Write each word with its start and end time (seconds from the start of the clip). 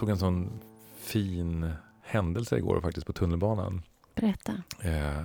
såg 0.00 0.08
en 0.08 0.18
sån 0.18 0.60
fin 0.96 1.72
händelse 2.02 2.56
igår 2.56 2.80
faktiskt 2.80 3.06
på 3.06 3.12
tunnelbanan. 3.12 3.82
Berätta. 4.14 4.62
Eh, 4.82 5.22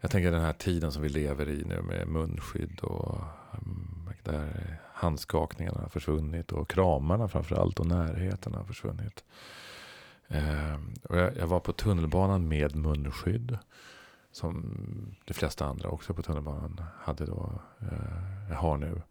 jag 0.00 0.10
tänker 0.10 0.30
den 0.30 0.42
här 0.42 0.52
tiden 0.52 0.92
som 0.92 1.02
vi 1.02 1.08
lever 1.08 1.48
i 1.48 1.64
nu 1.64 1.82
med 1.82 2.08
munskydd 2.08 2.80
och 2.80 3.18
um, 3.52 4.10
där 4.22 4.78
handskakningarna 4.92 5.80
har 5.80 5.88
försvunnit 5.88 6.52
och 6.52 6.70
kramarna 6.70 7.28
framför 7.28 7.56
allt 7.56 7.80
och 7.80 7.86
närheten 7.86 8.54
har 8.54 8.64
försvunnit. 8.64 9.24
Eh, 10.28 10.74
och 11.02 11.18
jag, 11.18 11.36
jag, 11.36 11.46
var 11.46 11.60
på 11.60 11.72
tunnelbanan 11.72 12.48
med 12.48 12.76
munskydd 12.76 13.58
som 14.32 14.76
de 15.24 15.34
flesta 15.34 15.66
andra 15.66 15.88
också 15.88 16.14
på 16.14 16.22
tunnelbanan 16.22 16.80
hade 17.00 17.26
då, 17.26 17.60
eh, 17.80 18.56
har 18.56 18.76
nu. 18.76 19.02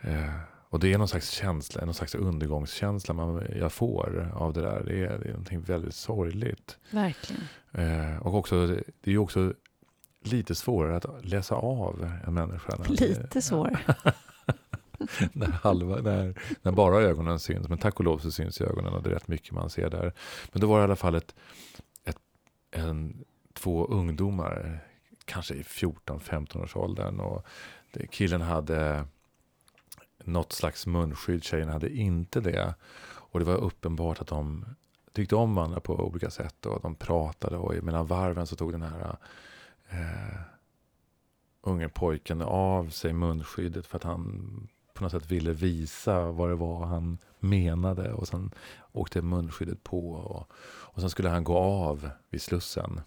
Eh, 0.00 0.34
och 0.70 0.80
det 0.80 0.92
är 0.92 0.98
någon 0.98 1.08
slags 1.08 1.30
känsla, 1.30 1.84
någon 1.84 1.94
slags 1.94 2.14
undergångskänsla 2.14 3.14
man, 3.14 3.46
jag 3.56 3.72
får 3.72 4.32
av 4.34 4.52
det 4.52 4.60
där. 4.60 4.82
Det 4.86 5.04
är, 5.04 5.18
det 5.18 5.24
är 5.24 5.30
någonting 5.30 5.60
väldigt 5.60 5.94
sorgligt. 5.94 6.78
Verkligen. 6.90 7.42
Eh, 7.72 8.26
och 8.26 8.34
också, 8.34 8.66
det 8.66 8.82
är 9.04 9.10
ju 9.10 9.18
också 9.18 9.54
lite 10.24 10.54
svårare 10.54 10.96
att 10.96 11.24
läsa 11.24 11.54
av 11.54 12.12
en 12.26 12.34
människa. 12.34 12.76
Lite 12.88 13.42
svårare. 13.42 13.94
när, 15.32 15.46
halva, 15.46 15.96
när, 15.96 16.40
när 16.62 16.72
bara 16.72 17.00
ögonen 17.00 17.38
syns. 17.38 17.68
Men 17.68 17.78
tack 17.78 17.98
och 17.98 18.04
lov 18.04 18.18
så 18.18 18.30
syns 18.30 18.60
ögonen 18.60 18.92
och 18.92 19.02
det 19.02 19.10
är 19.10 19.14
rätt 19.14 19.28
mycket 19.28 19.52
man 19.52 19.70
ser 19.70 19.90
där. 19.90 20.12
Men 20.52 20.60
då 20.60 20.66
var 20.66 20.76
det 20.78 20.82
i 20.82 20.84
alla 20.84 20.96
fall 20.96 21.14
ett, 21.14 21.34
ett, 22.04 22.18
en, 22.70 23.24
två 23.54 23.86
ungdomar, 23.86 24.80
kanske 25.24 25.54
i 25.54 25.62
14-15 25.62 26.62
års 26.62 26.76
åldern. 26.76 27.20
Och 27.20 27.46
killen 28.10 28.40
hade 28.40 29.04
något 30.32 30.52
slags 30.52 30.86
munskydd, 30.86 31.44
tjejerna 31.44 31.72
hade 31.72 31.90
inte 31.90 32.40
det. 32.40 32.74
Och 33.02 33.38
det 33.38 33.44
var 33.44 33.56
uppenbart 33.56 34.20
att 34.20 34.26
de 34.26 34.64
tyckte 35.12 35.36
om 35.36 35.54
varandra 35.54 35.80
på 35.80 35.94
olika 35.94 36.30
sätt 36.30 36.66
och 36.66 36.80
de 36.82 36.94
pratade 36.94 37.56
och 37.56 37.84
mellan 37.84 38.06
varven 38.06 38.46
så 38.46 38.56
tog 38.56 38.72
den 38.72 38.82
här 38.82 39.16
eh, 39.88 40.40
unge 41.62 41.88
pojken 41.88 42.42
av 42.42 42.90
sig 42.90 43.12
munskyddet 43.12 43.86
för 43.86 43.96
att 43.96 44.04
han 44.04 44.68
på 44.94 45.04
något 45.04 45.12
sätt 45.12 45.30
ville 45.30 45.52
visa 45.52 46.30
vad 46.30 46.48
det 46.48 46.54
var 46.54 46.86
han 46.86 47.18
menade 47.38 48.12
och 48.12 48.28
sen 48.28 48.50
åkte 48.92 49.22
munskyddet 49.22 49.82
på 49.82 50.10
och, 50.10 50.50
och 50.62 51.00
sen 51.00 51.10
skulle 51.10 51.28
han 51.28 51.44
gå 51.44 51.58
av 51.58 52.10
vid 52.30 52.42
Slussen. 52.42 53.00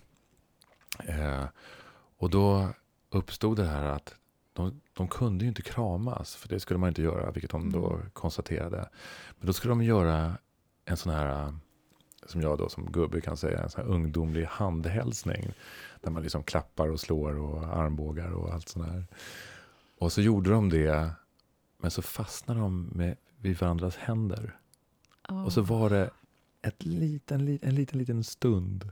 Eh, 0.99 1.45
och 2.17 2.29
då 2.29 2.69
uppstod 3.09 3.57
det 3.57 3.66
här 3.66 3.85
att 3.85 4.16
de, 4.53 4.81
de 4.94 5.08
kunde 5.08 5.45
ju 5.45 5.49
inte 5.49 5.61
kramas, 5.61 6.36
för 6.36 6.49
det 6.49 6.59
skulle 6.59 6.80
man 6.80 6.89
inte 6.89 7.02
göra, 7.02 7.31
vilket 7.31 7.52
de 7.52 7.72
då 7.72 7.94
mm. 7.94 8.09
konstaterade. 8.09 8.89
Men 9.39 9.47
då 9.47 9.53
skulle 9.53 9.72
de 9.72 9.83
göra 9.83 10.38
en 10.85 10.97
sån 10.97 11.13
här, 11.13 11.53
som 12.25 12.41
jag 12.41 12.58
då 12.58 12.69
som 12.69 12.91
gubbe 12.91 13.22
kan 13.22 13.38
säga, 13.38 13.63
en 13.63 13.69
sån 13.69 13.85
här 13.85 13.94
ungdomlig 13.94 14.45
handhälsning. 14.45 15.53
Där 16.02 16.11
man 16.11 16.23
liksom 16.23 16.44
klappar 16.44 16.89
och 16.89 17.00
slår 17.00 17.38
och 17.39 17.63
armbågar 17.63 18.31
och 18.31 18.53
allt 18.53 18.69
sånt 18.69 18.85
här. 18.85 19.05
Och 19.97 20.11
så 20.11 20.22
gjorde 20.22 20.50
de 20.50 20.69
det, 20.69 21.11
men 21.78 21.91
så 21.91 22.02
fastnade 22.02 22.59
de 22.59 22.89
med, 22.94 23.17
vid 23.38 23.57
varandras 23.57 23.95
händer. 23.95 24.57
Oh. 25.30 25.45
Och 25.45 25.53
så 25.53 25.61
var 25.61 25.89
det 25.89 26.09
ett 26.61 26.85
liten, 26.85 27.59
en 27.61 27.75
liten, 27.75 28.00
liten 28.00 28.23
stund 28.23 28.91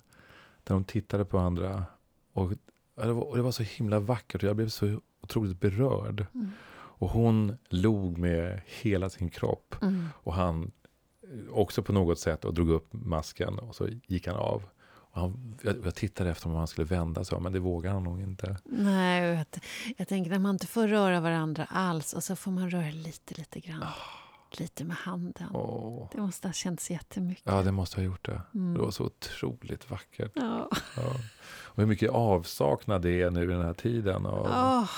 där 0.64 0.74
de 0.76 0.84
tittade 0.84 1.26
på 1.26 1.38
varandra. 1.38 1.86
Och 2.34 2.52
det 2.96 3.14
var, 3.14 3.24
och 3.24 3.38
det 3.38 3.44
var 3.44 3.52
så 3.52 3.64
himla 3.64 4.00
vackert 4.00 4.44
och 4.44 4.50
jag 4.50 4.56
blev 4.56 4.70
så 4.70 5.02
otroligt 5.22 5.60
berörd. 5.60 6.26
Mm. 6.34 6.52
Och 6.74 7.10
hon 7.10 7.58
log 7.70 8.18
med 8.18 8.62
hela 8.66 9.10
sin 9.10 9.30
kropp. 9.30 9.76
Mm. 9.82 10.08
Och 10.16 10.34
han 10.34 10.72
också 11.52 11.84
på 11.84 11.94
något 11.94 12.20
sätt 12.20 12.46
och 12.46 12.54
drog 12.54 12.70
upp 12.70 12.94
masken 12.94 13.60
och 13.60 13.76
så 13.76 13.88
gick 14.08 14.28
han 14.28 14.36
av. 14.36 14.64
Och 14.84 15.22
han, 15.22 15.60
jag, 15.62 15.76
jag 15.86 15.96
tittade 15.96 16.30
efter 16.30 16.50
om 16.50 16.56
han 16.56 16.68
skulle 16.68 16.88
vända 16.88 17.24
sig 17.24 17.40
men 17.40 17.54
det 17.54 17.60
vågar 17.60 17.94
han 17.94 18.04
nog 18.04 18.22
inte. 18.22 18.58
Nej, 18.66 19.24
jag, 19.24 19.46
jag 19.98 20.08
tänker 20.08 20.32
när 20.32 20.40
man 20.40 20.56
inte 20.56 20.68
får 20.68 20.88
röra 20.88 21.20
varandra 21.20 21.68
alls 21.70 22.14
och 22.14 22.24
så 22.24 22.36
får 22.36 22.52
man 22.52 22.70
röra 22.70 22.92
lite, 22.92 23.34
lite 23.34 23.60
grann. 23.60 23.84
Oh. 23.84 24.21
Lite 24.60 24.84
med 24.84 24.98
handen. 24.98 25.48
Oh. 25.54 26.10
Det 26.12 26.22
måste 26.22 26.48
ha 26.48 26.54
känts 26.54 26.92
jättemycket. 26.92 27.46
Ja, 27.46 27.62
det 27.62 27.72
måste 27.72 27.98
ha 27.98 28.04
gjort 28.04 28.26
det. 28.26 28.42
Mm. 28.54 28.74
Det 28.74 28.80
var 28.80 28.92
så 28.92 29.04
otroligt 29.04 29.92
vackert. 29.92 30.32
Ja. 30.36 30.70
ja. 30.98 31.14
Och 31.64 31.78
hur 31.78 31.86
mycket 31.86 32.10
avsaknad 32.10 33.02
det 33.02 33.22
är 33.22 33.32
nu 33.32 33.44
i 33.44 33.48
den 33.48 33.62
här 33.62 33.74
tiden. 33.74 34.26
Och, 34.26 34.46
oh. 34.46 34.90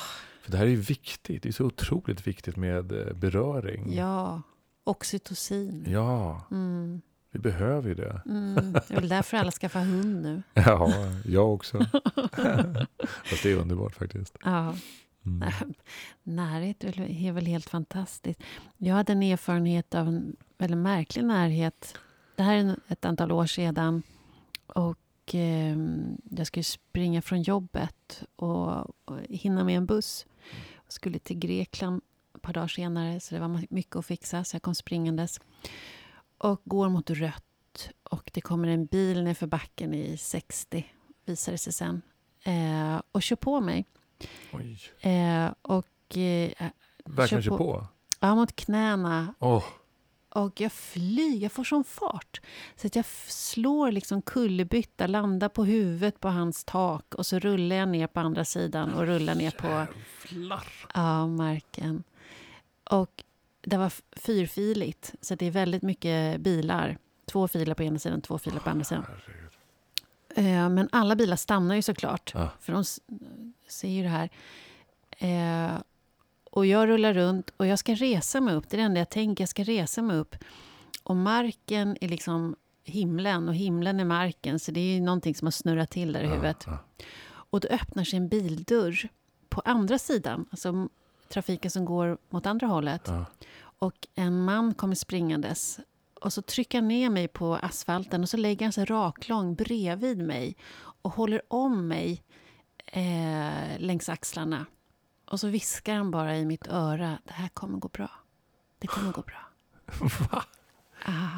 För 0.42 0.52
det 0.52 0.58
här 0.58 0.66
är 0.66 0.70
ju 0.70 0.76
viktigt. 0.76 1.44
Det 1.44 1.50
är 1.50 1.54
så 1.54 1.66
otroligt 1.66 2.28
viktigt 2.28 2.56
med 2.56 2.92
eh, 2.92 3.14
beröring. 3.14 3.94
Ja, 3.96 4.42
oxytocin. 4.84 5.86
Ja, 5.88 6.42
mm. 6.52 7.02
vi 7.32 7.40
behöver 7.40 7.90
ju 7.90 7.96
det. 7.96 8.22
Mm. 8.26 8.74
Det 8.74 8.92
är 8.92 8.96
väl 9.00 9.10
därför 9.10 9.38
alla 9.38 9.52
skaffar 9.52 9.80
hund 9.80 10.22
nu. 10.22 10.44
Ja, 10.54 10.94
jag 11.26 11.54
också. 11.54 11.78
Fast 13.26 13.44
det 13.44 13.52
är 13.52 13.56
underbart 13.56 13.96
faktiskt. 13.96 14.38
Ja. 14.44 14.76
Mm. 15.26 15.50
Närhet 16.24 16.84
är 16.84 17.32
väl 17.32 17.46
helt 17.46 17.70
fantastiskt. 17.70 18.44
Jag 18.78 18.96
hade 18.96 19.12
en 19.12 19.24
erfarenhet 19.24 19.96
av 19.96 20.08
en 20.08 20.36
väldigt 20.58 20.78
märklig 20.78 21.26
närhet. 21.26 21.98
Det 22.36 22.44
här 22.44 22.56
är 22.56 22.76
ett 22.88 23.06
antal 23.06 23.32
år 23.32 23.46
sedan. 23.46 24.04
Och 24.68 25.36
eh, 25.36 25.78
jag 26.30 26.48
skulle 26.48 26.64
springa 26.64 27.22
från 27.22 27.42
jobbet 27.42 28.24
och, 28.36 28.70
och 28.80 29.20
hinna 29.30 29.64
med 29.64 29.78
en 29.78 29.86
buss. 29.86 30.26
Jag 30.86 30.94
skulle 30.94 31.20
till 31.20 31.40
Grekland 31.40 32.02
ett 32.36 32.42
par 32.42 32.54
dagar 32.54 32.68
senare, 32.68 33.20
så 33.20 33.36
det 33.36 33.42
var 33.42 33.66
mycket 33.70 33.96
att 33.96 34.06
fixa. 34.06 34.44
Så 34.44 34.56
jag 34.56 34.62
kom 34.62 34.76
springandes 34.76 35.40
och 36.38 36.62
går 36.66 36.90
mot 36.90 37.10
rött. 37.10 37.90
Och 38.04 38.32
det 38.34 38.42
kommer 38.42 38.68
en 38.68 38.86
bil 38.86 39.24
nerför 39.24 39.48
backen 39.48 39.94
i 39.94 40.18
60, 40.18 40.86
visar 41.26 41.52
det 41.52 41.58
sig 41.58 41.74
sen, 41.74 42.02
eh, 42.44 43.02
och 43.12 43.24
kör 43.24 43.36
på 43.36 43.62
mig. 43.62 43.86
Eh, 45.00 45.52
och... 45.62 46.18
Eh, 46.18 46.52
Verkligen 47.06 47.44
kör 47.44 47.50
på? 47.50 47.58
på? 47.58 47.88
Ja, 48.20 48.36
mot 48.36 48.56
knäna. 48.56 49.34
Oh. 49.40 49.64
Och 50.30 50.62
jag 50.62 50.72
flyger, 50.72 51.44
jag 51.44 51.52
får 51.52 51.64
sån 51.64 51.84
fart. 51.84 52.42
Så 52.76 52.88
att 52.88 52.96
jag 52.96 53.06
slår 53.28 53.92
liksom 53.92 54.22
kullerbytta, 54.22 55.08
landar 55.08 55.50
på 55.50 55.66
huvudet 55.66 56.20
på 56.20 56.28
hans 56.28 56.64
tak 56.64 57.16
och 57.16 57.26
så 57.26 57.40
rullar 57.40 57.76
jag 57.76 57.90
ner 57.90 58.08
på 58.08 58.20
andra 58.20 58.46
sidan 58.46 58.94
och 58.94 59.06
rullar 59.06 59.36
ner 59.36 59.52
på 59.52 59.86
ja, 60.94 61.28
marken. 61.28 62.04
Och 62.84 63.24
det 63.62 63.78
var 63.78 63.94
fyrfiligt, 64.12 65.14
så 65.22 65.36
det 65.36 65.46
är 65.46 65.52
väldigt 65.52 65.84
mycket 65.84 66.42
bilar. 66.42 66.98
Två 67.26 67.48
filer 67.48 67.74
på 67.74 67.84
ena 67.84 68.00
sidan, 68.00 68.22
två 68.22 68.38
filer 68.38 68.60
på 68.60 68.70
andra 68.70 68.86
sidan. 68.86 69.06
Eh, 70.36 70.70
men 70.70 70.90
alla 70.92 71.16
bilar 71.16 71.36
stannar 71.36 71.76
ju 71.76 71.82
såklart, 71.82 72.32
ja. 72.34 72.50
för 72.60 72.74
de 72.74 72.84
ser 73.68 73.88
ju 73.88 74.04
det 74.04 74.10
här. 74.10 74.30
Eh, 75.18 75.82
och 76.52 76.66
jag 76.66 76.88
rullar 76.88 77.14
runt 77.14 77.50
och 77.58 77.68
jag 77.68 77.80
ska 77.80 77.96
resa 77.96 78.42
mig 78.42 78.56
upp. 78.56 78.70
Det 78.70 78.76
är 78.76 78.78
det 78.78 78.84
enda 78.84 79.00
jag 79.00 79.10
tänker. 79.10 79.42
Jag 79.42 79.50
ska 79.50 79.64
resa 79.64 80.02
mig 80.02 80.18
upp. 80.18 80.36
Och 81.04 81.16
marken 81.16 81.98
är 82.02 82.08
liksom 82.08 82.56
himlen 82.84 83.48
och 83.48 83.56
himlen 83.56 84.00
är 84.00 84.06
marken. 84.06 84.60
Så 84.60 84.72
det 84.72 84.80
är 84.80 85.02
någonting 85.02 85.36
som 85.36 85.46
har 85.46 85.52
snurrat 85.52 85.90
till 85.90 86.14
där 86.14 86.24
i 86.24 86.28
huvudet. 86.28 86.64
Ja, 86.68 86.72
ja. 86.98 87.06
Och 87.26 87.60
då 87.60 87.68
öppnar 87.68 88.04
sig 88.04 88.18
en 88.18 88.28
bildörr 88.28 89.10
på 89.50 89.62
andra 89.66 90.00
sidan. 90.00 90.46
Alltså 90.52 90.90
trafiken 91.30 91.72
som 91.72 91.86
går 91.86 92.18
mot 92.30 92.46
andra 92.46 92.68
hållet. 92.68 93.02
Ja. 93.06 93.26
Och 93.60 94.08
en 94.16 94.44
man 94.44 94.74
kommer 94.74 94.96
springandes. 94.96 95.80
Och 96.24 96.34
så 96.34 96.42
trycker 96.42 96.78
han 96.78 96.88
ner 96.88 97.10
mig 97.10 97.28
på 97.28 97.56
asfalten 97.56 98.22
och 98.22 98.30
så 98.30 98.38
lägger 98.38 98.66
han 98.66 98.74
sig 98.74 98.86
raklång 98.86 99.56
bredvid 99.56 100.18
mig 100.18 100.56
och 101.02 101.12
håller 101.12 101.42
om 101.48 101.88
mig 101.88 102.24
eh, 102.86 103.80
längs 103.80 104.10
axlarna. 104.10 104.66
Och 105.26 105.40
så 105.40 105.48
viskar 105.48 105.96
han 105.96 106.12
bara 106.12 106.38
i 106.38 106.46
mitt 106.46 106.68
öra, 106.68 107.18
det 107.24 107.34
här 107.34 107.48
kommer 107.48 107.78
gå 107.78 107.88
bra. 107.88 108.12
Det 108.80 108.88
kommer 108.88 109.12
gå 109.12 109.22
bra. 109.22 109.48
Va? 110.32 110.44
Ja. 111.06 111.30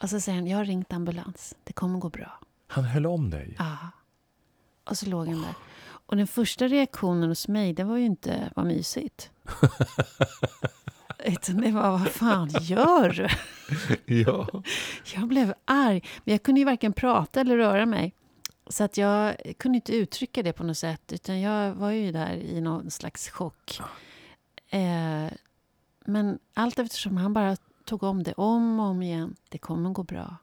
Och 0.00 0.10
så 0.10 0.20
säger 0.20 0.38
han, 0.38 0.46
jag 0.46 0.58
har 0.58 0.64
ringt 0.64 0.92
ambulans. 0.92 1.54
Det 1.64 1.72
kommer 1.72 1.98
gå 1.98 2.08
bra. 2.08 2.40
Han 2.66 2.84
höll 2.84 3.06
om 3.06 3.30
dig? 3.30 3.54
Ja. 3.58 3.76
Och 4.84 4.98
så 4.98 5.06
låg 5.06 5.28
han 5.28 5.42
där. 5.42 5.54
Och 6.06 6.16
den 6.16 6.26
första 6.26 6.68
reaktionen 6.68 7.28
hos 7.28 7.48
mig, 7.48 7.72
det 7.72 7.84
var 7.84 7.96
ju 7.96 8.04
inte, 8.04 8.52
vad 8.56 8.66
mysigt. 8.66 9.30
Utan 11.24 11.56
det 11.60 11.70
var, 11.70 11.90
vad 11.90 12.08
fan 12.08 12.48
gör 12.60 13.10
du? 13.10 13.28
ja. 14.22 14.62
Jag 15.14 15.28
blev 15.28 15.54
arg. 15.64 16.04
Men 16.24 16.32
jag 16.32 16.42
kunde 16.42 16.60
ju 16.60 16.64
varken 16.64 16.92
prata 16.92 17.40
eller 17.40 17.56
röra 17.56 17.86
mig. 17.86 18.14
Så 18.66 18.84
att 18.84 18.96
jag 18.96 19.36
kunde 19.58 19.76
inte 19.76 19.92
uttrycka 19.96 20.42
det 20.42 20.52
på 20.52 20.64
något 20.64 20.78
sätt, 20.78 21.12
utan 21.12 21.40
jag 21.40 21.74
var 21.74 21.90
ju 21.90 22.12
där 22.12 22.34
i 22.34 22.60
någon 22.60 22.90
slags 22.90 23.28
chock. 23.28 23.80
Eh, 24.68 25.26
men 26.04 26.38
allt 26.54 26.78
eftersom 26.78 27.16
han 27.16 27.32
bara 27.32 27.56
tog 27.84 28.02
om 28.02 28.22
det 28.22 28.32
om 28.32 28.80
och 28.80 28.86
om 28.86 29.02
igen. 29.02 29.36
Det 29.48 29.58
kommer 29.58 29.90
gå 29.90 30.02
bra. 30.02 30.36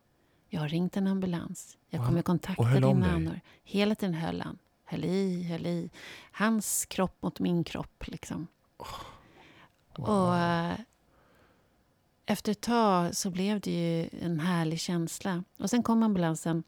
Jag 0.50 0.62
har 0.62 0.69
ringt 0.69 0.98
en 0.98 1.07
ambulans. 1.07 1.77
Jag 1.89 2.06
kommer 2.06 2.22
kontakta 2.22 2.63
dina 2.63 2.88
anhöriga. 2.88 3.42
Hela 3.63 3.95
tiden 3.95 4.16
höll 4.16 4.42
han. 4.42 4.57
Höll 4.86 5.06
i, 5.06 5.44
höll 5.44 5.66
i. 5.66 5.89
Hans 6.31 6.86
kropp 6.86 7.22
mot 7.22 7.39
min 7.39 7.63
kropp, 7.63 8.04
liksom. 8.07 8.48
Oh. 8.77 9.14
Wow. 9.97 10.09
Och, 10.09 10.36
efter 12.25 12.51
ett 12.51 12.62
tag 12.62 13.15
så 13.15 13.30
blev 13.30 13.59
det 13.59 13.71
ju 13.71 14.09
en 14.21 14.39
härlig 14.39 14.80
känsla. 14.80 15.44
Och 15.57 15.69
sen 15.69 15.83
kom 15.83 16.03
ambulansen 16.03 16.63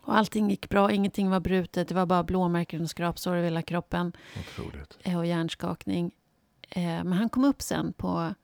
och 0.00 0.16
allting 0.16 0.50
gick 0.50 0.68
bra, 0.68 0.92
ingenting 0.92 1.30
var 1.30 1.40
brutet. 1.40 1.88
Det 1.88 1.94
var 1.94 2.06
bara 2.06 2.22
blåmärken 2.22 2.82
och 2.82 2.90
skrapsår 2.90 3.32
över 3.32 3.44
hela 3.44 3.62
kroppen. 3.62 4.12
Otroligt. 4.40 4.98
eh, 5.02 5.18
Och 5.18 5.26
hjärnskakning. 5.26 6.12
Eh, 6.68 6.82
Men 6.82 7.12
han 7.12 7.28
kom 7.28 7.44
upp 7.44 7.62
sen 7.62 7.92
på 7.92 8.34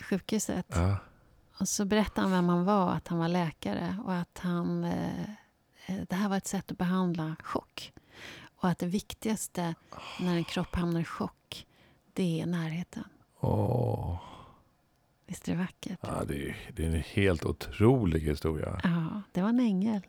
sjukhuset. 0.00 0.66
Ja. 0.68 0.96
Och 1.58 1.68
så 1.68 1.84
berättade 1.84 2.20
han 2.20 2.30
vem 2.32 2.48
han 2.48 2.64
var, 2.64 2.90
att 2.92 3.08
han 3.08 3.18
var 3.18 3.28
läkare 3.28 3.96
och 4.04 4.14
att 4.14 4.38
han, 4.38 4.82
det 6.08 6.14
här 6.14 6.28
var 6.28 6.36
ett 6.36 6.46
sätt 6.46 6.70
att 6.70 6.78
behandla 6.78 7.36
chock. 7.42 7.92
Och 8.56 8.68
att 8.68 8.78
det 8.78 8.86
viktigaste 8.86 9.74
när 10.20 10.36
en 10.36 10.44
kropp 10.44 10.74
hamnar 10.74 11.00
i 11.00 11.04
chock, 11.04 11.66
det 12.12 12.40
är 12.40 12.46
närheten. 12.46 13.04
Åh. 13.42 14.16
Visst 15.26 15.48
är 15.48 15.52
det 15.52 15.58
vackert? 15.58 15.98
Ja, 16.02 16.22
det, 16.28 16.48
är, 16.48 16.56
det 16.74 16.82
är 16.84 16.86
en 16.90 17.02
helt 17.06 17.44
otrolig 17.44 18.20
historia. 18.20 18.80
Ja, 18.84 19.22
det 19.32 19.42
var 19.42 19.48
en 19.48 19.60
ängel. 19.60 20.00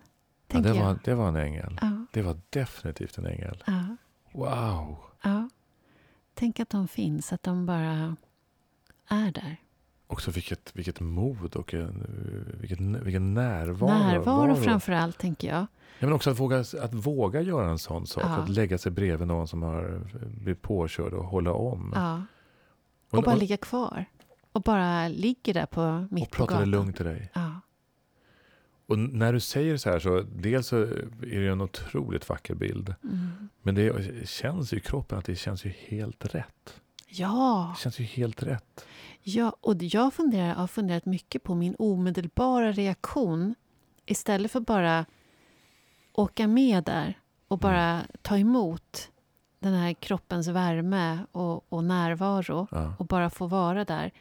Ja, 0.48 0.60
det, 0.60 0.70
var, 0.70 0.80
jag. 0.80 0.98
det 1.04 1.14
var 1.16 1.28
en 1.28 1.36
ängel. 1.36 1.78
Ja, 1.82 2.06
Det 2.12 2.22
var 2.22 2.38
definitivt 2.50 3.18
en 3.18 3.26
ängel. 3.26 3.64
ja, 3.68 3.96
Wow. 4.34 4.98
ja. 5.22 5.50
Tänk 6.34 6.60
att 6.60 6.70
de 6.70 6.88
finns, 6.88 7.34
att 7.34 7.44
de 7.44 7.66
bara 7.66 8.16
är 9.08 9.32
där. 9.32 9.58
Också 10.08 10.32
vilket, 10.32 10.76
vilket 10.76 11.00
mod 11.00 11.56
och 11.56 11.74
en, 11.74 12.06
vilket, 12.60 12.80
vilken 12.80 13.34
närvaro. 13.34 13.90
Närvaro 13.90 14.48
Varo. 14.48 14.56
framför 14.56 14.92
allt, 14.92 15.18
tänker 15.18 15.48
jag. 15.48 15.68
Ja, 16.00 16.08
men 16.08 16.14
också 16.14 16.30
att 16.32 16.40
våga, 16.40 16.60
att 16.60 16.94
våga 16.94 17.42
göra 17.42 17.70
en 17.70 17.80
sån 17.80 18.08
sak. 18.08 18.24
Ja. 18.24 18.30
Att 18.30 18.50
lägga 18.50 18.78
sig 18.78 18.92
bredvid 18.92 19.28
någon 19.28 19.48
som 19.48 19.62
har 19.64 20.02
blivit 20.42 20.62
påkörd 20.62 21.14
och 21.14 21.26
hålla 21.26 21.54
om. 21.54 21.92
Ja. 21.96 22.22
Och, 23.14 23.18
Och 23.20 23.24
bara 23.26 23.36
ligga 23.36 23.58
kvar. 23.58 24.06
Och 24.52 24.62
bara 24.62 25.08
ligger 25.08 25.54
där 25.54 25.66
på 25.66 26.08
mitt 26.12 26.24
och 26.24 26.32
på 26.32 26.38
prata 26.38 26.54
gatan. 26.54 26.70
lugnt 26.72 26.96
till 26.96 27.06
dig. 27.06 27.30
Ja. 27.34 27.60
Och 28.86 29.00
när 29.00 29.34
du 29.34 29.40
säger 29.40 29.78
så 29.78 29.90
här 29.90 30.00
så 30.00 30.22
dels 30.22 30.68
så 30.68 30.78
är 30.82 31.40
det 31.40 31.48
en 31.48 31.62
otroligt 31.62 32.30
vacker 32.30 32.56
bild. 32.56 32.96
Mm. 33.04 33.50
Men 33.62 33.76
det 33.76 34.30
känns 34.30 34.74
ju 34.74 34.78
i 34.78 34.80
kroppen 34.80 35.18
att 35.18 35.26
det 35.26 35.36
känns 35.36 35.66
ju 35.66 35.70
helt 35.70 36.36
rätt. 36.36 36.82
ja, 37.08 37.74
Det 37.78 37.82
känns 37.82 38.00
ju 38.00 38.04
helt 38.04 38.44
rätt. 38.44 38.86
Ja, 39.22 39.56
och 39.62 39.76
jag 39.84 40.14
funderar, 40.14 40.54
har 40.54 40.68
funderat 40.68 41.06
mycket 41.06 41.44
på 41.44 41.56
min 41.56 41.76
omedelbara 41.80 42.72
reaktion. 42.72 43.56
Istället 44.06 44.52
för 44.52 44.60
bara 44.60 45.06
åka 46.14 46.48
med 46.48 46.84
där 46.84 47.20
och 47.48 47.60
bara 47.60 48.02
ta 48.22 48.38
emot 48.38 49.10
den 49.64 49.74
här 49.74 49.94
kroppens 49.94 50.48
värme 50.48 51.20
och, 51.32 51.74
och 51.74 51.84
närvaro 51.84 52.68
Ja. 52.72 52.94
och 53.00 53.06
bara 53.06 53.30
få 53.30 53.48
vara 53.48 53.86
där. 53.86 54.12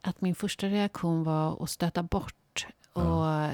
Att 0.00 0.20
min 0.20 0.34
första 0.34 0.66
reaktion 0.66 1.24
var 1.24 1.62
att 1.62 1.70
stöta 1.70 2.02
bort 2.02 2.66
och 2.92 3.02
Ja. 3.02 3.50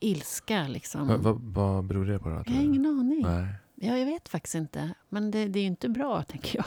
ilska. 0.00 0.68
Liksom. 0.68 1.08
Vad, 1.08 1.20
vad, 1.20 1.40
vad 1.40 1.84
beror 1.84 2.04
det 2.06 2.18
på 2.18 2.28
då? 2.28 2.42
Jag 2.46 2.52
har 2.54 2.62
ingen 2.62 2.86
aning. 2.86 3.22
Nej. 3.22 3.54
Ja, 3.74 3.96
jag 3.98 4.06
vet 4.06 4.28
faktiskt 4.28 4.54
inte. 4.54 4.94
Men 5.08 5.30
det, 5.30 5.48
det 5.48 5.58
är 5.58 5.60
ju 5.60 5.66
inte 5.66 5.88
bra, 5.88 6.22
tänker 6.22 6.56
jag. 6.58 6.66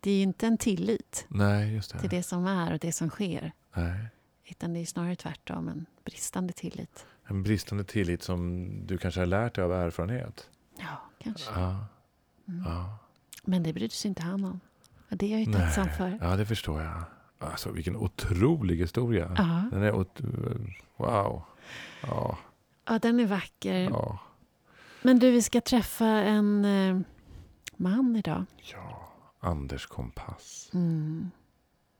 Det 0.00 0.10
är 0.10 0.14
ju 0.16 0.22
inte 0.22 0.46
en 0.46 0.58
tillit 0.58 1.26
Nej, 1.28 1.74
just 1.74 1.92
det. 1.92 1.98
till 2.00 2.10
det 2.10 2.22
som 2.22 2.46
är 2.46 2.72
och 2.72 2.78
det 2.78 2.92
som 2.92 3.10
sker. 3.10 3.52
Nej. 3.74 4.06
Utan 4.44 4.72
det 4.74 4.80
är 4.80 4.84
snarare 4.86 5.16
tvärtom, 5.16 5.68
en 5.68 5.86
bristande 6.04 6.52
tillit. 6.52 7.06
En 7.28 7.42
bristande 7.42 7.84
tillit 7.84 8.22
som 8.22 8.68
du 8.86 8.98
kanske 8.98 9.20
har 9.20 9.26
lärt 9.26 9.54
dig 9.54 9.64
av 9.64 9.72
erfarenhet. 9.72 10.50
Ja, 10.78 11.10
kanske. 11.18 11.50
Ja. 11.60 11.86
Mm. 12.48 12.62
ja. 12.66 12.98
Men 13.46 13.62
det 13.62 13.72
brydde 13.72 13.94
sig 13.94 14.08
inte 14.08 14.22
han 14.22 14.44
om. 14.44 14.60
Det 15.08 15.26
är 15.26 15.30
jag 15.30 15.40
ju 15.40 15.46
Nej. 15.46 15.60
tacksam 15.60 15.88
för. 15.96 16.18
Ja, 16.20 16.36
det 16.36 16.46
förstår 16.46 16.82
jag. 16.82 17.02
Alltså 17.38 17.70
vilken 17.70 17.96
otrolig 17.96 18.76
historia. 18.76 19.32
Ja. 19.36 19.64
Den 19.70 19.82
är 19.82 19.92
ot- 19.92 20.20
wow. 20.96 21.42
Ja, 22.02 22.38
ja, 22.84 22.98
den 22.98 23.20
är 23.20 23.26
vacker. 23.26 23.74
ja, 23.74 24.18
Men 25.02 25.18
du, 25.18 25.30
vi 25.30 25.42
ska 25.42 25.60
träffa 25.60 26.06
en 26.06 26.64
eh, 26.64 27.00
man 27.76 28.16
idag. 28.16 28.44
ja. 28.72 29.02
Anders 29.40 29.86
Kompass. 29.86 30.70
Mm. 30.74 31.30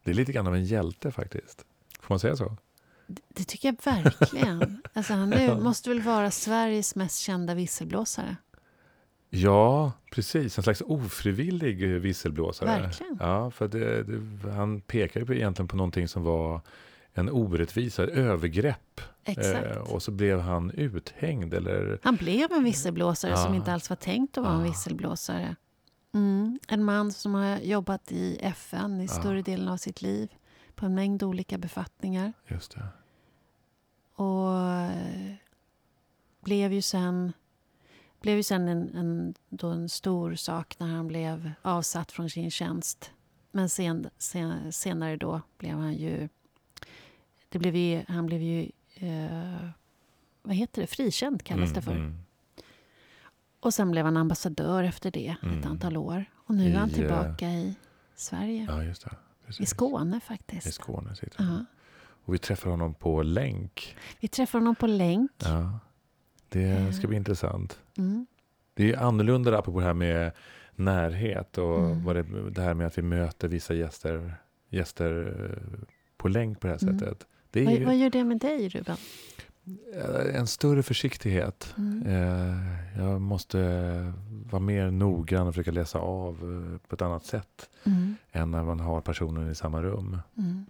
Det 0.04 0.10
är 0.10 0.14
lite 0.14 0.32
grann 0.32 0.46
av 0.46 0.54
en 0.54 0.64
hjälte 0.64 1.12
faktiskt. 1.12 1.64
Får 2.00 2.14
man 2.14 2.20
säga 2.20 2.36
så? 2.36 2.56
Det, 3.06 3.22
det 3.28 3.44
tycker 3.44 3.68
jag 3.68 3.92
verkligen. 4.02 4.82
alltså, 4.94 5.14
han 5.14 5.32
är, 5.32 5.60
måste 5.60 5.88
väl 5.88 6.00
vara 6.02 6.30
Sveriges 6.30 6.94
mest 6.94 7.18
kända 7.18 7.54
visselblåsare. 7.54 8.36
Ja, 9.36 9.92
precis. 10.12 10.58
En 10.58 10.64
slags 10.64 10.82
ofrivillig 10.86 11.76
visselblåsare. 12.00 12.68
Verkligen. 12.82 13.16
Ja, 13.20 13.50
för 13.50 13.68
det, 13.68 14.02
det, 14.02 14.50
han 14.52 14.80
pekar 14.80 15.20
ju 15.20 15.36
egentligen 15.36 15.68
på 15.68 15.76
någonting 15.76 16.08
som 16.08 16.22
var 16.22 16.60
en 17.12 17.30
orättvisa, 17.30 18.04
ett 18.04 18.10
övergrepp. 18.10 19.00
Exakt. 19.24 19.66
Eh, 19.66 19.76
och 19.76 20.02
så 20.02 20.10
blev 20.10 20.40
han 20.40 20.70
uthängd 20.70 21.54
eller 21.54 21.98
Han 22.02 22.16
blev 22.16 22.52
en 22.52 22.64
visselblåsare 22.64 23.36
som 23.36 23.50
Ja. 23.52 23.56
inte 23.56 23.72
alls 23.72 23.90
var 23.90 23.96
tänkt 23.96 24.38
att 24.38 24.44
vara 24.44 24.54
en 24.54 24.60
Ja. 24.60 24.66
visselblåsare. 24.66 25.56
Mm. 26.14 26.58
En 26.68 26.84
man 26.84 27.12
som 27.12 27.34
har 27.34 27.58
jobbat 27.58 28.12
i 28.12 28.38
FN 28.42 29.00
i 29.00 29.04
Ja. 29.04 29.08
större 29.08 29.42
delen 29.42 29.68
av 29.68 29.76
sitt 29.76 30.02
liv 30.02 30.28
på 30.74 30.86
en 30.86 30.94
mängd 30.94 31.22
olika 31.22 31.58
befattningar. 31.58 32.32
just 32.46 32.74
det. 32.74 32.86
Och 34.22 34.58
eh, 34.58 35.34
blev 36.44 36.72
ju 36.72 36.82
sen, 36.82 37.32
blev 38.20 38.36
ju 38.36 38.42
sen 38.42 38.68
en, 38.68 38.96
en, 38.96 39.34
då 39.48 39.68
en 39.68 39.88
stor 39.88 40.34
sak 40.34 40.78
när 40.78 40.86
han 40.86 41.06
blev 41.08 41.50
avsatt 41.62 42.12
från 42.12 42.30
sin 42.30 42.50
tjänst. 42.50 43.10
Men 43.50 43.68
sen, 43.68 44.10
sen, 44.18 44.72
senare 44.72 45.16
då 45.16 45.40
blev 45.58 45.76
han 45.76 45.94
ju... 45.94 46.28
Det 47.48 47.58
blev 47.58 47.76
ju 47.76 48.04
han 48.08 48.26
blev 48.26 48.42
ju... 48.42 48.70
Eh, 48.94 49.68
vad 50.42 50.54
heter 50.54 50.80
det? 50.80 50.86
Frikänd 50.86 51.42
kallas 51.42 51.72
det 51.72 51.82
för. 51.82 51.92
Mm, 51.92 52.04
mm. 52.04 52.18
Och 53.60 53.74
sen 53.74 53.90
blev 53.90 54.04
han 54.04 54.16
ambassadör 54.16 54.84
efter 54.84 55.10
det 55.10 55.36
Mm. 55.42 55.58
ett 55.58 55.66
antal 55.66 55.96
år. 55.96 56.24
Och 56.34 56.54
nu 56.54 56.72
är 56.72 56.78
han 56.78 56.88
I, 56.88 56.92
eh, 56.92 56.96
tillbaka 56.96 57.50
i 57.50 57.74
Sverige. 58.14 58.66
Ja, 58.68 58.82
just 58.82 59.04
det. 59.04 59.16
Precis. 59.46 59.60
I 59.60 59.66
Skåne 59.66 60.16
I 60.16 60.20
faktiskt. 60.20 60.74
Skåne 60.74 61.14
sitter 61.16 61.42
han. 61.44 61.54
Ja. 61.54 61.64
Och 62.24 62.34
vi 62.34 62.38
träffar 62.38 62.70
honom 62.70 62.94
på 62.94 63.22
länk. 63.22 63.96
Vi 64.20 64.28
träffar 64.28 64.58
honom 64.58 64.74
på 64.74 64.86
länk. 64.86 65.30
Ja. 65.38 65.78
Det 66.48 66.94
ska 66.94 67.06
bli 67.08 67.16
intressant. 67.16 67.78
Mm. 67.98 68.26
Det 68.74 68.92
är 68.92 68.96
annorlunda 68.98 69.58
apropå 69.58 69.80
det 69.80 69.86
här 69.86 69.94
med 69.94 70.32
närhet 70.74 71.58
och 71.58 71.78
Mm. 71.78 72.04
vad 72.04 72.16
det, 72.16 72.50
det 72.50 72.62
här 72.62 72.74
med 72.74 72.86
att 72.86 72.98
vi 72.98 73.02
möter 73.02 73.48
vissa 73.48 73.74
gäster, 73.74 74.34
gäster 74.70 75.34
eh, 75.50 75.78
på 76.16 76.28
länk 76.28 76.60
på 76.60 76.66
det 76.66 76.72
här 76.72 76.82
Mm. 76.82 76.98
sättet. 76.98 77.26
Det 77.50 77.60
är 77.60 77.64
Vad, 77.64 77.74
ju 77.74 77.84
vad 77.84 77.96
gör 77.96 78.10
det 78.10 78.24
med 78.24 78.38
dig, 78.38 78.68
Ruben? 78.68 78.96
eh, 79.94 80.36
en 80.36 80.46
större 80.46 80.82
försiktighet. 80.82 81.74
Mm. 81.78 82.02
Eh, 82.06 82.76
Jag 83.02 83.20
måste 83.20 83.58
vara 84.50 84.60
mer 84.62 84.90
noggrann 84.90 85.46
och 85.46 85.54
försöka 85.54 85.70
läsa 85.70 85.98
av 85.98 86.38
på 86.88 86.94
ett 86.94 87.02
annat 87.02 87.24
sätt 87.24 87.68
Mm. 87.84 88.14
än 88.32 88.50
när 88.50 88.64
man 88.64 88.80
har 88.80 89.00
personen 89.00 89.50
i 89.50 89.54
samma 89.54 89.82
rum. 89.82 90.18
Mm. 90.38 90.66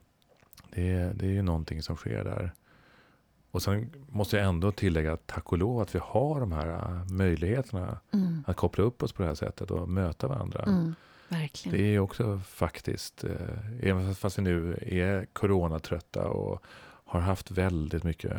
Det 0.75 1.13
det 1.15 1.27
är 1.27 1.31
ju 1.31 1.43
någonting 1.43 1.83
som 1.83 1.97
sker 1.97 2.25
där. 2.25 2.53
Och 3.51 3.63
sen 3.63 3.91
måste 4.09 4.37
jag 4.37 4.47
ändå 4.47 4.73
tillägga, 4.73 5.17
tack 5.17 5.53
och 5.53 5.59
lov, 5.59 5.81
att 5.81 5.95
vi 5.95 5.99
har 6.03 6.41
de 6.41 6.53
här 6.53 6.69
äh, 6.69 7.05
möjligheterna 7.13 7.99
Mm. 8.13 8.45
att 8.47 8.57
koppla 8.57 8.85
upp 8.85 9.03
oss 9.03 9.13
på 9.13 9.23
det 9.23 9.29
här 9.29 9.35
sättet 9.35 9.71
och 9.71 9.89
möta 9.89 10.29
varandra. 10.29 10.63
Mm. 10.63 10.95
Verkligen. 11.29 11.79
Det 11.79 11.85
är 11.95 11.99
också 11.99 12.41
faktiskt, 12.47 13.25
eh, 13.25 13.31
även 13.83 14.15
fast 14.15 14.39
vi 14.39 14.43
nu 14.43 14.79
är 14.87 15.27
coronatrötta 15.33 16.29
och 16.29 16.63
har 17.05 17.21
haft 17.21 17.51
väldigt 17.51 18.05
mycket 18.05 18.33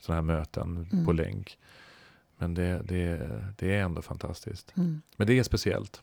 sådana 0.00 0.20
här 0.32 0.36
möten 0.38 0.88
Mm. 0.92 1.04
på 1.04 1.12
länk. 1.12 1.58
Men 2.38 2.54
det, 2.54 2.82
det, 2.84 3.30
det 3.58 3.74
är 3.74 3.82
ändå 3.82 4.02
fantastiskt. 4.02 4.72
Mm. 4.76 5.02
Men 5.16 5.26
det 5.26 5.38
är 5.38 5.42
speciellt. 5.42 6.02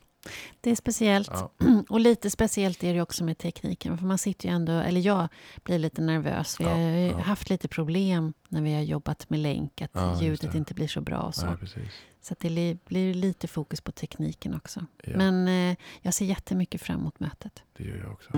Det 0.61 0.71
är 0.71 0.75
speciellt. 0.75 1.29
Ja. 1.31 1.51
Och 1.89 1.99
lite 1.99 2.29
speciellt 2.29 2.83
är 2.83 2.93
det 2.93 3.01
också 3.01 3.23
med 3.23 3.37
tekniken. 3.37 3.97
För 3.97 4.05
man 4.05 4.17
sitter 4.17 4.49
ju 4.49 4.55
ändå, 4.55 4.71
eller 4.71 5.01
jag 5.01 5.27
blir 5.63 5.79
lite 5.79 6.01
nervös. 6.01 6.59
Vi 6.59 6.63
Ja, 6.63 6.69
har 6.69 6.79
ja. 6.79 7.17
haft 7.17 7.49
lite 7.49 7.67
problem 7.67 8.33
när 8.49 8.61
vi 8.61 8.73
har 8.73 8.81
jobbat 8.81 9.29
med 9.29 9.39
länk. 9.39 9.81
Att 9.91 10.21
ljudet 10.21 10.51
det. 10.51 10.57
inte 10.57 10.73
blir 10.73 10.87
så 10.87 11.01
bra 11.01 11.19
och 11.21 11.35
så. 11.35 11.57
Så 12.21 12.35
det 12.39 12.49
li- 12.49 12.77
blir 12.85 13.13
lite 13.13 13.47
fokus 13.47 13.81
på 13.81 13.91
tekniken 13.91 14.55
också. 14.55 14.85
Men 15.07 15.47
eh, 15.47 15.77
jag 16.01 16.13
ser 16.13 16.25
jättemycket 16.25 16.81
fram 16.81 16.99
emot 16.99 17.19
mötet. 17.19 17.63
Det 17.77 17.83
gör 17.83 17.97
jag 17.97 18.11
också. 18.11 18.29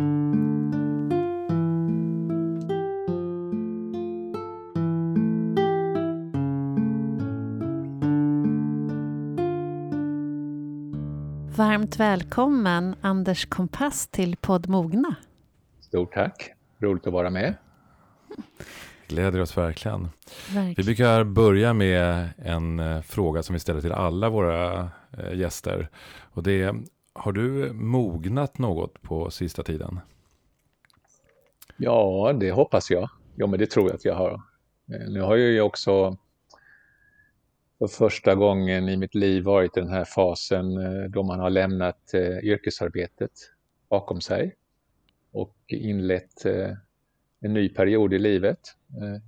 Varmt 11.56 12.00
välkommen 12.00 12.96
Anders 13.02 13.46
Kompass 13.46 14.08
till 14.08 14.36
podd 14.36 14.70
Mogna. 14.70 15.16
Stort 15.82 16.14
tack. 16.14 16.52
Roligt 16.80 17.08
att 17.08 17.14
vara 17.14 17.30
med. 17.30 17.56
Gläder 19.08 19.40
oss 19.42 19.58
verkligen. 19.58 20.10
Vi 20.50 20.56
Verkligen. 20.56 20.86
brukar 20.86 21.24
börja 21.24 21.74
med 21.74 22.30
en 22.38 22.80
eh, 22.80 23.02
fråga 23.02 23.44
som 23.44 23.54
vi 23.54 23.60
ställer 23.60 23.82
till 23.82 23.92
alla 23.92 24.30
våra 24.30 24.90
eh, 25.18 25.34
gäster. 25.34 25.90
Och 26.20 26.44
det 26.44 26.62
är, 26.64 26.76
har 27.14 27.32
du 27.32 27.74
mognat 27.74 28.58
något 28.58 29.02
på 29.02 29.30
sista 29.32 29.64
tiden? 29.64 30.00
Ja, 31.78 32.34
det 32.40 32.52
hoppas 32.52 32.92
jag. 32.92 33.10
jo, 33.36 33.48
men 33.48 33.60
det 33.60 33.66
tror 33.72 33.88
jag 33.88 33.96
att 33.96 34.06
jag 34.06 34.16
har. 34.16 34.32
Eh, 34.94 35.10
nu 35.10 35.22
har 35.22 35.36
jag 35.36 35.50
ju 35.50 35.62
också 35.62 36.18
för 37.82 37.88
första 37.88 38.36
gången 38.36 38.90
i 38.90 38.98
mitt 38.98 39.16
liv 39.16 39.44
varit 39.44 39.78
i 39.78 39.80
den 39.80 39.90
här 39.90 40.06
fasen 40.06 40.78
eh, 40.78 41.10
då 41.10 41.24
man 41.24 41.40
har 41.40 41.50
lämnat 41.50 42.14
eh, 42.14 42.38
yrkesarbetet 42.38 43.32
bakom 43.90 44.22
sig 44.22 44.56
och 45.32 45.56
inlett 45.68 46.46
en 47.42 47.54
ny 47.54 47.70
period 47.70 48.14
i 48.14 48.20
livet. 48.20 48.60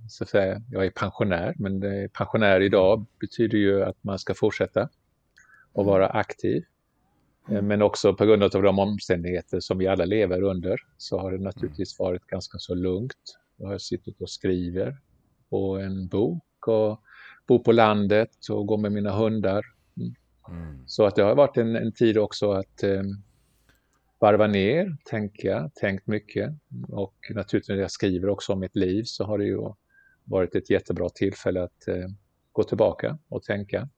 Så 0.08 0.24
att 0.24 0.30
säga, 0.30 0.62
jag 0.70 0.86
är 0.86 0.90
pensionär, 0.90 1.54
men 1.58 1.82
pensionär 2.08 2.60
idag 2.60 3.06
betyder 3.20 3.58
ju 3.58 3.82
att 3.82 3.96
man 4.04 4.18
ska 4.18 4.34
fortsätta 4.34 4.88
och 5.72 5.84
vara 5.84 6.08
aktiv. 6.08 6.64
Men 7.46 7.82
också 7.82 8.14
på 8.14 8.24
grund 8.24 8.42
av 8.42 8.62
de 8.62 8.78
omständigheter 8.78 9.60
som 9.60 9.78
vi 9.78 9.86
alla 9.86 10.04
lever 10.04 10.42
under 10.42 10.80
så 10.96 11.18
har 11.18 11.32
det 11.32 11.38
naturligtvis 11.38 11.98
varit 11.98 12.26
ganska 12.26 12.58
så 12.58 12.74
lugnt. 12.74 13.38
Jag 13.56 13.68
har 13.68 13.78
suttit 13.78 14.20
och 14.20 14.30
skriver 14.30 14.96
på 15.50 15.78
en 15.78 16.08
bok 16.08 16.68
och 16.68 17.00
bor 17.46 17.58
på 17.58 17.72
landet 17.72 18.30
och 18.50 18.66
går 18.66 18.78
med 18.78 18.92
mina 18.92 19.10
hundar. 19.10 19.64
Mm. 19.96 20.14
mm. 20.48 20.84
Så 20.86 21.04
att 21.04 21.16
det 21.16 21.22
har 21.22 21.34
varit 21.34 21.56
en, 21.56 21.76
en 21.76 21.92
tid 21.92 22.18
också 22.18 22.52
att 22.52 22.82
eh, 22.82 23.02
varva 24.18 24.46
ner, 24.46 24.96
tänka, 25.04 25.70
tänkt 25.74 26.06
mycket. 26.06 26.50
Och 26.88 27.14
naturligtvis 27.30 27.68
när 27.68 27.76
jag 27.76 27.90
skriver 27.90 28.28
också 28.28 28.52
om 28.52 28.60
mitt 28.60 28.76
liv 28.76 29.02
så 29.06 29.24
har 29.24 29.38
det 29.38 29.44
ju 29.44 29.58
varit 30.24 30.54
ett 30.54 30.70
jättebra 30.70 31.08
tillfälle 31.08 31.62
att 31.62 31.88
eh, 31.88 32.08
gå 32.52 32.62
tillbaka 32.62 33.18
och 33.28 33.42
tänka 33.42 33.88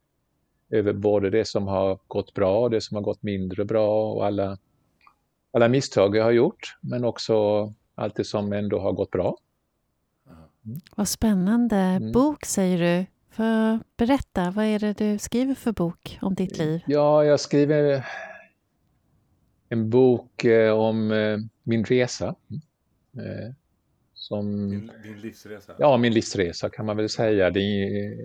över 0.71 0.93
både 0.93 1.31
det 1.31 1.45
som 1.45 1.67
har 1.67 1.99
gått 2.07 2.35
bra 2.35 2.61
och 2.61 2.71
det 2.71 2.81
som 2.81 2.95
har 2.95 3.03
gått 3.03 3.23
mindre 3.23 3.65
bra 3.65 4.12
och 4.12 4.26
alla, 4.26 4.59
alla 5.53 5.69
misstag 5.69 6.17
jag 6.17 6.25
har 6.25 6.31
gjort, 6.31 6.76
men 6.81 7.05
också 7.05 7.35
allt 7.95 8.17
det 8.17 8.25
som 8.25 8.53
ändå 8.53 8.79
har 8.79 8.93
gått 8.93 9.11
bra. 9.11 9.37
Mm. 10.67 10.81
Vad 10.97 11.09
spännande. 11.09 11.76
Mm. 11.76 12.12
Bok 12.12 12.45
säger 12.45 12.79
du. 12.79 13.07
För 13.37 13.81
berätta, 13.97 14.50
vad 14.50 14.64
är 14.64 14.78
det 14.78 14.93
du 14.93 15.19
skriver 15.19 15.55
för 15.55 15.73
bok 15.73 16.19
om 16.23 16.35
ditt 16.35 16.59
liv? 16.59 16.81
Ja, 16.87 17.25
jag 17.25 17.40
skriver 17.40 18.07
en 19.69 19.90
bok 19.90 20.45
eh, 20.45 20.73
om 20.73 21.12
eh, 21.12 21.38
min 21.62 21.85
resa. 21.85 22.35
Eh, 23.16 23.55
som, 24.14 24.71
din, 24.71 24.90
din, 25.02 25.21
livsresa? 25.21 25.75
Ja, 25.78 25.97
min 25.97 26.14
livsresa 26.14 26.71
kan 26.71 26.87
man 26.87 26.97
väl 26.97 27.09
säga. 27.09 27.50
Det 27.50 27.61
är, 27.61 28.16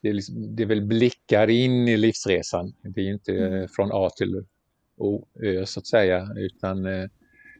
det 0.00 0.08
är, 0.08 0.12
liksom, 0.12 0.56
det 0.56 0.62
är 0.62 0.66
väl 0.66 0.82
blickar 0.82 1.50
in 1.50 1.88
i 1.88 1.96
livsresan. 1.96 2.72
Det 2.82 3.00
är 3.00 3.12
inte 3.12 3.32
mm. 3.32 3.68
från 3.68 3.90
A 3.92 4.10
till 4.16 4.44
O, 4.96 5.26
Ö 5.42 5.66
så 5.66 5.80
att 5.80 5.86
säga, 5.86 6.28
utan 6.36 6.82
det 6.82 7.10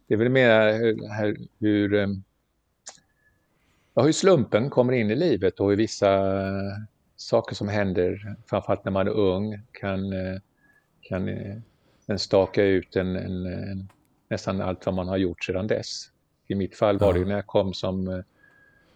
är 0.09 0.17
väl 0.17 0.29
mer 0.29 0.73
hur, 1.23 1.47
hur 1.59 2.21
ja, 3.95 4.03
hur 4.03 4.13
slumpen 4.13 4.71
kommer 4.71 4.93
in 4.93 5.11
i 5.11 5.17
livet 5.17 5.61
och 5.61 5.71
hur 5.71 5.77
vissa 5.77 6.33
saker 7.17 7.55
som 7.55 7.69
händer, 7.69 8.37
framförallt 8.47 8.85
när 8.85 8.93
man 8.93 9.07
är 9.07 9.11
ung, 9.11 9.63
kan, 9.73 10.13
kan, 11.01 11.31
kan 12.07 12.19
staka 12.19 12.65
ut 12.65 12.97
en, 12.97 13.17
en, 13.17 13.47
en, 13.47 13.89
nästan 14.29 14.61
allt 14.61 14.87
vad 14.87 14.95
man 14.95 15.09
har 15.09 15.17
gjort 15.17 15.45
sedan 15.45 15.67
dess. 15.67 16.11
I 16.47 16.55
mitt 16.55 16.77
fall 16.77 16.99
var 16.99 17.15
det 17.15 17.25
när 17.25 17.35
jag 17.35 17.47
kom 17.47 17.75
som 17.75 18.09
eh, 18.09 18.21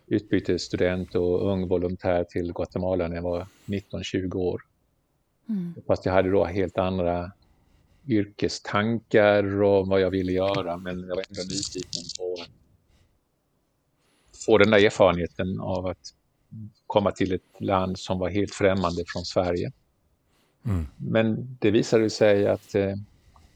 utbytesstudent 0.06 1.14
och 1.14 1.52
ung 1.52 1.68
volontär 1.68 2.24
till 2.24 2.52
Guatemala 2.52 3.08
när 3.08 3.16
jag 3.16 3.22
var 3.22 3.46
19-20 3.66 4.34
år. 4.34 4.62
Mm. 5.48 5.74
Fast 5.86 6.06
jag 6.06 6.12
hade 6.12 6.30
då 6.30 6.44
helt 6.44 6.78
andra 6.78 7.32
yrkestankar 8.08 9.62
och 9.62 9.86
vad 9.86 10.00
jag 10.00 10.10
ville 10.10 10.32
göra 10.32 10.76
men 10.76 11.00
jag 11.00 11.16
var 11.16 11.24
ändå 11.28 11.42
nyfiken 11.42 12.02
på 12.18 12.36
få 14.46 14.58
den 14.58 14.70
där 14.70 14.84
erfarenheten 14.84 15.60
av 15.60 15.86
att 15.86 16.14
komma 16.86 17.10
till 17.10 17.32
ett 17.32 17.60
land 17.60 17.98
som 17.98 18.18
var 18.18 18.30
helt 18.30 18.54
främmande 18.54 19.04
från 19.06 19.24
Sverige. 19.24 19.72
Mm. 20.66 20.86
Men 20.96 21.56
det 21.60 21.70
visade 21.70 22.10
sig 22.10 22.46
att 22.46 22.74
eh, 22.74 22.94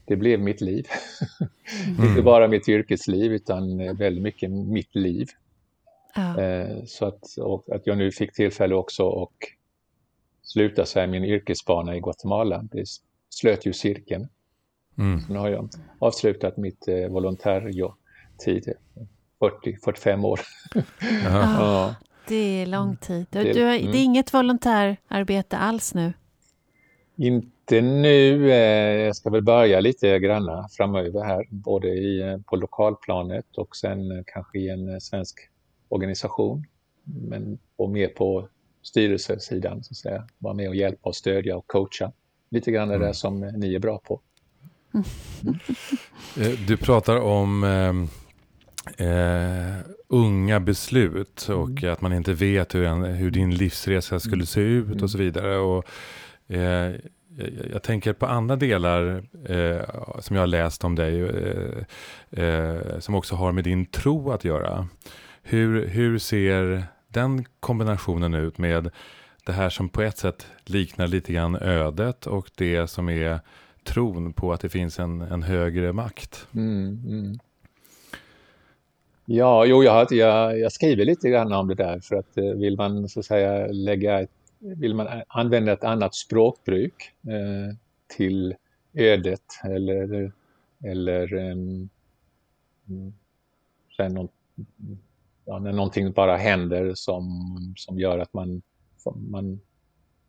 det 0.05 0.15
blev 0.15 0.39
mitt 0.39 0.61
liv. 0.61 0.87
Mm. 1.87 2.09
Inte 2.09 2.21
bara 2.21 2.47
mitt 2.47 2.69
yrkesliv 2.69 3.33
utan 3.33 3.79
eh, 3.79 3.93
väldigt 3.93 4.23
mycket 4.23 4.51
mitt 4.51 4.95
liv. 4.95 5.27
Ja. 6.15 6.41
Eh, 6.41 6.83
så 6.85 7.05
att, 7.05 7.23
att 7.71 7.87
jag 7.87 7.97
nu 7.97 8.11
fick 8.11 8.33
tillfälle 8.33 8.75
också 8.75 9.23
att 9.23 9.29
sluta 10.41 10.85
säga 10.85 11.07
min 11.07 11.23
yrkesbana 11.23 11.95
i 11.95 11.99
Guatemala. 11.99 12.61
Det 12.71 12.85
slöt 13.29 13.65
ju 13.65 13.73
cirkeln. 13.73 14.27
Mm. 14.97 15.21
nu 15.29 15.37
har 15.37 15.49
jag 15.49 15.69
avslutat 15.99 16.57
mitt 16.57 16.87
eh, 16.87 17.07
volontärtid 17.07 18.73
40-45 19.39 20.25
år. 20.25 20.39
ja. 21.23 21.95
Det 22.27 22.61
är 22.61 22.65
lång 22.65 22.97
tid. 22.97 23.25
Du, 23.29 23.43
det, 23.43 23.53
du 23.53 23.63
har, 23.63 23.75
mm. 23.75 23.91
det 23.91 23.97
är 23.97 24.03
inget 24.03 24.33
volontärarbete 24.33 25.57
alls 25.57 25.93
nu? 25.93 26.13
Inte 27.15 27.81
nu. 27.81 28.51
Eh, 28.51 29.05
jag 29.05 29.15
ska 29.15 29.29
väl 29.29 29.41
börja 29.41 29.79
lite 29.79 30.19
granna 30.19 30.67
framöver 30.71 31.23
här, 31.23 31.47
både 31.49 31.87
i, 31.87 32.21
eh, 32.21 32.37
på 32.37 32.55
lokalplanet 32.55 33.57
och 33.57 33.75
sen 33.75 34.11
eh, 34.11 34.23
kanske 34.25 34.59
i 34.59 34.69
en 34.69 35.01
svensk 35.01 35.39
organisation. 35.89 36.65
Men 37.03 37.59
och 37.75 37.89
mer 37.89 38.07
på 38.07 38.47
styrelsesidan, 38.81 39.83
så 39.83 39.91
att 39.91 39.97
säga. 39.97 40.27
Vara 40.37 40.53
med 40.53 40.69
och 40.69 40.75
hjälpa 40.75 41.09
och 41.09 41.15
stödja 41.15 41.57
och 41.57 41.67
coacha. 41.67 42.11
Lite 42.49 42.71
grann 42.71 42.91
mm. 42.91 43.07
det 43.07 43.13
som 43.13 43.39
ni 43.39 43.75
är 43.75 43.79
bra 43.79 43.97
på. 43.97 44.21
Mm. 44.93 45.05
Du 46.67 46.77
pratar 46.77 47.19
om 47.21 47.63
eh, 48.97 49.75
unga 50.07 50.59
beslut 50.59 51.49
och 51.49 51.69
mm. 51.69 51.93
att 51.93 52.01
man 52.01 52.13
inte 52.13 52.33
vet 52.33 52.75
hur, 52.75 52.83
en, 52.83 53.03
hur 53.03 53.31
din 53.31 53.55
livsresa 53.55 54.19
skulle 54.19 54.45
se 54.45 54.61
ut 54.61 54.87
mm. 54.87 55.03
och 55.03 55.11
så 55.11 55.17
vidare. 55.17 55.57
Och, 55.57 55.85
eh, 56.47 56.95
jag, 57.37 57.71
jag, 57.71 57.83
tänker 57.83 58.13
på 58.13 58.25
andra 58.25 58.55
delar 58.55 59.23
eh, 59.45 60.19
som 60.19 60.35
jag 60.35 60.43
har 60.43 60.47
läst 60.47 60.83
om 60.83 60.95
dig, 60.95 61.21
eh, 61.21 62.43
eh, 62.43 62.99
som 62.99 63.15
också 63.15 63.35
har 63.35 63.51
med 63.51 63.63
din 63.63 63.85
tro 63.85 64.31
att 64.31 64.45
göra. 64.45 64.87
Hur, 65.41 65.87
hur 65.87 66.17
ser 66.19 66.83
den 67.07 67.45
kombinationen 67.59 68.33
ut 68.33 68.57
med 68.57 68.89
det 69.45 69.53
här 69.53 69.69
som 69.69 69.89
på 69.89 70.01
ett 70.01 70.17
sätt 70.17 70.47
liknar 70.65 71.07
lite 71.07 71.33
grann 71.33 71.55
ödet 71.55 72.27
och 72.27 72.49
det 72.55 72.87
som 72.87 73.09
är 73.09 73.39
tron 73.83 74.33
på 74.33 74.53
att 74.53 74.61
det 74.61 74.69
finns 74.69 74.99
en, 74.99 75.21
en 75.21 75.43
högre 75.43 75.93
makt? 75.93 76.47
Mm, 76.53 77.03
mm. 77.07 77.39
Ja, 79.31 79.65
jo, 79.65 79.83
jag, 79.83 80.11
jag, 80.11 80.59
jag 80.59 80.71
skriver 80.71 81.05
lite 81.05 81.29
grann 81.29 81.53
om 81.53 81.67
det 81.67 81.75
där 81.75 81.99
för 81.99 82.15
att 82.15 82.37
eh, 82.37 82.43
vill 82.43 82.77
man 82.77 83.09
så 83.09 83.19
att 83.19 83.25
säga 83.25 83.67
lägga 83.67 84.19
ett, 84.19 84.31
vill 84.59 84.95
man 84.95 85.07
använda 85.27 85.71
ett 85.71 85.83
annat 85.83 86.15
språkbruk 86.15 87.11
eh, 87.23 87.75
till 88.07 88.55
ödet 88.93 89.43
eller, 89.63 90.31
eller 90.83 91.33
um, 91.33 91.89
sen 93.97 94.13
någon, 94.13 94.29
ja, 95.45 95.59
när 95.59 95.73
någonting 95.73 96.11
bara 96.11 96.37
händer 96.37 96.91
som, 96.95 97.25
som 97.75 97.99
gör 97.99 98.19
att 98.19 98.33
man, 98.33 98.61
man 99.15 99.59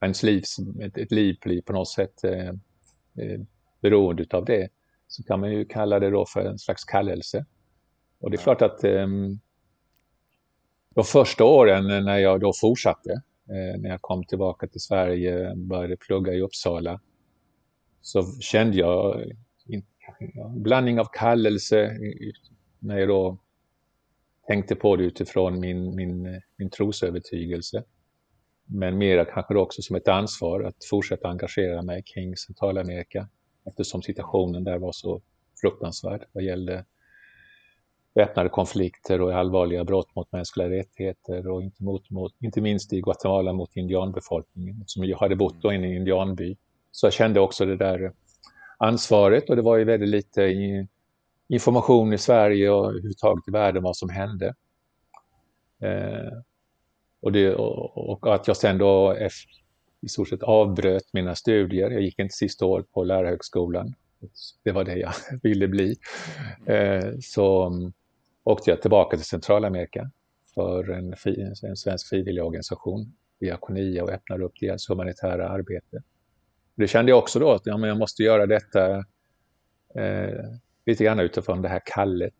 ens 0.00 0.23
liv, 0.23 0.42
ett, 0.80 0.99
ett 0.99 1.12
liv 1.12 1.37
blir 1.42 1.62
på 1.62 1.73
något 1.73 1.88
sätt 1.88 2.25
eh, 2.25 2.49
eh, 3.19 3.40
beroende 3.80 4.26
av 4.30 4.45
det, 4.45 4.69
så 5.09 5.23
kan 5.23 5.40
man 5.40 5.52
ju 5.52 5.64
kalla 5.64 5.99
det 5.99 6.11
då 6.11 6.26
för 6.26 6.45
en 6.45 6.59
slags 6.59 6.85
kallelse. 6.85 7.47
Och 8.21 8.31
det 8.31 8.37
är 8.37 8.43
klart 8.43 8.62
att 8.62 8.85
eh, 8.85 9.07
de 10.95 11.05
första 11.05 11.45
åren 11.45 12.05
när 12.05 12.19
jag 12.19 12.41
då 12.41 12.53
fortsatte, 12.61 13.12
eh, 13.49 13.81
när 13.81 13.91
jag 13.91 14.03
kom 14.03 14.25
tillbaka 14.25 14.67
till 14.67 14.81
Sverige, 14.81 15.55
började 15.57 15.97
plugga 15.97 16.33
i 16.33 16.41
Uppsala, 16.41 17.00
så 18.00 18.41
kände 18.41 18.77
jag 18.77 19.23
en 19.69 20.62
blandning 20.62 21.00
av 21.00 21.07
kallelse 21.12 21.99
när 22.79 22.99
jag 22.99 23.09
då 23.09 23.39
tänkte 24.47 24.75
på 24.77 24.97
det 24.97 25.05
utifrån 25.05 25.61
min, 25.61 25.95
min, 25.95 26.41
min 26.57 26.71
trosövertygelse. 26.71 27.85
Men 28.65 28.99
mera 28.99 29.25
kanske 29.25 29.55
också 29.55 29.83
som 29.83 29.97
ett 29.97 30.09
ansvar 30.09 30.62
att 30.62 30.85
fortsätta 30.91 31.29
engagera 31.29 31.83
mig 31.83 32.03
kring 32.03 32.37
Centralamerika 32.37 33.29
eftersom 33.65 34.03
situationen 34.03 34.65
där 34.65 34.79
var 34.79 34.93
så 34.93 35.23
fruktansvärd 35.61 36.25
vad 36.33 36.45
gällde 36.45 36.85
väpnade 38.14 38.49
konflikter 38.49 39.21
och 39.21 39.33
allvarliga 39.33 39.85
brott 39.85 40.14
mot 40.14 40.33
mänskliga 40.33 40.71
rättigheter 40.71 41.49
och 41.49 41.62
inte, 41.62 41.85
mot, 41.85 42.11
mot, 42.11 42.33
inte 42.40 42.61
minst 42.61 42.93
i 42.93 43.00
Guatemala 43.00 43.52
mot 43.52 43.76
indianbefolkningen 43.76 44.85
som 44.87 45.05
jag 45.05 45.19
hade 45.19 45.37
bott 45.37 45.62
då 45.62 45.73
i 45.73 45.76
en 45.76 45.85
indianby. 45.85 46.57
Så 46.93 47.07
jag 47.07 47.12
kände 47.12 47.40
också 47.40 47.67
det 47.67 47.76
där 47.76 48.12
ansvaret 48.79 49.50
och 49.50 49.57
det 49.57 49.62
var 49.62 49.76
ju 49.76 49.85
väldigt 49.85 50.09
lite 50.09 50.43
i, 50.43 50.87
information 51.49 52.12
i 52.12 52.19
Sverige 52.19 52.71
och 52.71 52.88
överhuvudtaget 52.88 53.49
i 53.49 53.50
världen 53.50 53.83
vad 53.83 53.97
som 53.97 54.09
hände. 54.09 54.55
Eh, 55.83 56.33
och, 57.21 57.33
det, 57.33 57.55
och, 57.55 58.11
och, 58.11 58.35
att 58.35 58.49
jag 58.49 58.57
sen 58.57 58.79
då 58.79 59.11
efter, 59.11 59.50
i 60.02 60.09
stort 60.09 60.29
sett 60.29 60.43
avbröt 60.43 61.12
mina 61.12 61.35
studier. 61.35 61.90
Jag 61.90 62.02
gick 62.02 62.19
inte 62.19 62.35
sista 62.35 62.67
året 62.67 62.93
på 62.93 63.05
lärarhögskolan. 63.05 63.95
Det 64.64 64.73
var 64.73 64.85
det 64.85 64.97
jag 64.97 65.12
ville 65.43 65.69
bli. 65.69 65.97
Eh, 66.67 67.12
så 67.21 67.71
åkte 68.44 68.70
jag 68.70 68.82
tillbaka 68.82 69.16
till 69.16 69.26
Centralamerika 69.26 70.11
för 70.54 70.90
en, 70.90 71.14
en 71.62 71.76
svensk 71.76 72.09
frivilligorganisation, 72.09 73.16
Diakonia, 73.40 74.02
och 74.04 74.11
öppnade 74.11 74.44
upp 74.44 74.52
deras 74.61 74.90
humanitära 74.90 75.49
arbete. 75.49 76.02
Det 76.75 76.87
kände 76.87 77.12
jag 77.12 77.18
också 77.18 77.38
då 77.38 77.52
att 77.52 77.66
ja, 77.66 77.76
men 77.76 77.88
jag 77.88 77.99
måste 77.99 78.23
göra 78.23 78.47
detta 78.47 78.97
eh, 79.94 80.44
lite 80.87 81.04
grann 81.04 81.20
utifrån 81.20 81.62
det 81.62 81.68
här 81.68 81.82
kallet. 81.85 82.35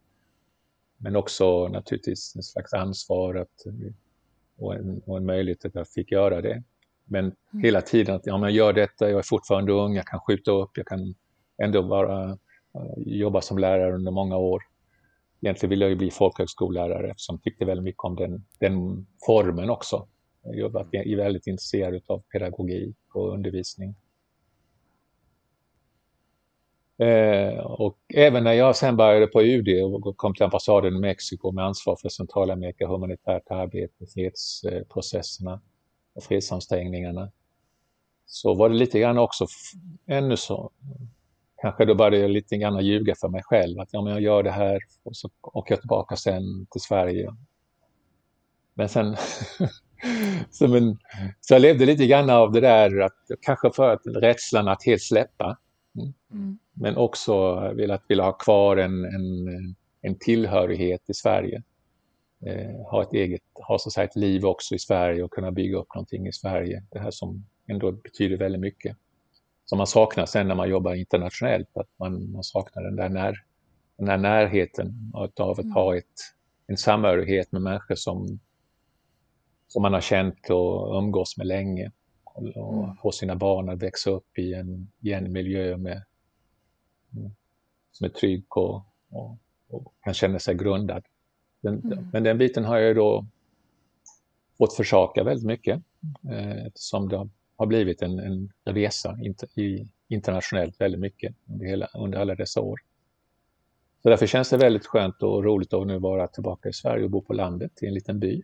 Men 0.97 1.17
också 1.17 1.69
naturligtvis 1.69 2.37
en 2.37 2.43
slags 2.43 2.73
ansvar 2.73 3.35
att, 3.35 3.67
och, 4.59 4.75
en, 4.75 5.03
och 5.07 5.17
en 5.17 5.27
möjlighet 5.27 5.65
att 5.65 5.75
jag 5.75 5.89
fick 5.89 6.13
göra 6.13 6.41
det. 6.41 6.63
Men 7.05 7.25
mm. 7.25 7.65
hela 7.65 7.81
tiden 7.81 8.15
att 8.15 8.27
ja, 8.27 8.39
men 8.39 8.43
jag 8.43 8.53
gör 8.53 8.73
detta, 8.73 9.11
jag 9.11 9.19
är 9.19 9.23
fortfarande 9.23 9.73
ung, 9.73 9.97
jag 9.97 10.07
kan 10.07 10.21
skjuta 10.21 10.51
upp, 10.51 10.71
jag 10.75 10.87
kan 10.87 11.15
ändå 11.63 11.83
bara 11.83 12.25
uh, 12.29 12.37
jobba 12.97 13.41
som 13.41 13.59
lärare 13.59 13.95
under 13.95 14.13
många 14.13 14.37
år. 14.37 14.63
Egentligen 15.41 15.71
ville 15.71 15.85
jag 15.85 15.91
ju 15.91 15.97
bli 15.97 16.11
folkhögskollärare 16.11 17.11
eftersom 17.11 17.35
jag 17.35 17.43
tyckte 17.43 17.65
väldigt 17.65 17.85
mycket 17.85 18.05
om 18.05 18.17
den, 18.17 18.45
den 18.59 19.07
formen 19.27 19.71
också. 19.71 20.07
Jag 20.43 20.95
är 20.95 21.17
väldigt 21.17 21.47
intresserad 21.47 22.03
av 22.07 22.23
pedagogik 22.33 22.97
och 23.15 23.33
undervisning. 23.33 23.95
Eh, 27.01 27.59
och 27.59 27.99
även 28.15 28.45
när 28.45 28.53
jag 28.53 28.77
sen 28.77 28.97
började 28.97 29.27
på 29.27 29.43
UD 29.43 29.85
och 29.85 30.17
kom 30.17 30.35
till 30.35 30.45
ambassaden 30.45 30.97
i 30.97 30.99
Mexiko 30.99 31.53
med 31.53 31.65
ansvar 31.65 31.97
för 31.97 32.09
Centralamerika, 32.09 32.87
humanitärt 32.87 33.51
arbete, 33.51 34.07
fredsprocesserna 34.15 35.61
och 36.13 36.23
fredsansträngningarna, 36.23 37.31
så 38.27 38.55
var 38.55 38.69
det 38.69 38.75
lite 38.75 39.01
grann 39.01 39.19
också 39.19 39.47
ännu 40.07 40.37
så, 40.37 40.71
kanske 41.61 41.85
då 41.85 41.95
började 41.95 42.19
jag 42.19 42.31
lite 42.31 42.57
grann 42.57 42.85
ljuga 42.85 43.15
för 43.21 43.29
mig 43.29 43.43
själv, 43.45 43.81
att 43.81 43.89
ja, 43.93 44.03
men 44.03 44.13
jag 44.13 44.23
gör 44.23 44.43
det 44.43 44.51
här 44.51 44.81
och 45.03 45.17
så 45.17 45.31
åker 45.43 45.75
jag 45.75 45.81
tillbaka 45.81 46.17
sen 46.17 46.67
till 46.71 46.81
Sverige. 46.81 47.35
Men 48.75 48.89
sen 48.89 49.17
så, 50.51 50.69
men, 50.69 50.99
så 51.41 51.55
jag 51.55 51.63
levde 51.63 51.87
lite 51.87 52.07
grann 52.07 52.31
av 52.31 52.53
det 52.53 52.61
där, 52.61 53.01
att, 53.01 53.31
kanske 53.41 53.71
för 53.71 53.93
att 53.93 54.03
rädslan 54.05 54.69
att 54.69 54.85
helt 54.87 55.03
släppa. 55.03 55.59
Mm. 55.97 56.13
mm. 56.33 56.59
Men 56.75 56.97
också 56.97 57.61
vill 58.09 58.21
ha 58.21 58.33
kvar 58.33 58.77
en, 58.77 59.05
en, 59.05 59.49
en 60.01 60.15
tillhörighet 60.19 61.11
i 61.11 61.15
Sverige. 61.15 61.63
Eh, 62.47 62.91
ha 62.91 63.03
ett 63.03 63.13
eget, 63.13 63.41
ha 63.55 63.79
så 63.79 63.89
att 63.89 63.93
säga 63.93 64.05
ett 64.05 64.17
liv 64.17 64.45
också 64.45 64.75
i 64.75 64.79
Sverige 64.79 65.23
och 65.23 65.31
kunna 65.31 65.51
bygga 65.51 65.79
upp 65.79 65.95
någonting 65.95 66.27
i 66.27 66.33
Sverige. 66.33 66.83
Det 66.91 66.99
här 66.99 67.11
som 67.11 67.45
ändå 67.67 67.93
betyder 67.93 68.37
väldigt 68.37 68.61
mycket. 68.61 68.97
Som 69.71 69.77
man 69.77 69.87
saknar 69.87 70.27
sen 70.27 70.49
när 70.49 70.55
man 70.55 70.69
jobbar 70.69 70.95
internationellt, 70.95 71.77
att 71.77 71.89
man, 71.97 72.33
man 72.33 72.45
saknar 72.45 72.83
den 72.83 72.97
där, 72.97 73.09
när, 73.09 73.45
den 73.97 74.07
där 74.07 74.17
närheten 74.17 75.13
av 75.15 75.51
att 75.51 75.59
mm. 75.59 75.73
ha 75.73 75.97
ett, 75.97 76.35
en 76.67 76.77
samhörighet 76.77 77.53
med 77.53 77.63
människor 77.63 77.95
som, 77.95 78.41
som 79.69 79.83
man 79.83 79.93
har 79.93 80.01
känt 80.01 80.51
och 80.51 80.99
umgås 80.99 81.37
med 81.37 81.47
länge. 81.47 81.91
Och, 82.25 82.43
och 82.57 82.85
mm. 82.85 82.97
få 82.97 83.13
sina 83.13 83.37
barn 83.37 83.69
att 83.69 83.83
växa 83.83 84.11
upp 84.11 84.39
i 84.39 84.55
en, 84.55 84.91
i 85.01 85.13
en 85.13 85.33
miljö 85.33 85.77
med, 85.77 86.03
som 87.93 88.05
är 88.05 88.09
trygg 88.09 88.57
och, 88.57 88.83
och, 89.11 89.37
och 89.69 89.95
kan 90.05 90.15
känna 90.15 90.39
sig 90.39 90.55
grundad. 90.55 91.05
Den, 91.61 91.81
mm. 91.81 92.09
Men 92.13 92.23
den 92.23 92.39
biten 92.39 92.65
har 92.65 92.79
jag 92.79 92.97
då 92.97 93.27
fått 94.59 94.77
försaka 94.77 95.25
väldigt 95.25 95.47
mycket 95.47 95.83
eh, 96.31 96.67
eftersom 96.67 97.09
det 97.09 97.17
har 97.17 97.29
blivit 97.67 98.03
en, 98.03 98.19
en 98.19 98.53
resa 98.65 99.19
inter, 99.23 99.59
i, 99.59 99.89
internationellt 100.09 100.81
väldigt 100.81 101.01
mycket 101.01 101.35
under, 101.49 101.67
hela, 101.67 101.89
under 101.95 102.19
alla 102.19 102.35
dessa 102.35 102.61
år. 102.61 102.81
Så 104.03 104.09
därför 104.09 104.27
känns 104.27 104.51
det 104.51 104.57
väldigt 104.57 104.87
skönt 104.87 105.23
och 105.23 105.45
roligt 105.45 105.73
att 105.73 105.87
nu 105.87 105.99
vara 105.99 106.27
tillbaka 106.27 106.69
i 106.69 106.73
Sverige 106.73 107.05
och 107.05 107.11
bo 107.11 107.23
på 107.23 107.33
landet 107.33 107.83
i 107.83 107.87
en 107.87 107.95
liten 107.95 108.19
by. 108.19 108.43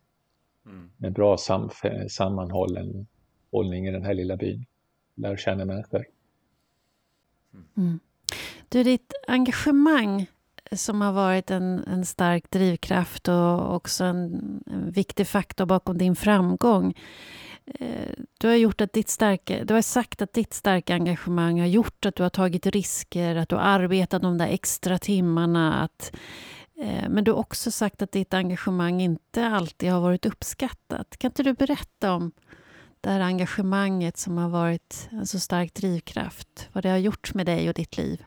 Mm. 0.67 0.91
Med 0.97 1.13
bra 1.13 1.37
sam, 1.37 1.71
sammanhållen 2.09 3.07
hållning 3.51 3.87
i 3.87 3.91
den 3.91 4.05
här 4.05 4.15
lilla 4.15 4.37
byn. 4.37 4.67
Lär 5.15 5.37
känna 5.37 5.65
människor. 5.65 6.05
Mm. 7.77 8.01
Du, 8.69 8.83
ditt 8.83 9.13
engagemang 9.27 10.27
som 10.73 11.01
har 11.01 11.13
varit 11.13 11.51
en, 11.51 11.85
en 11.85 12.05
stark 12.05 12.51
drivkraft 12.51 13.29
och 13.29 13.75
också 13.75 14.05
en, 14.05 14.63
en 14.67 14.91
viktig 14.91 15.27
faktor 15.27 15.67
bakom 15.67 15.99
din 15.99 16.17
framgång. 16.17 16.95
Eh, 17.67 18.13
du 18.39 18.49
har, 18.49 18.55
gjort 18.55 18.81
att 18.81 18.93
ditt 18.93 19.09
starka, 19.09 19.65
du 19.65 19.75
har 19.75 19.83
sagt 19.83 20.23
att 20.23 20.33
ditt 20.33 20.55
starka 20.55 20.95
engagemang 20.95 21.61
har 21.61 21.67
gjort 21.67 22.07
att 22.07 22.15
du 22.15 22.23
har 22.23 22.31
tagit 22.31 22.67
risker, 22.67 23.37
att 23.37 23.49
du 23.49 23.57
har 23.57 23.63
arbetat 23.63 24.23
de 24.23 24.39
där 24.39 24.49
extra 24.49 24.99
timmarna. 24.99 25.83
Att, 25.83 26.13
eh, 26.81 27.09
men 27.09 27.25
du 27.25 27.31
har 27.31 27.39
också 27.39 27.71
sagt 27.71 28.03
att 28.03 28.13
ditt 28.13 28.35
engagemang 28.35 29.01
inte 29.01 29.47
alltid 29.47 29.91
har 29.91 30.01
varit 30.01 30.27
uppskattat. 30.27 31.17
Kan 31.17 31.29
inte 31.29 31.43
du 31.43 31.53
berätta 31.53 32.13
om 32.13 32.33
det 33.01 33.11
här 33.11 33.21
engagemanget 33.21 34.17
som 34.17 34.39
har 34.39 34.49
varit 34.49 35.09
en 35.13 35.27
så 35.27 35.41
stark 35.41 35.75
drivkraft? 35.75 36.69
Vad 36.73 36.85
det 36.85 36.89
har 36.89 36.99
gjort 36.99 37.35
med 37.35 37.47
dig 37.47 37.69
och 37.69 37.75
ditt 37.75 37.97
liv? 37.97 38.25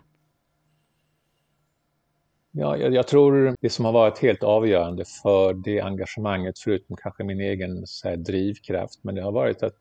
Ja, 2.51 2.77
jag, 2.77 2.93
jag, 2.93 3.07
tror 3.07 3.55
det 3.61 3.69
som 3.69 3.85
har 3.85 3.91
varit 3.91 4.19
helt 4.19 4.43
avgörande 4.43 5.05
för 5.23 5.53
det 5.53 5.81
engagemanget, 5.81 6.59
förutom 6.59 6.95
kanske 6.95 7.23
min 7.23 7.39
egen 7.39 7.87
så 7.87 8.09
här, 8.09 8.17
drivkraft, 8.17 9.03
men 9.03 9.15
det 9.15 9.21
har 9.21 9.31
varit 9.31 9.63
att, 9.63 9.77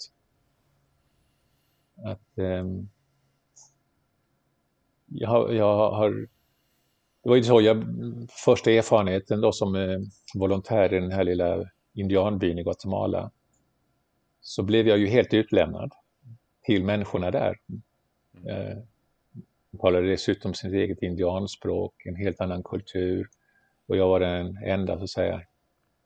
att 2.05 2.39
um, 2.39 2.89
jag, 5.07 5.29
har, 5.29 5.53
jag 5.53 5.91
har 5.91 6.29
det 7.23 7.29
var 7.29 7.37
ju 7.37 7.43
så, 7.43 7.61
jag, 7.61 7.85
första 8.45 8.71
erfarenheten 8.71 9.41
då 9.41 9.53
som 9.53 9.75
eh, 9.75 9.99
volontär 10.35 10.95
i 10.95 11.01
den 11.01 11.13
här 11.13 11.25
lilla 11.25 11.65
indianbyn 11.95 12.59
i 12.59 12.63
Guatemala, 12.63 13.31
så 14.41 14.63
blev 14.63 14.89
jag 14.89 14.99
ju 14.99 15.07
helt 15.07 15.35
utlämnad 15.35 15.93
till 16.63 16.85
människorna 16.85 17.31
där. 17.31 17.57
Mm. 17.69 18.57
Eh, 18.57 18.79
de 19.71 19.79
talade 19.79 20.09
dessutom 20.09 20.55
sitt 20.55 20.73
eget 20.73 21.03
indianspråk, 21.03 22.07
en 22.07 22.17
helt 22.17 22.41
annan 22.41 22.63
kultur. 22.63 23.29
Och 23.87 23.97
jag 23.97 24.09
var 24.09 24.21
den 24.21 24.57
enda, 24.57 24.99
så 24.99 25.05
att 25.05 25.11
säga, 25.11 25.43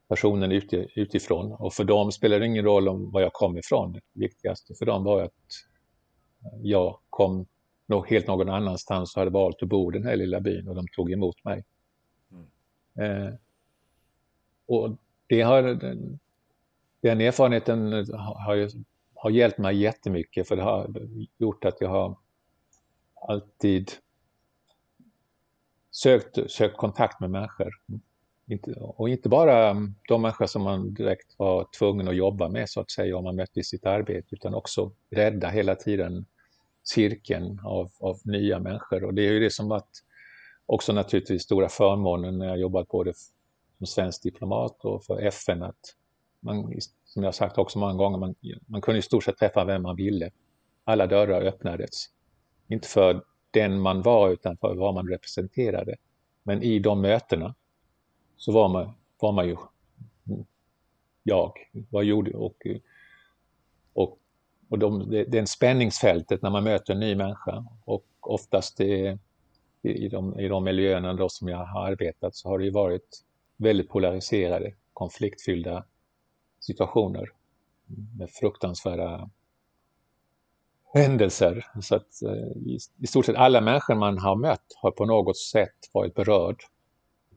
personen 0.09 0.53
utifrån. 0.96 1.53
Och 1.53 1.75
för 1.75 1.85
dem 1.85 2.12
spelade 2.12 2.40
det 2.40 2.46
ingen 2.46 2.64
roll 2.64 2.88
om 2.88 3.11
var 3.11 3.20
jag 3.20 3.33
kom 3.33 3.59
ifrån. 3.59 3.92
Det 3.92 4.01
viktigaste 4.12 4.75
för 4.75 4.87
dem 4.87 5.05
var 5.05 5.22
att 5.22 5.33
jag 6.62 6.98
kom 7.11 7.46
nog 7.87 8.09
helt 8.09 8.27
någon 8.27 8.48
annanstans 8.48 9.16
och 9.16 9.20
hade 9.20 9.31
valt 9.31 9.62
att 9.62 9.68
bo 9.68 9.92
i 9.92 9.98
den 9.98 10.07
här 10.07 10.16
lilla 10.16 10.40
byn 10.40 10.68
och 10.68 10.75
de 10.75 10.87
tog 10.96 11.12
emot 11.12 11.44
mig. 11.44 11.64
Mm. 12.31 13.27
Eh, 13.27 13.35
och 14.66 14.96
det 15.27 15.42
har, 15.42 15.62
den, 15.62 16.18
den 17.01 17.20
erfarenheten 17.20 17.92
har, 18.12 18.70
har 19.14 19.31
hjälpt 19.31 19.59
mig 19.59 19.77
jättemycket 19.77 20.48
för 20.48 20.57
det 20.57 20.62
har 20.62 20.94
gjort 21.38 21.64
att 21.64 21.81
jag 21.81 21.88
har 21.88 22.16
alltid 23.29 23.91
sökt, 25.91 26.51
sökt 26.51 26.77
kontakt 26.77 27.21
med 27.21 27.31
människor. 27.31 27.71
Inte, 28.47 28.73
och 28.73 29.09
inte 29.09 29.29
bara 29.29 29.75
de 30.09 30.23
människor 30.23 30.47
som 30.47 30.63
man 30.63 30.95
direkt 30.95 31.35
var 31.39 31.67
tvungen 31.79 32.09
att 32.09 32.17
jobba 32.17 32.49
med 32.49 32.71
så 32.71 32.81
att 32.81 32.91
säga 32.91 33.17
om 33.17 33.25
man 33.25 33.37
mötte 33.37 33.61
i 33.61 33.65
sitt 33.65 33.87
arbete 33.87 34.27
utan 34.31 34.55
också 34.55 34.93
rädda 35.11 35.49
hela 35.49 35.75
tiden 35.75 36.27
cirkeln 36.83 37.61
av, 37.65 37.93
av 38.01 38.19
nya 38.25 38.59
människor. 38.59 39.05
Och 39.05 39.15
det 39.15 39.23
är 39.23 39.33
ju 39.33 39.41
det 39.41 39.51
som 39.51 39.69
varit 39.69 40.03
också 40.67 40.93
naturligtvis 40.93 41.43
stora 41.43 41.69
förmånen 41.69 42.39
när 42.39 42.47
jag 42.47 42.59
jobbat 42.59 42.89
både 42.89 43.13
som 43.79 43.87
svensk 43.87 44.23
diplomat 44.23 44.85
och 44.85 45.05
för 45.05 45.21
FN 45.21 45.63
att 45.63 45.97
man, 46.41 46.73
som 47.05 47.23
jag 47.23 47.35
sagt 47.35 47.59
också 47.59 47.79
många 47.79 47.95
gånger, 47.95 48.19
man, 48.19 48.35
man 48.67 48.81
kunde 48.81 48.99
i 48.99 49.03
stort 49.03 49.25
sett 49.25 49.39
träffa 49.39 49.65
vem 49.65 49.83
man 49.83 49.97
ville. 49.97 50.31
Alla 50.85 51.07
dörrar 51.07 51.43
öppnades. 51.43 52.07
Inte 52.73 52.89
för 52.89 53.25
den 53.51 53.81
man 53.81 54.03
var 54.03 54.31
utan 54.31 54.57
för 54.57 54.75
vad 54.75 54.95
man 54.95 55.09
representerade. 55.09 55.97
Men 56.43 56.63
i 56.63 56.79
de 56.79 57.01
mötena 57.01 57.55
så 58.37 58.53
var 58.53 58.69
man, 58.69 58.93
var 59.21 59.33
man 59.33 59.49
ju 59.49 59.57
jag. 61.23 61.53
Vad 61.91 62.05
gjorde 62.05 62.31
och, 62.31 62.67
och, 63.93 64.19
och 64.69 64.79
de, 64.79 65.11
det, 65.11 65.25
det 65.25 65.39
är 65.39 65.47
spänningsfältet 65.47 66.43
när 66.43 66.51
man 66.51 66.65
möter 66.65 66.93
en 66.93 67.01
ny 67.01 67.15
människa 67.15 67.65
och 67.85 68.07
oftast 68.21 68.77
det, 68.77 69.19
i, 69.83 70.09
de, 70.09 70.41
i 70.41 70.49
de 70.49 70.65
miljöerna 70.65 71.15
då 71.15 71.29
som 71.29 71.49
jag 71.49 71.67
har 71.67 71.87
arbetat 71.87 72.35
så 72.35 72.49
har 72.49 72.59
det 72.59 72.65
ju 72.65 72.71
varit 72.71 73.25
väldigt 73.57 73.89
polariserade, 73.89 74.75
konfliktfyllda 74.93 75.85
situationer 76.61 77.31
med 78.19 78.31
fruktansvärda 78.31 79.31
händelser. 80.93 81.67
Så 81.81 81.95
att, 81.95 82.23
eh, 82.23 82.57
i, 82.57 82.79
i 82.99 83.07
stort 83.07 83.27
sett 83.27 83.37
alla 83.37 83.61
människor 83.61 83.95
man 83.95 84.19
har 84.19 84.37
mött 84.37 84.67
har 84.77 84.91
på 84.91 85.05
något 85.05 85.39
sätt 85.39 85.91
varit 85.93 86.15
berörd 86.15 86.57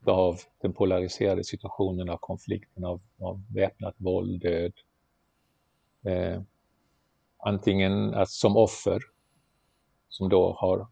av 0.06 0.39
den 0.62 0.74
polariserade 0.74 1.44
situationen, 1.44 2.10
av 2.10 2.18
konflikten, 2.18 2.86
av, 2.86 3.02
av 3.22 3.41
väpnat 3.54 3.96
våld, 3.98 4.41
död. 4.41 4.74
Eh, 6.06 6.41
antingen 7.38 8.13
att 8.13 8.30
som 8.30 8.58
offer, 8.58 9.02
som 10.10 10.30
då 10.30 10.54
har, 10.60 10.88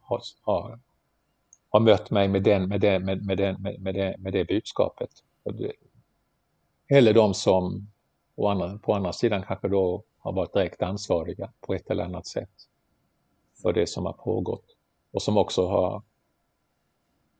har, 0.00 0.20
har, 0.42 0.78
har 1.70 1.80
mött 1.80 2.10
mig 2.10 2.28
med, 2.28 2.42
den, 2.42 2.68
med, 2.68 2.80
den, 2.80 3.04
med, 3.04 3.26
med, 3.26 3.38
den, 3.38 3.62
med, 3.62 3.80
med, 3.80 3.94
det, 3.94 4.16
med 4.18 4.32
det 4.32 4.44
budskapet. 4.44 5.10
Eller 6.88 7.14
de 7.14 7.34
som 7.34 7.86
på 8.36 8.48
andra, 8.48 8.78
på 8.78 8.94
andra 8.94 9.12
sidan 9.12 9.42
kanske 9.42 9.68
då 9.68 10.02
har 10.20 10.32
varit 10.32 10.52
direkt 10.52 10.82
ansvariga 10.82 11.52
på 11.60 11.74
ett 11.74 11.90
eller 11.90 12.04
annat 12.04 12.26
sätt 12.26 12.50
för 13.62 13.72
det 13.72 13.86
som 13.86 14.06
har 14.06 14.12
pågått 14.12 14.76
och 15.12 15.22
som 15.22 15.38
också 15.38 15.66
har, 15.66 16.02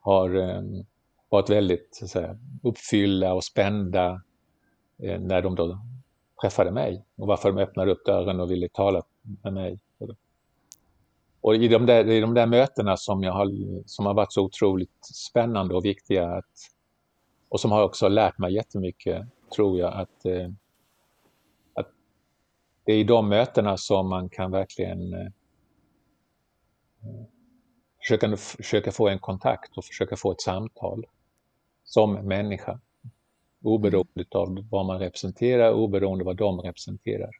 har 0.01 0.37
um, 0.37 0.85
varit 1.29 1.51
väldigt 1.51 1.89
så 1.93 2.09
säga, 2.09 2.39
uppfyllda 2.63 3.33
och 3.33 3.45
spända 3.45 4.23
eh, 4.99 5.21
när 5.21 5.43
de 5.43 5.55
då 5.55 5.79
träffade 6.43 6.71
mig 6.71 7.05
och 7.17 7.27
varför 7.27 7.53
de 7.53 7.63
öppnade 7.63 7.93
upp 7.93 8.05
dörren 8.05 8.41
och 8.41 8.51
ville 8.51 8.69
tala 8.69 9.03
med 9.43 9.53
mig. 9.53 9.81
Och 11.41 11.55
i 11.55 11.69
de 11.69 11.87
där, 11.87 12.09
i 12.09 12.21
de 12.21 12.35
där 12.35 12.47
mötena 12.47 12.97
som, 12.97 13.23
jag 13.23 13.33
har, 13.33 13.49
som 13.87 14.07
har 14.07 14.15
varit 14.15 14.33
så 14.33 14.43
otroligt 14.43 15.07
spännande 15.15 15.75
och 15.75 15.85
viktiga 15.85 16.31
att, 16.31 16.71
och 17.49 17.61
som 17.61 17.71
har 17.71 17.83
också 17.83 18.09
lärt 18.09 18.39
mig 18.39 18.55
jättemycket, 18.55 19.27
tror 19.57 19.79
jag 19.79 19.93
att, 19.93 20.25
eh, 20.25 20.45
att 20.45 20.51
det 22.85 22.93
är 22.93 22.99
i 22.99 23.05
de 23.05 23.29
mötena 23.29 23.77
som 23.77 24.09
man 24.09 24.29
kan 24.29 24.51
verkligen 24.51 25.13
eh, 25.13 25.33
försöka, 27.99 28.37
försöka 28.37 28.93
få 28.93 29.09
en 29.09 29.19
kontakt 29.19 29.77
och 29.77 29.85
försöka 29.85 30.17
få 30.17 30.33
ett 30.33 30.41
samtal 30.41 31.07
som 31.85 32.13
människa. 32.13 32.81
Oberoende 33.63 34.25
av 34.31 34.67
vad 34.71 34.87
man 34.87 34.99
representerar, 34.99 35.73
oberoende 35.73 36.23
av 36.23 36.27
vad 36.27 36.37
de 36.37 36.61
representerar. 36.61 37.31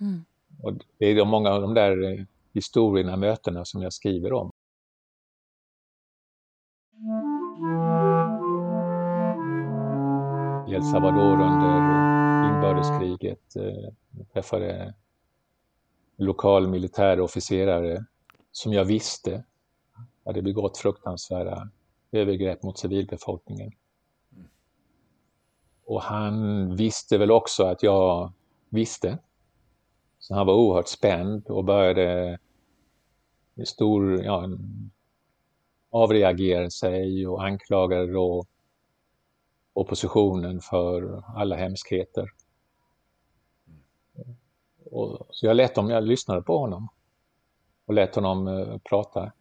Mm. 0.00 0.24
Och 0.62 0.72
det 0.98 1.06
är 1.06 1.14
de 1.14 1.28
många 1.28 1.50
av 1.50 1.62
de 1.62 1.74
där 1.74 2.12
eh, 2.12 2.24
historierna, 2.52 3.16
mötena 3.16 3.64
som 3.64 3.82
jag 3.82 3.92
skriver 3.92 4.32
om. 4.32 4.50
El 10.68 10.82
Salvador 10.82 11.32
under 11.32 12.07
inbördeskriget 12.58 13.56
eh, 13.56 13.92
jag 14.10 14.28
träffade 14.32 14.94
lokal 16.16 16.68
militärofficerare 16.68 18.04
som 18.52 18.72
jag 18.72 18.84
visste 18.84 19.44
hade 20.24 20.42
begått 20.42 20.78
fruktansvärda 20.78 21.70
övergrepp 22.12 22.62
mot 22.62 22.78
civilbefolkningen. 22.78 23.72
Och 25.84 26.02
han 26.02 26.76
visste 26.76 27.18
väl 27.18 27.30
också 27.30 27.64
att 27.64 27.82
jag 27.82 28.32
visste. 28.68 29.18
Så 30.18 30.34
han 30.34 30.46
var 30.46 30.54
oerhört 30.54 30.88
spänd 30.88 31.46
och 31.46 31.64
började 31.64 32.38
stor, 33.64 34.24
ja, 34.24 34.48
avreagera 35.90 36.70
sig 36.70 37.26
och 37.26 37.44
anklagade 37.44 38.12
då 38.12 38.44
oppositionen 39.72 40.60
för 40.60 41.22
alla 41.36 41.56
hemskheter. 41.56 42.30
Och, 44.90 45.26
så 45.30 45.46
jag 45.46 45.56
lät 45.56 45.74
dem, 45.74 45.90
jag 45.90 46.04
lyssnade 46.04 46.42
på 46.42 46.58
honom 46.58 46.88
och 47.86 47.94
lät 47.94 48.14
honom 48.14 48.48
eh, 48.48 48.78
prata 48.78 49.32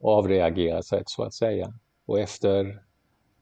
och 0.00 0.12
avreagera 0.12 0.82
sig 0.82 1.02
så 1.06 1.22
att 1.22 1.34
säga. 1.34 1.74
Och 2.06 2.20
efter 2.20 2.82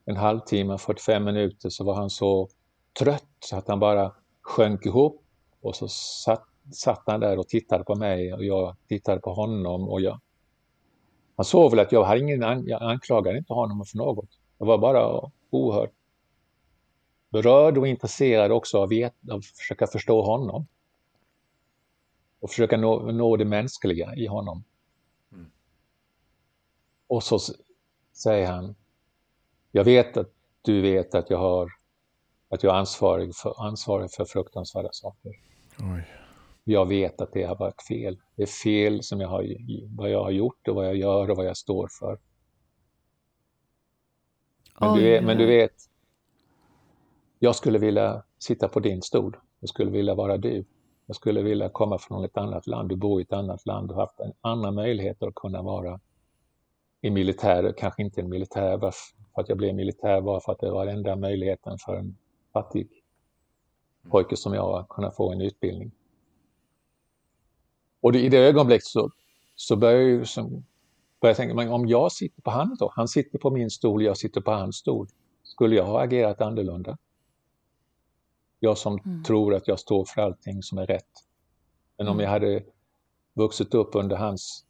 en 0.05 0.17
halvtimme, 0.17 0.79
45 0.79 1.25
minuter 1.25 1.69
så 1.69 1.85
var 1.85 1.95
han 1.95 2.11
så 2.11 2.49
trött 2.99 3.29
så 3.41 3.57
att 3.57 3.69
han 3.69 3.81
bara 3.81 4.13
sjönk 4.43 4.87
ihop 4.87 5.23
och 5.61 5.77
så 5.77 5.89
satt, 5.89 6.45
satt 6.73 7.03
han 7.07 7.21
där 7.21 7.39
och 7.39 7.49
tittade 7.49 7.85
på 7.85 7.95
mig 7.95 8.35
och 8.35 8.45
jag 8.45 8.77
tittade 8.89 9.21
på 9.21 9.33
honom 9.33 9.89
och 9.89 10.01
jag 10.01 10.21
han 11.37 11.45
såg 11.45 11.71
väl 11.71 11.81
att 11.81 11.93
jag 11.93 12.05
hade 12.05 12.21
ingen, 12.21 12.67
jag 12.67 12.83
anklagade 12.83 13.39
inte 13.39 13.53
honom 13.53 13.85
för 13.85 13.99
något. 13.99 14.29
Jag 14.59 14.67
var 14.67 14.79
bara 14.79 15.31
oerhört 15.51 15.91
berörd 17.31 17.79
och 17.79 17.89
intresserad 17.89 18.53
också 18.53 18.79
av 18.79 18.91
att 19.31 19.45
försöka 19.45 19.87
förstå 19.87 20.23
honom. 20.23 20.67
Och 22.43 22.51
försöka 22.51 22.77
nå, 22.77 23.13
nå 23.13 23.37
det 23.37 23.45
mänskliga 23.45 24.15
i 24.15 24.27
honom. 24.27 24.65
Mm. 25.33 25.51
Och 27.07 27.23
så 27.23 27.39
säger 28.13 28.47
han, 28.47 28.75
jag 29.71 29.85
vet 29.85 30.17
att 30.17 30.33
du 30.63 30.81
vet 30.81 31.15
att 31.15 31.31
jag 31.31 31.39
har 31.39 31.73
att 32.49 32.63
jag 32.63 32.75
är 32.75 32.79
ansvarig 32.79 33.35
för, 33.35 33.67
ansvarig 33.67 34.11
för 34.11 34.25
fruktansvärda 34.25 34.89
saker. 34.93 35.33
Oj. 35.79 36.05
Jag 36.65 36.89
vet 36.89 37.21
att 37.21 37.33
det 37.33 37.43
har 37.43 37.57
varit 37.57 37.83
fel. 37.83 38.19
Det 38.37 38.43
är 38.43 38.47
fel 38.47 39.03
som 39.03 39.21
jag 39.21 39.29
har, 39.29 39.47
vad 39.97 40.11
jag 40.11 40.23
har 40.23 40.31
gjort 40.31 40.69
och 40.69 40.75
vad 40.75 40.87
jag 40.87 40.97
gör 40.97 41.31
och 41.31 41.37
vad 41.37 41.47
jag 41.47 41.57
står 41.57 41.89
för. 41.99 42.19
Men, 44.81 44.95
du, 44.95 45.21
men 45.21 45.39
du 45.39 45.47
vet, 45.47 45.75
jag 47.39 47.57
skulle 47.57 47.79
vilja 47.79 48.23
sitta 48.39 48.69
på 48.69 48.81
din 48.81 49.03
stol. 49.03 49.37
Jag 49.61 49.69
skulle 49.69 49.91
vilja 49.91 50.15
vara 50.15 50.37
du. 50.37 50.65
Jag 51.07 51.17
skulle 51.17 51.43
vilja 51.43 51.69
komma 51.69 51.99
från 51.99 52.25
ett 52.25 52.37
annat 52.37 52.67
land. 52.67 52.89
Du 52.89 52.97
bor 52.97 53.21
i 53.21 53.23
ett 53.23 53.33
annat 53.33 53.67
land 53.67 53.91
och 53.91 53.97
haft 53.97 54.21
en 54.21 54.33
annan 54.41 54.75
möjlighet 54.75 55.23
att 55.23 55.35
kunna 55.35 55.63
vara 55.63 56.01
i 57.01 57.11
militär, 57.11 57.75
kanske 57.79 58.03
inte 58.03 58.21
en 58.21 58.29
militär, 58.29 58.79
för 58.79 58.93
att 59.41 59.49
jag 59.49 59.59
blev 59.59 59.75
militär 59.75 60.21
bara 60.21 60.41
för 60.41 60.53
att 60.53 60.61
det 60.61 60.71
var 60.71 60.87
enda 60.87 61.17
möjligheten 61.17 61.79
för 61.79 61.97
en 61.97 62.17
fattig 62.53 62.89
pojke 64.11 64.37
som 64.37 64.55
jag 64.55 64.79
att 64.79 64.89
kunna 64.89 65.11
få 65.11 65.33
en 65.33 65.41
utbildning. 65.41 65.93
Och 68.01 68.13
det, 68.13 68.21
i 68.21 68.29
det 68.29 68.39
ögonblicket 68.39 68.87
så, 68.87 69.11
så 69.55 69.77
börjar 69.77 70.01
jag 70.01 70.29
som, 70.29 70.65
börjar 71.21 71.35
tänka, 71.35 71.55
men 71.55 71.69
om 71.69 71.87
jag 71.87 72.13
sitter 72.13 72.43
på 72.43 72.51
hans 72.51 72.79
då, 72.79 72.93
han 72.97 73.09
sitter 73.09 73.39
på 73.39 73.51
min 73.51 73.71
stol, 73.71 74.03
jag 74.03 74.17
sitter 74.17 74.41
på 74.41 74.51
hans 74.51 74.77
stol, 74.77 75.07
skulle 75.43 75.77
jag 75.77 75.85
ha 75.85 76.03
agerat 76.03 76.41
annorlunda? 76.41 76.99
Jag 78.65 78.79
som 78.79 78.99
mm. 79.05 79.23
tror 79.23 79.55
att 79.55 79.69
jag 79.69 79.79
står 79.79 80.05
för 80.05 80.23
allting 80.23 80.63
som 80.63 80.79
är 80.79 80.87
rätt. 80.87 81.25
Men 81.97 82.09
om 82.09 82.15
mm. 82.15 82.25
jag 82.25 82.31
hade 82.31 82.63
vuxit 83.35 83.75
upp 83.75 83.95
under 83.95 84.17
hans, 84.17 84.65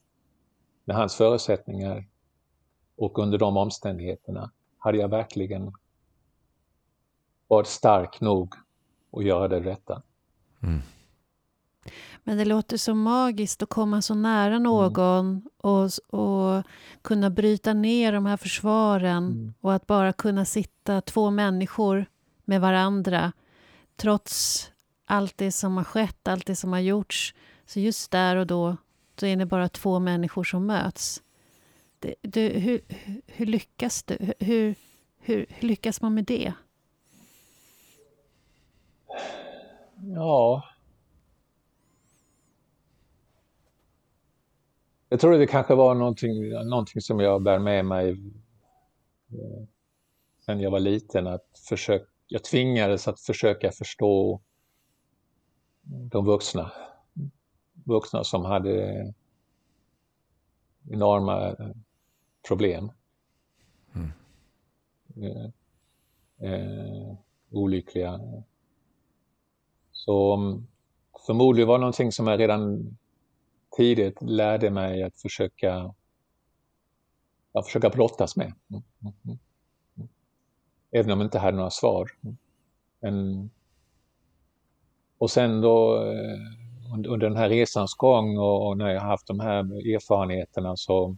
med 0.85 0.97
hans 0.97 1.15
förutsättningar 1.15 2.09
och 2.97 3.19
under 3.19 3.39
de 3.39 3.57
omständigheterna 3.57 4.51
hade 4.79 4.99
jag 4.99 5.09
verkligen 5.09 5.73
varit 7.49 7.67
stark 7.67 8.21
nog 8.21 8.55
att 9.13 9.25
göra 9.25 9.49
det 9.49 9.61
rätta. 9.61 10.03
Mm. 10.63 10.81
Men 12.25 12.39
det 12.39 12.45
låter 12.45 12.77
så 12.77 12.95
magiskt 12.95 13.63
att 13.63 13.69
komma 13.69 14.03
så 14.03 14.15
nära 14.15 14.55
mm. 14.55 14.63
någon 14.63 15.27
mm. 15.27 15.43
och, 15.57 16.21
och 16.21 16.63
kunna 17.03 17.31
bryta 17.31 17.73
ner 17.73 18.13
de 18.13 18.27
här 18.27 18.37
försvaren 18.37 19.27
mm. 19.27 19.55
och 19.61 19.75
att 19.75 19.87
bara 19.87 20.13
kunna 20.13 20.45
sitta 20.45 21.01
två 21.01 21.31
människor 21.31 22.07
med 22.45 22.61
varandra 22.61 23.33
trots 23.97 24.71
allt 25.05 25.39
det 25.39 25.53
som 25.53 25.77
har 25.77 25.85
skett, 25.85 26.29
allt 26.29 26.47
det 26.47 26.57
som 26.57 26.73
har 26.73 26.81
gjorts. 26.81 27.35
Så 27.67 27.81
just 27.81 28.11
där 28.11 28.37
och 28.37 28.47
då, 28.47 28.77
så 29.17 29.27
är 29.27 29.37
det 29.37 29.47
bara 29.47 29.69
två 29.69 29.99
människor 29.99 30.45
som 30.45 30.67
möts. 30.67 31.23
Det, 31.99 32.15
det, 32.23 32.49
hur, 32.49 32.81
hur, 33.27 33.47
lyckas 33.47 34.03
du? 34.03 34.33
Hur, 34.39 34.75
hur, 35.19 35.47
hur 35.49 35.69
lyckas 35.69 36.03
man 36.03 36.15
med 36.15 36.25
det? 36.25 36.53
Ja. 39.97 40.65
Jag 45.09 45.21
tror 45.21 45.39
det 45.39 45.47
kanske 45.47 45.75
var 45.75 45.95
någonting, 45.95 46.51
någonting 46.51 47.03
som 47.03 47.21
jag 47.21 47.43
bär 47.43 47.59
med 47.59 47.85
mig 47.85 48.11
eh, 49.31 49.67
sen 50.47 50.61
jag 50.61 50.71
var 50.71 50.81
liten. 50.81 51.27
Att 51.27 51.61
försöka, 51.69 52.05
jag 52.33 52.45
tvingades 52.45 53.09
att 53.09 53.21
försöka 53.21 53.73
förstå 53.73 54.41
de 55.83 56.25
vuxna. 56.25 56.73
Vuxna 57.85 58.25
som 58.25 58.45
hade 58.45 59.15
enorma 60.91 61.57
problem. 62.49 62.93
Mm. 63.95 64.13
Eh, 65.17 65.51
eh, 66.51 67.17
olyckliga 67.51 68.21
så 69.93 70.35
mm, 70.35 70.67
förmodligen 71.27 71.69
var 71.69 71.79
det 71.79 71.81
någonting 71.81 72.13
som 72.13 72.27
jag 72.27 72.41
redan 72.41 72.97
tidigt 73.77 74.23
lärde 74.23 74.71
mig 74.71 75.03
att 75.03 75.21
försöka, 75.21 75.95
ja, 77.53 77.63
försöka 77.63 77.91
brottas 77.91 78.37
med. 78.37 78.47
Mm, 78.71 78.83
mm, 79.03 79.15
mm. 79.25 79.39
Även 80.93 81.11
om 81.11 81.19
jag 81.19 81.27
inte 81.27 81.39
hade 81.39 81.57
några 81.57 81.71
svar. 81.71 82.11
Men, 83.01 83.51
och 85.19 85.31
sen 85.31 85.61
då 85.61 85.97
eh, 85.97 86.39
under 87.09 87.29
den 87.29 87.37
här 87.37 87.49
resans 87.49 87.95
gång 87.95 88.39
och, 88.39 88.67
och 88.67 88.79
när 88.79 88.89
jag 88.89 89.01
haft 89.01 89.27
de 89.27 89.41
här 89.41 89.59
erfarenheterna 89.95 90.77
så 90.77 91.17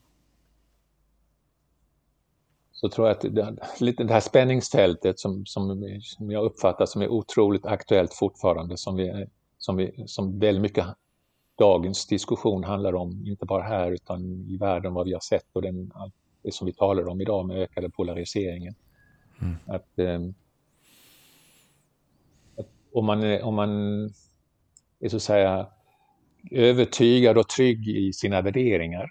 så 2.84 2.88
tror 2.88 3.06
jag 3.08 3.16
att 3.16 3.34
det, 3.34 3.56
lite 3.80 4.04
det 4.04 4.12
här 4.12 4.20
spänningsfältet 4.20 5.18
som, 5.18 5.46
som, 5.46 5.84
som 6.02 6.30
jag 6.30 6.44
uppfattar 6.44 6.86
som 6.86 7.02
är 7.02 7.08
otroligt 7.08 7.66
aktuellt 7.66 8.14
fortfarande, 8.14 8.76
som, 8.76 8.96
vi, 8.96 9.26
som, 9.58 9.76
vi, 9.76 10.04
som 10.06 10.38
väldigt 10.38 10.62
mycket 10.62 10.86
dagens 11.58 12.06
diskussion 12.06 12.64
handlar 12.64 12.94
om, 12.94 13.26
inte 13.26 13.46
bara 13.46 13.62
här 13.62 13.90
utan 13.90 14.46
i 14.48 14.56
världen, 14.56 14.94
vad 14.94 15.06
vi 15.06 15.12
har 15.12 15.20
sett 15.20 15.46
och 15.52 15.62
den, 15.62 15.92
det 16.42 16.54
som 16.54 16.66
vi 16.66 16.72
talar 16.72 17.08
om 17.08 17.20
idag 17.20 17.46
med 17.46 17.56
ökade 17.56 17.90
polariseringen. 17.90 18.74
Mm. 19.40 19.56
Att, 19.66 19.98
eh, 19.98 20.20
om 22.92 23.04
man, 23.04 23.22
är, 23.22 23.42
om 23.42 23.54
man 23.54 23.70
är 25.00 25.08
så 25.08 25.16
att 25.16 25.22
säga 25.22 25.66
övertygad 26.50 27.38
och 27.38 27.48
trygg 27.48 27.88
i 27.88 28.12
sina 28.12 28.42
värderingar, 28.42 29.10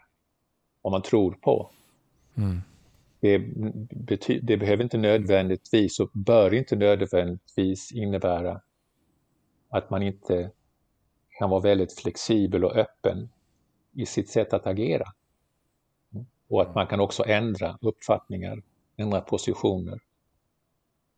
vad 0.82 0.92
man 0.92 1.02
tror 1.02 1.32
på. 1.32 1.70
Mm. 2.36 2.62
Det, 3.20 3.40
bety, 3.90 4.40
det, 4.40 4.58
behöver 4.58 4.84
inte 4.84 4.98
nödvändigtvis 4.98 6.00
och 6.00 6.10
bör 6.14 6.54
inte 6.54 6.76
nödvändigtvis 6.76 7.92
innebära 7.92 8.62
att 9.70 9.90
man 9.90 10.04
inte 10.04 10.52
kan 11.40 11.50
vara 11.50 11.62
väldigt 11.62 11.94
flexibel 11.94 12.66
och 12.66 12.76
öppen 12.76 13.30
i 13.94 14.06
sitt 14.06 14.30
sätt 14.30 14.54
att 14.54 14.68
agera. 14.68 15.14
Och 16.48 16.62
att 16.62 16.76
man 16.76 16.88
kan 16.88 17.00
också 17.00 17.26
ändra 17.26 17.78
uppfattningar, 17.82 18.62
ändra 18.98 19.22
positioner 19.22 20.00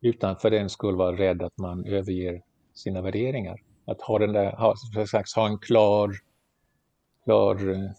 utan 0.00 0.36
för 0.36 0.50
den 0.50 0.70
skull 0.70 0.96
vara 0.96 1.16
rädd 1.16 1.42
att 1.42 1.58
man 1.58 1.84
överger 1.84 2.42
sina 2.74 3.02
värderingar. 3.02 3.60
Att 3.84 4.00
ha, 4.00 4.18
den 4.18 4.32
där, 4.32 4.52
ha, 4.52 4.74
sagt, 5.06 5.32
ha 5.32 5.48
en 5.48 5.58
klar, 5.58 6.12
klar 7.24 7.70
eh, 7.70 7.90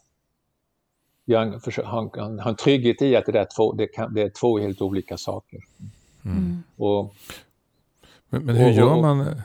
ha, 1.85 2.11
en, 2.17 2.39
ha 2.39 2.49
en 2.49 2.55
trygghet 2.55 3.01
i 3.01 3.15
att 3.15 3.25
det, 3.25 3.31
där 3.31 3.47
två, 3.55 3.73
det, 3.73 3.87
kan, 3.87 4.13
det 4.13 4.21
är 4.21 4.29
två 4.29 4.59
helt 4.59 4.81
olika 4.81 5.17
saker. 5.17 5.59
Mm. 6.25 6.63
Och, 6.75 7.13
men, 8.29 8.45
men, 8.45 8.55
hur 8.55 8.69
gör 8.69 9.01
man 9.01 9.41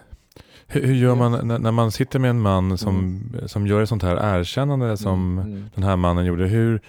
hur, 0.67 0.95
gör 0.95 1.15
man 1.15 1.49
när, 1.49 1.59
när, 1.59 1.73
man 1.73 1.93
sitter 1.93 2.19
med 2.19 2.31
en 2.31 2.41
man 2.41 2.79
som, 2.79 2.99
mm. 2.99 3.49
som 3.49 3.67
gör 3.67 3.83
ett 3.83 3.89
sånt 3.89 4.03
här 4.03 4.39
erkännande 4.39 4.97
som 4.97 5.39
mm. 5.39 5.51
mm. 5.51 5.71
den 5.75 5.85
här 5.85 5.97
mannen 5.97 6.25
gjorde? 6.25 6.47
Hur, 6.47 6.81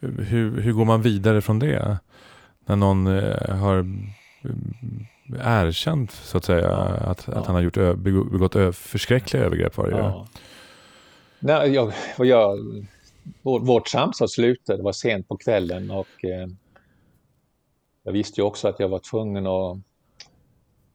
hur, 0.00 0.60
hur 0.60 0.72
går 0.72 0.84
man 0.84 1.02
vidare 1.02 1.40
från 1.40 1.58
det? 1.58 1.98
När 2.66 2.76
någon 2.76 3.06
eh, 3.06 3.56
har 3.56 3.86
erkänt 5.38 6.10
så 6.10 6.38
att 6.38 6.44
säga 6.44 6.70
att, 6.76 7.28
ja. 7.28 7.34
att 7.34 7.46
han 7.46 7.54
har 7.54 7.62
gjort, 7.62 7.96
begått 7.96 8.76
förskräckliga 8.76 9.42
övergrepp 9.42 9.76
var 9.76 9.90
det 9.90 9.96
ja. 9.96 10.26
Nej, 11.38 11.70
jag, 11.70 11.92
jag, 12.18 12.58
vårt 13.42 13.88
samtal 13.88 14.28
slutade, 14.28 14.78
det 14.78 14.82
var 14.82 14.92
sent 14.92 15.28
på 15.28 15.36
kvällen 15.36 15.90
och 15.90 16.24
eh, 16.24 16.48
jag 18.02 18.12
visste 18.12 18.40
ju 18.40 18.44
också 18.44 18.68
att 18.68 18.80
jag 18.80 18.88
var 18.88 18.98
tvungen 18.98 19.46
att 19.46 19.78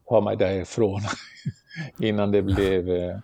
ta 0.10 0.22
mig 0.22 0.38
därifrån 0.38 1.02
innan 2.00 2.32
det 2.32 2.42
blev 2.42 2.90
eh, 2.90 3.18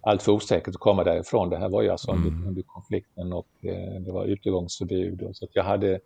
allt 0.00 0.22
för 0.22 0.32
osäkert 0.32 0.68
att 0.68 0.80
komma 0.80 1.04
därifrån. 1.04 1.50
Det 1.50 1.56
här 1.56 1.68
var 1.68 1.82
ju 1.82 1.88
alltså 1.88 2.10
mm. 2.10 2.26
under, 2.26 2.48
under 2.48 2.62
konflikten 2.62 3.32
och 3.32 3.48
eh, 3.62 4.00
det 4.00 4.12
var 4.12 4.24
utegångsförbud. 4.24 5.22
Och 5.22 5.36
så 5.36 5.46
jag 5.52 5.64
hade 5.64 6.00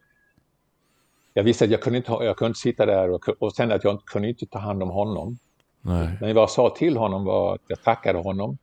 jag 1.39 1.45
visste 1.45 1.65
att 1.65 1.71
jag 1.71 1.83
kunde 1.83 1.97
inte, 1.97 2.13
jag 2.13 2.37
kunde 2.37 2.49
inte 2.49 2.61
sitta 2.61 2.87
där 2.87 3.11
och, 3.11 3.29
och 3.29 3.53
kände 3.57 3.75
att 3.75 3.85
jag 3.85 3.95
inte 3.95 4.05
kunde 4.07 4.29
inte 4.29 4.47
ta 4.47 4.59
hand 4.59 4.83
om 4.83 4.91
honom. 4.91 5.39
Nej. 5.81 6.19
Men 6.21 6.35
vad 6.35 6.43
jag 6.43 6.51
sa 6.51 6.71
till 6.71 6.97
honom 6.97 7.25
var 7.25 7.55
att 7.55 7.63
jag 7.67 7.83
tackade 7.83 8.19
honom 8.19 8.59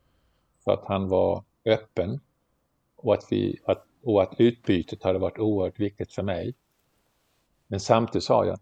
för 0.64 0.72
att 0.72 0.84
han 0.84 1.08
var 1.08 1.44
öppen 1.64 2.20
och 2.96 3.14
att, 3.14 3.26
vi, 3.30 3.58
att, 3.64 3.84
och 4.02 4.22
att 4.22 4.34
utbytet 4.38 5.02
hade 5.02 5.18
varit 5.18 5.38
oerhört 5.38 5.80
viktigt 5.80 6.12
för 6.12 6.22
mig. 6.22 6.54
Men 7.66 7.80
samtidigt 7.80 8.24
sa 8.24 8.46
jag, 8.46 8.58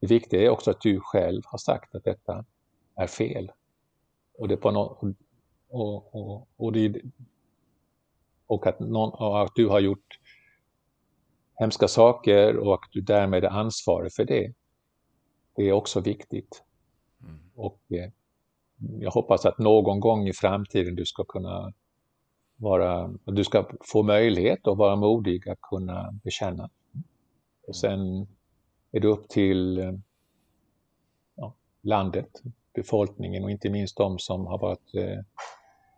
det 0.00 0.06
viktiga 0.06 0.42
är 0.42 0.48
också 0.48 0.70
att 0.70 0.80
du 0.80 1.00
själv 1.00 1.42
har 1.44 1.58
sagt 1.58 1.94
att 1.94 2.04
detta 2.04 2.44
är 2.96 3.06
fel. 3.06 3.52
Och, 4.38 4.48
det 4.48 4.56
på 4.56 4.70
no, 4.70 5.14
och, 5.68 6.14
och, 6.14 6.48
och, 6.56 6.72
det, 6.72 7.00
och, 8.46 8.66
att 8.66 8.80
någon, 8.80 9.10
och 9.10 9.42
att 9.42 9.54
du 9.54 9.68
har 9.68 9.80
gjort 9.80 10.18
hemska 11.54 11.88
saker 11.88 12.56
och 12.56 12.74
att 12.74 12.92
du 12.92 13.00
därmed 13.00 13.44
är 13.44 13.48
ansvarig 13.48 14.12
för 14.12 14.24
det. 14.24 14.52
Det 15.56 15.62
är 15.68 15.72
också 15.72 16.00
viktigt. 16.00 16.62
Mm. 17.22 17.40
Och 17.54 17.80
eh, 17.88 18.10
jag 19.00 19.10
hoppas 19.10 19.46
att 19.46 19.58
någon 19.58 20.00
gång 20.00 20.28
i 20.28 20.32
framtiden 20.32 20.94
du 20.94 21.06
ska 21.06 21.24
kunna 21.24 21.72
vara, 22.56 23.14
du 23.24 23.44
ska 23.44 23.68
få 23.80 24.02
möjlighet 24.02 24.66
att 24.66 24.78
vara 24.78 24.96
modig 24.96 25.48
att 25.48 25.60
kunna 25.60 26.12
bekänna. 26.24 26.70
Och 27.66 27.76
sen 27.76 28.26
är 28.92 29.00
det 29.00 29.08
upp 29.08 29.28
till 29.28 29.78
eh, 29.78 29.92
ja, 31.34 31.54
landet, 31.82 32.42
befolkningen 32.74 33.44
och 33.44 33.50
inte 33.50 33.70
minst 33.70 33.96
de 33.96 34.18
som 34.18 34.46
har 34.46 34.58
varit 34.58 34.94
eh, 34.94 35.20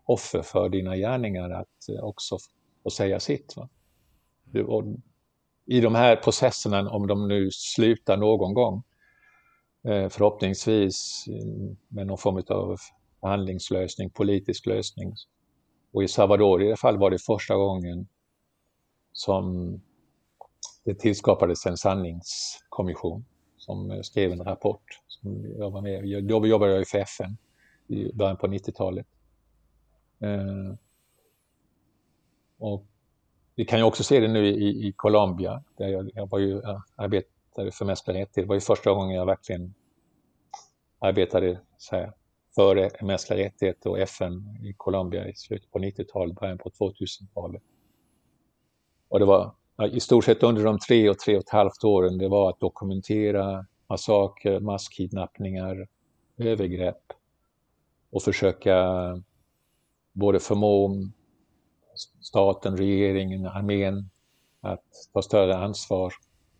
offer 0.05 0.41
för 0.41 0.69
dina 0.69 0.95
gärningar 0.97 1.49
att 1.49 1.89
eh, 1.89 2.03
också 2.03 2.37
få 2.83 2.89
säga 2.89 3.19
sitt. 3.19 3.57
Va? 3.57 3.69
Du, 4.43 4.63
och 4.63 4.83
i 5.65 5.81
de 5.81 5.95
här 5.95 6.15
processerna, 6.15 6.89
om 6.89 7.07
de 7.07 7.27
nu 7.27 7.51
slutar 7.51 8.17
någon 8.17 8.53
gång, 8.53 8.83
eh, 9.83 10.09
förhoppningsvis 10.09 11.25
eh, 11.27 11.75
med 11.87 12.07
någon 12.07 12.17
form 12.17 12.43
av 12.47 12.77
förhandlingslösning, 13.19 14.09
politisk 14.09 14.65
lösning. 14.65 15.15
Och 15.93 16.03
i 16.03 16.07
Salvador 16.07 16.63
i 16.63 16.67
det 16.67 16.77
fall 16.77 16.97
var 16.97 17.11
det 17.11 17.19
första 17.19 17.55
gången 17.55 18.07
som 19.11 19.73
det 20.83 20.99
tillskapades 20.99 21.65
en 21.65 21.77
sanningskommission 21.77 23.25
som 23.57 23.91
eh, 23.91 24.01
skrev 24.01 24.31
en 24.31 24.43
rapport. 24.43 25.01
Som 25.07 25.55
jag 25.57 25.71
var 25.71 25.81
med. 25.81 26.23
Då 26.23 26.47
jobbade 26.47 26.75
jag 26.75 26.87
för 26.87 26.97
FN 26.97 27.37
i 27.87 28.13
början 28.13 28.37
på 28.37 28.47
90-talet. 28.47 29.07
Och 32.57 32.85
vi 33.55 33.65
kan 33.65 33.79
ju 33.79 33.85
också 33.85 34.03
se 34.03 34.19
det 34.19 34.27
nu 34.27 34.47
i, 34.47 34.87
i 34.87 34.93
Colombia, 34.95 35.63
där 35.77 35.87
jag, 35.87 36.11
jag 36.13 36.29
var 36.29 36.39
ju 36.39 36.61
jag 36.63 36.81
arbetade 36.95 37.71
för 37.71 37.85
mänskliga 37.85 38.17
rättigheter. 38.17 38.41
Det 38.41 38.47
var 38.47 38.55
ju 38.55 38.61
första 38.61 38.93
gången 38.93 39.15
jag 39.15 39.25
verkligen 39.25 39.73
arbetade 40.99 41.59
så 41.77 41.95
här, 41.95 42.13
för 42.55 43.03
mänskliga 43.05 43.45
rättigheter 43.45 43.89
och 43.89 43.99
FN 43.99 44.59
i 44.63 44.73
Colombia 44.77 45.27
i 45.27 45.35
slutet 45.35 45.71
på 45.71 45.79
90-talet, 45.79 46.35
början 46.35 46.57
på 46.57 46.69
2000-talet. 46.69 47.61
Och 49.07 49.19
det 49.19 49.25
var 49.25 49.55
i 49.91 49.99
stort 49.99 50.25
sett 50.25 50.43
under 50.43 50.63
de 50.63 50.79
tre 50.79 51.09
och 51.09 51.19
tre 51.19 51.35
och 51.35 51.43
ett 51.43 51.49
halvt 51.49 51.83
åren, 51.83 52.17
det 52.17 52.27
var 52.27 52.49
att 52.49 52.59
dokumentera 52.59 53.65
massakrer, 53.89 54.59
masskidnappningar, 54.59 55.87
övergrepp 56.37 57.13
och 58.11 58.23
försöka 58.23 58.85
både 60.13 60.39
förmå 60.39 60.95
staten, 62.21 62.77
regeringen, 62.77 63.45
armén 63.45 64.09
att 64.61 64.83
ta 65.13 65.21
större 65.21 65.57
ansvar, 65.57 66.13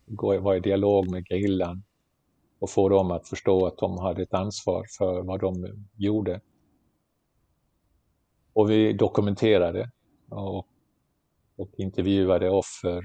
gå, 0.06 0.40
vara 0.40 0.56
i 0.56 0.60
dialog 0.60 1.10
med 1.10 1.26
grillan 1.26 1.82
och 2.58 2.70
få 2.70 2.88
dem 2.88 3.10
att 3.10 3.28
förstå 3.28 3.66
att 3.66 3.78
de 3.78 3.98
hade 3.98 4.22
ett 4.22 4.34
ansvar 4.34 4.86
för 4.98 5.22
vad 5.22 5.40
de 5.40 5.86
gjorde. 5.96 6.40
Och 8.52 8.70
vi 8.70 8.92
dokumenterade 8.92 9.90
och 10.28 10.66
och 11.56 11.70
intervjuade 11.76 12.50
offer. 12.50 13.02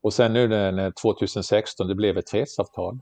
Och 0.00 0.14
sen 0.14 0.32
nu 0.32 0.48
när 0.48 0.90
2016 0.90 1.88
det 1.88 1.94
blev 1.94 2.18
ett 2.18 2.30
fredsavtal, 2.30 2.98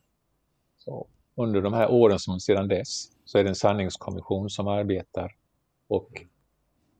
så 0.78 1.06
under 1.34 1.60
de 1.60 1.72
här 1.72 1.90
åren 1.90 2.18
som 2.18 2.40
sedan 2.40 2.68
dess, 2.68 3.10
så 3.24 3.38
är 3.38 3.44
det 3.44 3.50
en 3.50 3.54
sanningskommission 3.54 4.50
som 4.50 4.68
arbetar. 4.68 5.36
Och 5.88 6.24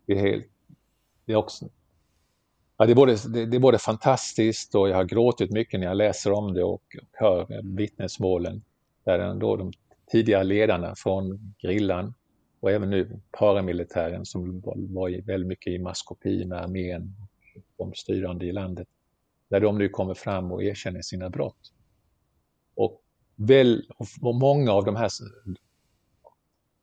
det 0.06 0.12
är, 0.12 0.16
helt, 0.16 0.46
det 1.24 1.32
är 1.32 1.36
också 1.36 1.68
Ja, 2.78 2.86
det, 2.86 2.92
är 2.92 2.96
både, 2.96 3.16
det, 3.28 3.46
det, 3.46 3.56
är 3.56 3.60
både 3.60 3.78
fantastiskt 3.78 4.74
och 4.74 4.88
jag 4.88 4.96
har 4.96 5.04
gråtit 5.04 5.50
mycket 5.50 5.80
när 5.80 5.86
jag 5.86 5.96
läser 5.96 6.32
om 6.32 6.54
det 6.54 6.64
och, 6.64 6.72
och 6.72 7.08
hör 7.12 7.62
vittnesmålen. 7.76 8.62
Där 9.04 9.18
ändå 9.18 9.56
de 9.56 9.72
tidigare 10.10 10.44
ledarna 10.44 10.94
från 10.96 11.54
grillan 11.62 12.14
och 12.60 12.70
även 12.70 12.90
nu 12.90 13.20
paramilitären 13.30 14.26
som 14.26 14.60
var 14.60 15.26
väldigt 15.26 15.48
mycket 15.48 15.72
i 15.72 15.78
maskopi 15.78 16.44
med 16.44 16.58
armén 16.58 17.14
och 17.18 17.86
de 17.86 17.94
styrande 17.94 18.46
i 18.46 18.52
landet. 18.52 18.88
Där 19.48 19.60
de 19.60 19.78
nu 19.78 19.88
kommer 19.88 20.14
fram 20.14 20.52
och 20.52 20.62
erkänner 20.62 21.02
sina 21.02 21.30
brott. 21.30 21.72
Och, 22.74 23.02
väl, 23.36 23.90
och 24.20 24.34
många 24.34 24.72
av 24.72 24.84
de 24.84 24.96
här 24.96 25.10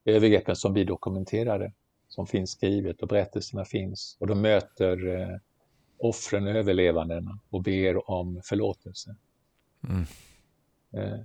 övergreppen 0.06 0.56
som 0.56 0.74
vi 0.74 0.84
dokumenterade, 0.84 1.74
som 2.14 2.28
finns 2.28 2.52
skrivet 2.52 3.02
och 3.02 3.08
berättelserna 3.08 3.66
finns 3.66 4.18
och 4.20 4.28
de 4.28 4.42
möter 4.42 5.08
eh, 5.08 5.38
offren, 5.98 6.48
överlevandena 6.48 7.40
och 7.50 7.62
ber 7.62 8.10
om 8.10 8.42
förlåtelse. 8.44 9.16
Mm. 9.84 10.06
Eh, 10.94 11.20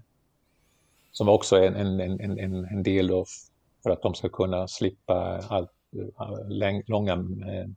som 1.13 1.29
också 1.29 1.57
är 1.57 1.73
en, 1.73 2.01
en, 2.01 2.39
en, 2.39 2.65
en 2.65 2.83
del 2.83 3.11
av 3.11 3.27
för 3.83 3.91
att 3.91 4.03
de 4.03 4.15
ska 4.15 4.29
kunna 4.29 4.69
slippa 4.69 5.41
allt, 5.49 5.71
långa 6.87 7.13
eh, 7.13 7.69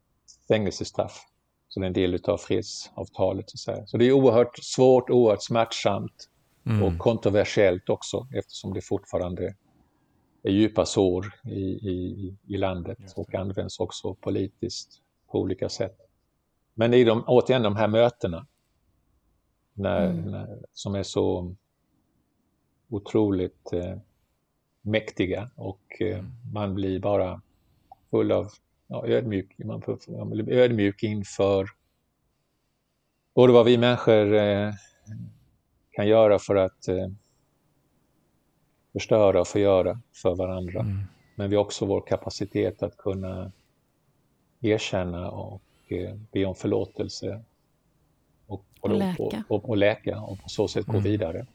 fängelsestraff. 0.48 1.26
Så 1.68 1.80
det 1.80 1.86
är 1.86 1.88
en 1.88 1.94
del 1.94 2.20
av 2.24 2.38
fredsavtalet. 2.38 3.46
Så, 3.50 3.84
så 3.88 3.98
det 3.98 4.06
är 4.06 4.12
oerhört 4.12 4.58
svårt, 4.64 5.10
oerhört 5.10 5.44
smärtsamt 5.44 6.30
mm. 6.66 6.84
och 6.84 6.98
kontroversiellt 6.98 7.90
också 7.90 8.28
eftersom 8.34 8.74
det 8.74 8.82
fortfarande 8.82 9.56
är 10.44 10.52
djupa 10.52 10.86
sår 10.86 11.34
i, 11.44 11.90
i, 11.90 12.36
i 12.48 12.58
landet 12.58 13.14
och 13.16 13.36
används 13.36 13.80
också 13.80 14.14
politiskt 14.14 15.02
på 15.28 15.40
olika 15.40 15.70
sätt. 15.70 15.98
Men 16.74 16.94
i 16.94 17.04
de, 17.04 17.24
återigen 17.28 17.64
de 17.64 17.76
här 17.76 17.88
mötena 17.88 18.48
när, 19.74 20.06
mm. 20.10 20.32
när, 20.32 20.60
som 20.74 20.96
är 20.96 21.04
så 21.04 21.56
otroligt 22.90 23.74
eh, 23.74 23.98
mäktiga 24.82 25.50
och 25.56 26.02
eh, 26.02 26.24
man 26.54 26.76
blir 26.76 27.00
bara 27.00 27.42
full 28.12 28.32
av 28.32 28.52
ja, 28.88 29.08
ödmjuk, 29.08 29.58
man, 29.58 29.84
man 30.08 30.30
blir 30.30 30.50
ödmjuk 30.50 31.04
inför 31.04 31.70
både 33.36 33.54
vad 33.54 33.66
vi 33.66 33.78
människor 33.78 34.34
eh, 34.34 34.74
kan 35.92 36.08
göra 36.08 36.40
för 36.40 36.56
att 36.56 36.88
eh, 36.88 37.08
förstöra 38.94 39.42
och 39.42 39.48
förgöra 39.48 40.00
för 40.14 40.36
varandra. 40.36 40.80
Mm. 40.80 41.04
Men 41.36 41.50
vi 41.50 41.56
har 41.56 41.64
också 41.64 41.86
vår 41.86 42.02
kapacitet 42.02 42.84
att 42.84 42.98
kunna 42.98 43.52
erkänna 44.62 45.32
och 45.32 45.62
eh, 45.88 46.16
be 46.32 46.46
om 46.46 46.56
förlåtelse. 46.56 47.42
Och, 48.48 48.66
och, 48.80 48.90
och 48.90 48.98
läka. 48.98 49.24
Och, 49.24 49.34
och, 49.48 49.70
och, 49.70 49.78
läka 49.78 50.20
och 50.20 50.44
på 50.44 50.50
så 50.50 50.68
sätt 50.68 50.86
gå 50.86 50.92
mm. 50.92 51.04
vidare. 51.04 51.46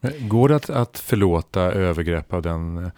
Men 0.00 0.28
går 0.28 0.48
det 0.48 0.56
att, 0.56 0.70
att 0.70 0.98
förlåta 0.98 1.60
övergrepp 1.60 2.32
av 2.32 2.42
den 2.42 2.90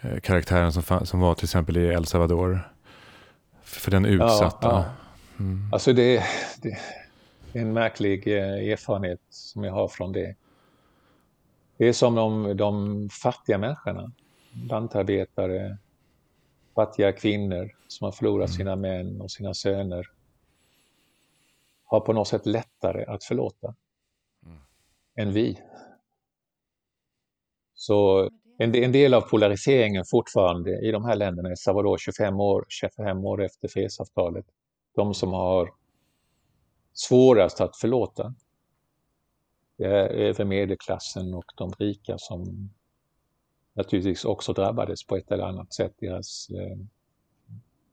eh, 0.00 0.20
karaktären 0.22 0.72
som, 0.72 1.06
som 1.06 1.20
var 1.20 1.34
till 1.34 1.44
exempel 1.44 1.76
i 1.76 1.86
El 1.86 2.06
Salvador? 2.06 2.70
För 3.62 3.90
den 3.90 4.06
utsatta? 4.06 4.68
Ja, 4.68 4.84
ja. 5.36 5.44
Mm. 5.44 5.68
Alltså 5.72 5.92
det, 5.92 6.22
det, 6.62 6.78
är 7.52 7.60
en 7.60 7.72
märklig 7.72 8.26
eh, 8.26 8.72
erfarenhet 8.72 9.20
som 9.30 9.64
jag 9.64 9.72
har 9.72 9.88
från 9.88 10.12
det. 10.12 10.34
Det 11.76 11.88
är 11.88 11.92
som 11.92 12.14
de, 12.14 12.56
de 12.56 13.08
fattiga 13.10 13.58
människorna, 13.58 14.12
lantarbetare, 14.70 15.78
fattiga 16.74 17.12
kvinnor 17.12 17.70
som 17.88 18.04
har 18.04 18.12
förlorat 18.12 18.48
mm. 18.48 18.56
sina 18.56 18.76
män 18.76 19.20
och 19.20 19.30
sina 19.30 19.54
söner, 19.54 20.06
har 21.84 22.00
på 22.00 22.12
något 22.12 22.28
sätt 22.28 22.46
lättare 22.46 23.04
att 23.04 23.24
förlåta 23.24 23.74
mm. 24.46 24.58
än 25.16 25.32
vi. 25.32 25.60
Så 27.74 28.30
en, 28.58 28.74
en, 28.74 28.92
del 28.92 29.14
av 29.14 29.20
polariseringen 29.20 30.04
fortfarande 30.04 30.86
i 30.86 30.90
de 30.90 31.04
här 31.04 31.16
länderna, 31.16 31.52
i 31.52 31.56
Salvador 31.56 31.98
25 31.98 32.40
år, 32.40 32.64
25 32.68 33.24
år 33.24 33.44
efter 33.44 33.68
fredsavtalet, 33.68 34.46
de 34.94 35.14
som 35.14 35.32
har 35.32 35.70
svårast 36.92 37.60
att 37.60 37.76
förlåta, 37.76 38.34
det 39.76 39.84
är 39.84 40.08
över 40.08 40.44
medelklassen 40.44 41.34
och 41.34 41.44
de 41.56 41.72
rika 41.78 42.18
som 42.18 42.70
naturligtvis 43.74 44.24
också 44.24 44.52
drabbades 44.52 45.04
på 45.04 45.16
ett 45.16 45.32
eller 45.32 45.44
annat 45.44 45.72
sätt. 45.72 45.94
Deras 45.98 46.48
eh, 46.50 46.78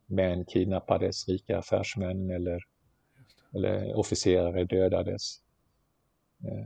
män 0.06 0.46
kidnappades, 0.46 1.28
rika 1.28 1.58
affärsmän 1.58 2.30
eller, 2.30 2.60
eller 3.54 3.96
officerare 3.96 4.66
dödades. 4.66 5.42
Eh, 6.44 6.66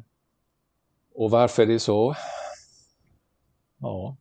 och 1.13 1.31
varför 1.31 1.63
är 1.63 1.67
det 1.67 1.79
så? 1.79 2.15
Ja, 3.77 4.17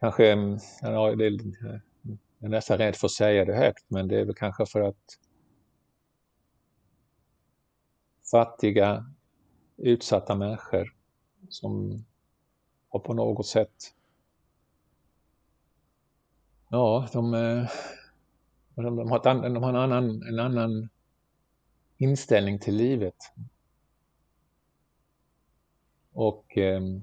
kanske, 0.00 0.32
eh, 0.32 0.56
ja, 0.82 1.14
det, 1.16 1.24
jag 2.38 2.46
är 2.46 2.48
nästan 2.48 2.78
rädd 2.78 2.96
för 2.96 3.06
att 3.06 3.12
säga 3.12 3.44
det 3.44 3.56
högt, 3.56 3.84
men 3.88 4.08
det 4.08 4.20
är 4.20 4.24
väl 4.24 4.34
kanske 4.34 4.66
för 4.66 4.80
att 4.80 5.18
fattiga, 8.30 9.06
utsatta 9.76 10.34
människor 10.34 10.94
som 11.48 12.04
har 12.88 13.00
på 13.00 13.14
något 13.14 13.46
sätt, 13.46 13.94
ja, 16.68 17.08
de, 17.12 17.32
de, 18.74 18.96
de, 18.96 19.10
har, 19.10 19.16
ett, 19.16 19.54
de 19.54 19.62
har 19.62 19.68
en, 19.68 19.76
annan, 19.76 20.22
en 20.22 20.38
annan 20.38 20.88
inställning 21.96 22.58
till 22.58 22.76
livet. 22.76 23.32
Och, 26.12 26.58
ehm, 26.58 27.02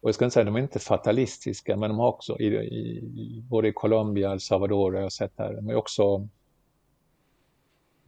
och 0.00 0.08
jag 0.08 0.14
ska 0.14 0.24
inte 0.24 0.34
säga 0.34 0.42
att 0.42 0.54
de 0.54 0.56
är 0.56 0.60
inte 0.62 0.78
fatalistiska, 0.78 1.76
men 1.76 1.90
de 1.90 1.98
har 1.98 2.08
också, 2.08 2.38
i, 2.38 2.46
i, 2.46 3.44
både 3.50 3.68
i 3.68 3.72
Colombia 3.72 4.28
och 4.28 4.34
El 4.34 4.40
Salvador 4.40 4.92
har 4.92 5.00
jag 5.00 5.12
sett 5.12 5.32
här, 5.38 5.54
de 5.54 5.68
är 5.68 5.74
också 5.74 6.28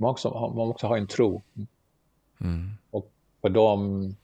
man 0.02 0.10
också, 0.10 0.52
man 0.54 0.68
också 0.68 0.86
har 0.86 0.96
en 0.96 1.06
tro. 1.06 1.42
Mm. 2.40 2.70
Och 2.90 3.10
för 3.40 3.48
dem, 3.48 4.14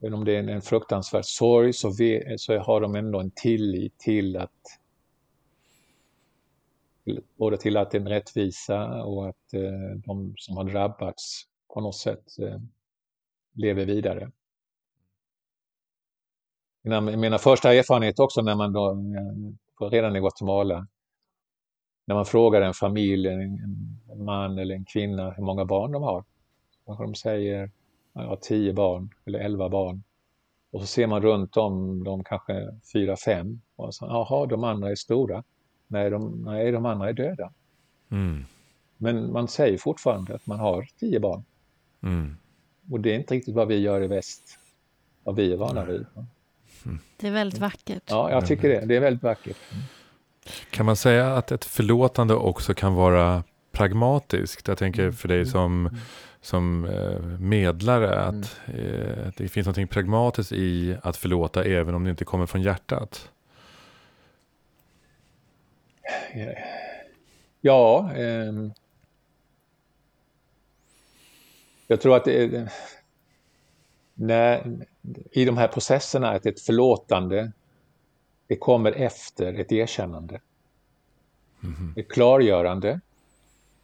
även 0.00 0.14
om 0.14 0.24
det 0.24 0.36
är 0.36 0.48
en 0.48 0.62
fruktansvärd 0.62 1.24
sorg, 1.24 1.72
så, 1.72 1.90
vi, 1.98 2.34
så 2.38 2.58
har 2.58 2.80
de 2.80 2.94
ändå 2.94 3.20
en 3.20 3.30
tillit 3.30 3.98
till 3.98 4.36
att 4.36 4.78
både 7.36 7.56
till 7.56 7.76
att 7.76 7.90
det 7.90 7.98
är 7.98 8.00
en 8.00 8.08
rättvisa 8.08 9.04
och 9.04 9.28
att 9.28 9.54
eh, 9.54 9.96
de 10.06 10.34
som 10.36 10.56
har 10.56 10.64
drabbats 10.64 11.42
på 11.74 11.80
något 11.80 11.96
sätt 11.96 12.38
eh, 12.38 12.60
lever 13.54 13.84
vidare. 13.84 14.30
Mina, 16.82 17.00
mina 17.00 17.38
första 17.38 17.74
erfarenheter 17.74 18.22
också 18.22 18.42
när 18.42 18.54
man 18.54 18.72
då, 18.72 18.90
eh, 18.90 19.90
redan 19.90 20.16
i 20.16 20.20
Guatemala, 20.20 20.86
när 22.04 22.14
man 22.14 22.24
frågar 22.24 22.60
en 22.60 22.74
familj, 22.74 23.28
en, 23.28 23.58
man 24.16 24.58
eller 24.58 24.74
en 24.74 24.84
kvinna 24.84 25.30
hur 25.30 25.44
många 25.44 25.64
barn 25.64 25.92
de 25.92 26.02
har. 26.02 26.24
Kanske 26.86 27.04
de 27.04 27.14
säger 27.14 27.70
ja, 28.12 28.38
tio 28.40 28.72
barn 28.72 29.10
eller 29.24 29.38
elva 29.38 29.68
barn. 29.68 30.02
Och 30.70 30.80
så 30.80 30.86
ser 30.86 31.06
man 31.06 31.22
runt 31.22 31.56
om 31.56 32.04
de 32.04 32.24
kanske 32.24 32.78
fyra, 32.92 33.16
fem. 33.16 33.60
Och 33.76 33.94
så, 33.94 34.04
jaha, 34.04 34.46
de 34.46 34.64
andra 34.64 34.90
är 34.90 34.94
stora. 34.94 35.44
Nej, 35.86 36.10
de, 36.10 36.42
nej, 36.44 36.72
de 36.72 36.86
andra 36.86 37.08
är 37.08 37.12
döda. 37.12 37.52
Mm. 38.10 38.44
Men 38.96 39.32
man 39.32 39.48
säger 39.48 39.78
fortfarande 39.78 40.34
att 40.34 40.46
man 40.46 40.58
har 40.58 40.88
tio 40.98 41.20
barn. 41.20 41.44
Mm. 42.02 42.36
Och 42.90 43.00
det 43.00 43.14
är 43.14 43.18
inte 43.18 43.34
riktigt 43.34 43.54
vad 43.54 43.68
vi 43.68 43.78
gör 43.78 44.02
i 44.02 44.06
väst, 44.06 44.58
vad 45.24 45.36
vi 45.36 45.52
är 45.52 45.56
vana 45.56 45.84
vid. 45.84 46.06
Mm. 46.84 46.98
Det 47.16 47.28
är 47.28 47.32
väldigt 47.32 47.60
vackert. 47.60 48.02
Ja, 48.06 48.30
jag 48.30 48.46
tycker 48.46 48.68
det. 48.68 48.86
Det 48.86 48.96
är 48.96 49.00
väldigt 49.00 49.22
vackert. 49.22 49.56
Mm. 50.44 50.54
Kan 50.70 50.86
man 50.86 50.96
säga 50.96 51.36
att 51.36 51.52
ett 51.52 51.64
förlåtande 51.64 52.34
också 52.34 52.74
kan 52.74 52.94
vara 52.94 53.44
pragmatiskt? 53.72 54.68
Jag 54.68 54.78
tänker 54.78 55.10
för 55.10 55.28
dig 55.28 55.46
som, 55.46 55.98
som 56.40 56.84
eh, 56.84 57.20
medlare 57.38 58.20
att 58.20 58.60
eh, 58.66 59.32
det 59.36 59.48
finns 59.48 59.66
något 59.66 59.90
pragmatiskt 59.90 60.52
i 60.52 60.96
att 61.02 61.16
förlåta 61.16 61.64
även 61.64 61.94
om 61.94 62.04
det 62.04 62.10
inte 62.10 62.24
kommer 62.24 62.46
från 62.46 62.62
hjärtat. 62.62 63.30
Ja, 67.60 68.10
eh, 68.16 68.52
jag 71.86 72.00
tror 72.00 72.16
att 72.16 72.24
det, 72.24 72.68
när, 74.14 74.78
i 75.30 75.44
de 75.44 75.56
här 75.56 75.68
processerna 75.68 76.30
att 76.30 76.46
ett 76.46 76.60
förlåtande 76.60 77.52
det 78.52 78.56
kommer 78.56 78.92
efter 78.92 79.54
ett 79.54 79.72
erkännande. 79.72 80.40
Mm. 81.62 81.94
Ett 81.96 82.08
klargörande. 82.08 83.00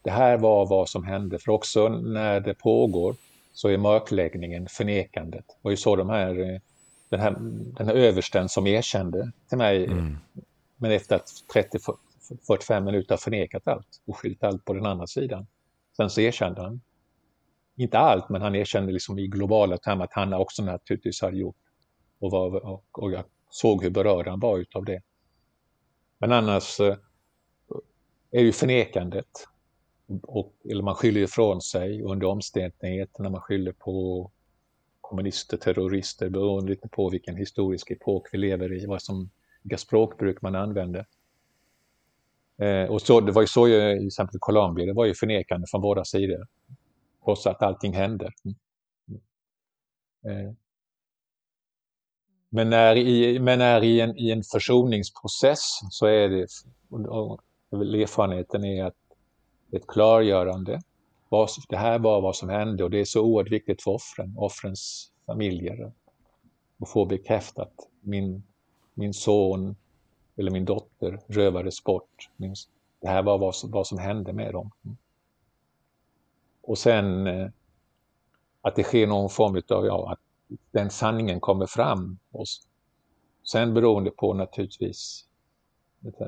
Det 0.02 0.10
här 0.10 0.38
var 0.38 0.66
vad 0.66 0.88
som 0.88 1.04
hände, 1.04 1.38
för 1.38 1.52
också 1.52 1.88
när 1.88 2.40
det 2.40 2.54
pågår 2.54 3.16
så 3.52 3.68
är 3.68 3.78
mörkläggningen 3.78 4.66
förnekandet. 4.70 5.44
Det 5.46 5.54
var 5.62 5.70
ju 5.70 5.76
så 5.76 5.96
de 5.96 6.08
här, 6.08 6.40
eh, 6.40 6.60
den, 7.08 7.20
här, 7.20 7.36
den 7.76 7.86
här 7.86 7.94
översten 7.94 8.48
som 8.48 8.66
erkände 8.66 9.32
till 9.48 9.58
mig, 9.58 9.84
mm. 9.84 10.18
men 10.76 10.90
efter 10.90 11.16
att 11.16 11.30
30-45 11.54 12.80
minuter 12.80 13.10
har 13.12 13.18
förnekat 13.18 13.68
allt 13.68 14.00
och 14.06 14.16
skyllt 14.16 14.44
allt 14.44 14.64
på 14.64 14.72
den 14.72 14.86
andra 14.86 15.06
sidan. 15.06 15.46
Sen 15.96 16.10
så 16.10 16.20
erkände 16.20 16.62
han, 16.62 16.80
inte 17.76 17.98
allt, 17.98 18.28
men 18.28 18.42
han 18.42 18.54
erkände 18.54 18.92
liksom 18.92 19.18
i 19.18 19.26
globala 19.26 19.78
termer 19.78 20.04
att 20.04 20.12
han 20.12 20.32
också 20.32 20.64
naturligtvis 20.64 21.22
hade 21.22 21.36
gjort 21.36 21.56
och, 22.20 22.30
var, 22.30 22.66
och, 22.66 22.84
och 22.92 23.12
jag 23.12 23.24
såg 23.50 23.82
hur 23.82 23.90
berörd 23.90 24.26
han 24.26 24.40
var 24.40 24.58
utav 24.58 24.84
det. 24.84 25.02
Men 26.18 26.32
annars 26.32 26.80
eh, 26.80 26.96
är 28.30 28.42
ju 28.42 28.52
förnekandet, 28.52 29.28
och, 30.22 30.54
eller 30.70 30.82
man 30.82 30.94
skyller 30.94 31.20
ifrån 31.20 31.60
sig 31.60 32.02
under 32.02 32.26
omständigheterna, 32.26 33.30
man 33.30 33.40
skyller 33.40 33.72
på 33.72 34.30
kommunister, 35.00 35.56
terrorister, 35.56 36.28
beroende 36.28 36.70
lite 36.70 36.88
på 36.88 37.08
vilken 37.10 37.36
historisk 37.36 37.90
epok 37.90 38.28
vi 38.32 38.38
lever 38.38 38.72
i, 38.72 38.86
vad 38.86 39.02
som, 39.02 39.30
vilka 39.62 39.78
språkbruk 39.78 40.42
man 40.42 40.54
använder. 40.54 41.06
Eh, 42.58 42.84
och 42.90 43.02
så, 43.02 43.20
det 43.20 43.32
var 43.32 43.42
ju 43.42 43.46
så 43.46 43.68
i 43.68 43.98
till 43.98 44.06
exempel 44.06 44.38
Colombia, 44.40 44.86
det 44.86 44.92
var 44.92 45.04
ju 45.04 45.14
förnekande 45.14 45.66
från 45.70 45.80
båda 45.80 46.04
sidor, 46.04 46.46
trots 47.24 47.46
att 47.46 47.62
allting 47.62 47.92
hände. 47.92 48.32
Mm. 48.44 48.56
mm. 50.24 50.46
Eh, 50.46 50.52
men 52.48 52.70
när 52.70 52.96
i, 52.96 53.38
men 53.38 53.58
när 53.58 53.84
i, 53.84 54.00
en, 54.00 54.18
i 54.18 54.30
en 54.30 54.42
försoningsprocess 54.42 55.80
så 55.90 56.06
är 56.06 56.28
det, 56.28 56.46
och 57.08 57.40
erfarenheten 57.70 58.64
är 58.64 58.84
att 58.84 58.94
ett 59.72 59.86
klargörande, 59.86 60.80
vad, 61.28 61.48
det 61.68 61.76
här 61.76 61.98
var 61.98 62.20
vad 62.20 62.36
som 62.36 62.48
hände 62.48 62.84
och 62.84 62.90
det 62.90 63.00
är 63.00 63.04
så 63.04 63.22
oerhört 63.22 63.52
viktigt 63.52 63.82
för 63.82 63.90
offren, 63.90 64.34
offrens 64.36 65.12
familjer 65.26 65.92
att 66.78 66.88
få 66.88 67.04
bekräftat. 67.04 67.72
Min, 68.00 68.42
min 68.94 69.14
son 69.14 69.76
eller 70.36 70.50
min 70.50 70.64
dotter 70.64 71.20
rövades 71.26 71.84
bort. 71.84 72.30
Min, 72.36 72.54
det 73.00 73.08
här 73.08 73.22
var 73.22 73.38
vad, 73.38 73.54
vad 73.64 73.86
som 73.86 73.98
hände 73.98 74.32
med 74.32 74.52
dem. 74.52 74.70
Och 76.62 76.78
sen 76.78 77.26
eh, 77.26 77.48
att 78.60 78.76
det 78.76 78.82
sker 78.82 79.06
någon 79.06 79.30
form 79.30 79.62
av, 79.68 79.86
ja, 79.86 80.12
att 80.12 80.20
den 80.70 80.90
sanningen 80.90 81.40
kommer 81.40 81.66
fram. 81.66 82.18
Och 82.30 82.46
sen 83.52 83.74
beroende 83.74 84.10
på 84.10 84.34
naturligtvis 84.34 85.28
ett, 86.08 86.20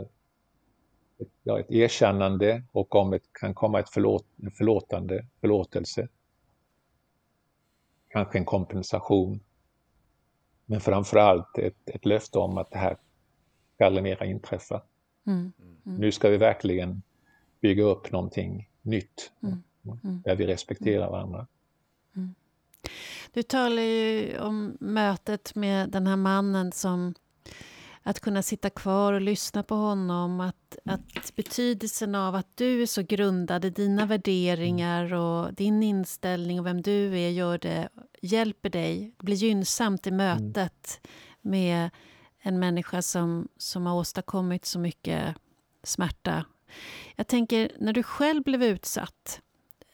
ett, 1.18 1.29
ja, 1.43 1.61
ett 1.61 1.71
erkännande 1.71 2.62
och 2.73 2.95
om 2.95 3.11
det 3.11 3.21
kan 3.33 3.55
komma 3.55 3.81
ett 3.81 3.91
förlåt, 3.91 4.27
en 4.43 4.51
förlåtande, 4.51 5.27
förlåtelse. 5.41 6.09
Kanske 8.09 8.39
en 8.39 8.45
kompensation. 8.45 9.41
Men 10.66 10.81
framförallt 10.81 11.59
ett, 11.59 11.89
ett 11.89 12.05
löfte 12.05 12.39
om 12.39 12.59
att 12.59 12.71
det 12.71 12.79
här 12.79 12.97
ska 13.75 13.87
aldrig 13.87 14.03
mera 14.03 14.27
inträffa. 14.27 14.83
Mm. 15.27 15.53
Mm. 15.59 15.99
Nu 15.99 16.12
ska 16.12 16.29
vi 16.29 16.37
verkligen 16.37 17.03
bygga 17.61 17.83
upp 17.83 18.12
någonting 18.12 18.68
nytt 18.83 19.33
mm. 19.43 19.62
mm. 20.05 20.23
där 20.25 20.37
vi 20.37 20.47
respekterar 20.47 21.11
varandra. 21.11 21.47
Mm. 22.83 22.95
Du 23.33 23.43
talar 23.43 23.83
ju 23.83 24.39
om 24.39 24.76
mötet 24.81 25.55
med 25.55 25.89
den 25.91 26.07
här 26.07 26.16
mannen 26.16 26.72
som 26.72 27.14
att 28.03 28.20
kunna 28.20 28.43
sitta 28.43 28.70
kvar 28.70 29.12
och 29.12 29.20
lyssna 29.20 29.62
på 29.62 29.74
honom. 29.74 30.41
Att, 30.41 30.78
att 30.85 31.37
betydelsen 31.37 32.14
av 32.14 32.35
att 32.35 32.57
du 32.57 32.83
är 32.83 32.87
så 32.87 33.03
grundad 33.03 33.64
i 33.64 33.70
dina 33.70 34.07
värderingar 34.07 35.14
och 35.14 35.55
din 35.55 35.83
inställning 35.83 36.61
och 36.61 36.66
vem 36.66 36.83
du 36.83 37.18
är 37.18 37.28
gör 37.28 37.59
det, 37.59 37.89
hjälper 38.22 38.70
dig. 38.70 39.14
Blir 39.18 39.37
gynnsamt 39.37 40.07
i 40.07 40.11
mötet 40.11 41.01
med 41.41 41.91
en 42.43 42.59
människa 42.59 43.03
som, 43.03 43.49
som 43.57 43.87
har 43.87 43.95
åstadkommit 43.95 44.64
så 44.64 44.78
mycket 44.78 45.37
smärta. 45.83 46.45
Jag 47.16 47.26
tänker, 47.26 47.72
när 47.78 47.93
du 47.93 48.03
själv 48.03 48.43
blev 48.43 48.62
utsatt. 48.62 49.41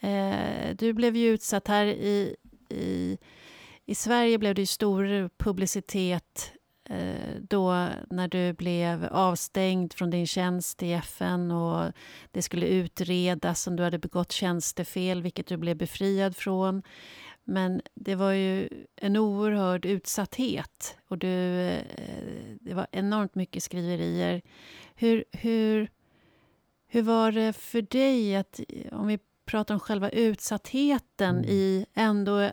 Eh, 0.00 0.76
du 0.78 0.92
blev 0.92 1.16
ju 1.16 1.28
utsatt 1.28 1.68
här 1.68 1.86
i, 1.86 2.36
i, 2.76 3.18
i 3.84 3.94
Sverige 3.94 4.38
blev 4.38 4.54
det 4.54 4.62
ju 4.62 4.66
stor 4.66 5.30
publicitet 5.38 6.52
eh, 6.90 7.40
då 7.40 7.88
när 8.10 8.28
du 8.28 8.52
blev 8.52 9.04
avstängd 9.10 9.92
från 9.92 10.10
din 10.10 10.26
tjänst 10.26 10.82
i 10.82 10.92
FN 10.92 11.50
och 11.50 11.92
det 12.30 12.42
skulle 12.42 12.66
utredas 12.66 13.66
om 13.66 13.76
du 13.76 13.82
hade 13.82 13.98
begått 13.98 14.32
tjänstefel, 14.32 15.22
vilket 15.22 15.46
du 15.46 15.56
blev 15.56 15.76
befriad 15.76 16.36
från. 16.36 16.82
Men 17.44 17.80
det 17.94 18.14
var 18.14 18.32
ju 18.32 18.68
en 18.96 19.16
oerhörd 19.16 19.86
utsatthet 19.86 20.98
och 21.08 21.18
du, 21.18 21.60
eh, 21.60 21.84
det 22.60 22.74
var 22.74 22.86
enormt 22.92 23.34
mycket 23.34 23.62
skriverier. 23.62 24.42
Hur, 24.94 25.24
hur, 25.32 25.90
hur 26.86 27.02
var 27.02 27.32
det 27.32 27.52
för 27.52 27.82
dig 27.82 28.36
att, 28.36 28.60
om 28.92 29.06
vi 29.06 29.18
pratar 29.44 29.74
om 29.74 29.80
själva 29.80 30.10
utsattheten 30.10 31.36
mm. 31.36 31.50
i 31.50 31.86
ändå 31.94 32.50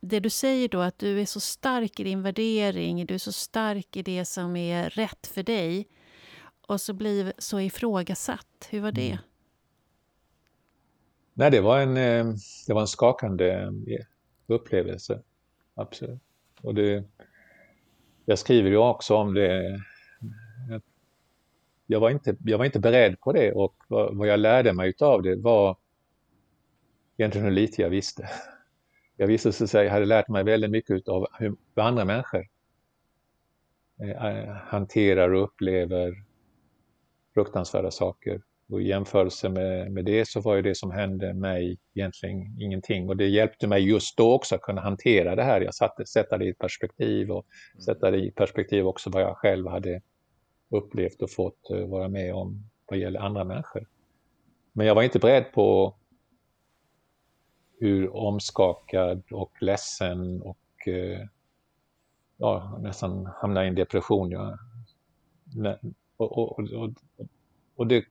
det 0.00 0.20
du 0.20 0.30
säger 0.30 0.68
då, 0.68 0.80
att 0.80 0.98
du 0.98 1.20
är 1.20 1.26
så 1.26 1.40
stark 1.40 2.00
i 2.00 2.04
din 2.04 2.22
värdering, 2.22 3.06
du 3.06 3.14
är 3.14 3.18
så 3.18 3.32
stark 3.32 3.96
i 3.96 4.02
det 4.02 4.24
som 4.24 4.56
är 4.56 4.90
rätt 4.90 5.26
för 5.26 5.42
dig 5.42 5.88
och 6.66 6.80
så 6.80 6.92
blir 6.92 7.32
så 7.38 7.60
ifrågasatt. 7.60 8.68
Hur 8.70 8.80
var 8.80 8.92
det? 8.92 9.10
Mm. 9.10 9.22
Nej, 11.34 11.50
det 11.50 11.60
var 11.60 11.80
en, 11.80 11.96
eh, 11.96 12.34
det 12.66 12.74
var 12.74 12.80
en 12.80 12.86
skakande 12.86 13.50
eh, 13.52 14.04
upplevelse. 14.46 15.22
Absolut. 15.74 16.20
Och 16.62 16.74
det, 16.74 17.04
jag 18.24 18.38
skriver 18.38 18.70
ju 18.70 18.76
också 18.76 19.14
om 19.14 19.34
det. 19.34 19.80
Jag 21.86 22.00
var 22.00 22.10
inte, 22.10 22.36
jag 22.44 22.58
var 22.58 22.64
inte 22.64 22.80
beredd 22.80 23.20
på 23.20 23.32
det 23.32 23.52
och 23.52 23.74
vad, 23.88 24.16
vad 24.16 24.28
jag 24.28 24.40
lärde 24.40 24.72
mig 24.72 24.94
av 25.00 25.22
det 25.22 25.36
var 25.36 25.76
egentligen 27.16 27.44
hur 27.44 27.52
lite 27.52 27.82
jag 27.82 27.90
visste. 27.90 28.28
Jag 29.20 29.40
säga, 29.40 29.84
jag 29.84 29.92
hade 29.92 30.06
lärt 30.06 30.28
mig 30.28 30.44
väldigt 30.44 30.70
mycket 30.70 31.08
av 31.08 31.26
hur 31.38 31.56
andra 31.74 32.04
människor 32.04 32.46
eh, 34.02 34.48
hanterar 34.48 35.34
och 35.34 35.44
upplever 35.44 36.14
fruktansvärda 37.34 37.90
saker. 37.90 38.42
Och 38.70 38.82
i 38.82 38.88
jämförelse 38.88 39.48
med, 39.48 39.92
med 39.92 40.04
det 40.04 40.28
så 40.28 40.40
var 40.40 40.56
ju 40.56 40.62
det 40.62 40.74
som 40.74 40.90
hände 40.90 41.34
mig 41.34 41.78
egentligen 41.94 42.60
ingenting. 42.60 43.08
Och 43.08 43.16
det 43.16 43.26
hjälpte 43.26 43.66
mig 43.66 43.88
just 43.88 44.16
då 44.16 44.32
också 44.32 44.54
att 44.54 44.62
kunna 44.62 44.80
hantera 44.80 45.36
det 45.36 45.42
här. 45.42 45.60
Jag 45.60 45.74
satte, 45.74 46.06
sätta 46.06 46.38
det 46.38 46.44
i 46.44 46.54
perspektiv 46.54 47.30
och 47.30 47.46
mm. 47.74 47.82
sätta 47.82 48.10
det 48.10 48.18
i 48.18 48.30
perspektiv 48.30 48.86
också 48.86 49.10
vad 49.10 49.22
jag 49.22 49.36
själv 49.36 49.66
hade 49.66 50.00
upplevt 50.70 51.22
och 51.22 51.30
fått 51.30 51.70
uh, 51.70 51.86
vara 51.86 52.08
med 52.08 52.34
om 52.34 52.70
vad 52.86 52.98
gäller 52.98 53.20
andra 53.20 53.44
människor. 53.44 53.86
Men 54.72 54.86
jag 54.86 54.94
var 54.94 55.02
inte 55.02 55.18
beredd 55.18 55.52
på 55.52 55.97
hur 57.80 58.16
omskakad 58.16 59.22
och 59.30 59.62
ledsen 59.62 60.42
och 60.42 60.88
eh, 60.88 61.26
ja, 62.36 62.78
nästan 62.80 63.26
hamnar 63.26 63.64
i 63.64 63.68
en 63.68 63.74
depression. 63.74 64.30
Ja. 64.30 64.58
Och, 66.16 66.38
och, 66.38 66.58
och, 66.58 66.90
och 67.76 67.86
det 67.86 68.04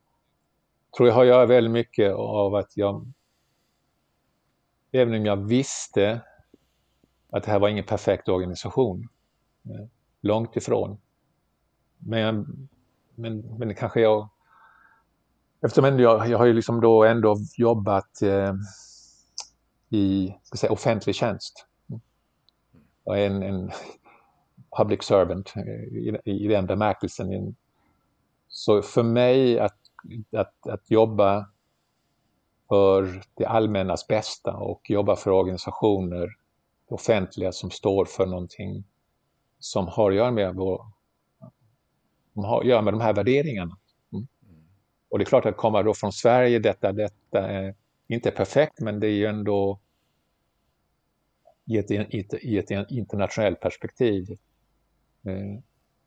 tror 0.98 1.10
jag 1.10 1.16
har 1.16 1.22
att 1.22 1.28
göra 1.28 1.46
väldigt 1.46 1.74
mycket 1.74 2.14
av 2.14 2.56
att 2.56 2.78
jag, 2.78 3.06
även 4.92 5.20
om 5.20 5.26
jag 5.26 5.38
visste 5.38 6.22
att 7.30 7.44
det 7.44 7.52
här 7.52 7.60
var 7.60 7.70
ingen 7.70 7.84
perfekt 7.84 8.30
organisation, 8.30 9.08
eh, 9.66 9.86
långt 10.22 10.56
ifrån. 10.56 10.98
Men, 11.98 12.68
men, 13.16 13.58
men 13.58 13.76
kanske 13.76 14.02
jag, 14.02 14.30
eftersom 15.62 16.00
jag, 16.00 16.30
jag 16.30 16.38
har 16.38 16.46
ju 16.46 16.54
liksom 16.54 16.82
då 16.82 17.04
ändå 17.04 17.38
jobbat 17.58 18.22
eh, 18.22 18.54
i 19.90 20.36
ska 20.44 20.58
säga, 20.58 20.72
offentlig 20.72 21.16
tjänst. 21.16 21.66
En, 23.06 23.44
en 23.44 23.72
public 24.78 25.04
servant 25.04 25.54
i, 25.92 26.18
i 26.24 26.48
den 26.48 26.66
bemärkelsen. 26.66 27.56
Så 28.48 28.82
för 28.82 29.04
mig 29.04 29.60
att 29.60 29.78
att, 30.32 30.68
att 30.68 30.92
jobba 30.92 31.50
för 32.68 33.24
det 33.34 33.46
allmännas 33.46 34.08
bästa 34.08 34.58
och 34.58 34.90
jobba 34.90 35.16
för 35.16 35.32
organisationer, 35.32 36.30
offentliga, 36.88 37.52
som 37.52 37.72
står 37.72 38.06
för 38.06 38.26
någonting 38.26 38.84
som 39.60 39.88
har 39.88 40.12
att 40.12 40.18
göra 40.18 40.32
med, 40.32 40.56
vår, 40.56 40.86
som 42.34 42.44
har 42.44 42.62
att 42.62 42.68
göra 42.68 42.82
med 42.82 42.94
de 42.94 43.02
här 43.02 43.14
värderingarna. 43.14 43.78
Mm. 44.14 44.28
Och 45.10 45.18
det 45.20 45.24
är 45.24 45.26
klart 45.26 45.46
att 45.46 45.58
komma 45.58 45.84
då 45.84 45.94
från 45.94 46.14
Sverige, 46.14 46.60
detta, 46.60 46.92
detta 46.92 47.48
är 47.48 47.76
inte 48.08 48.32
perfekt, 48.32 48.80
men 48.80 49.00
det 49.00 49.08
är 49.08 49.16
ju 49.16 49.26
ändå 49.26 49.80
i 51.66 51.78
ett, 51.78 51.92
i 52.44 52.58
ett, 52.58 52.72
internationellt 52.92 53.60
perspektiv 53.60 54.38
eh, 55.26 55.60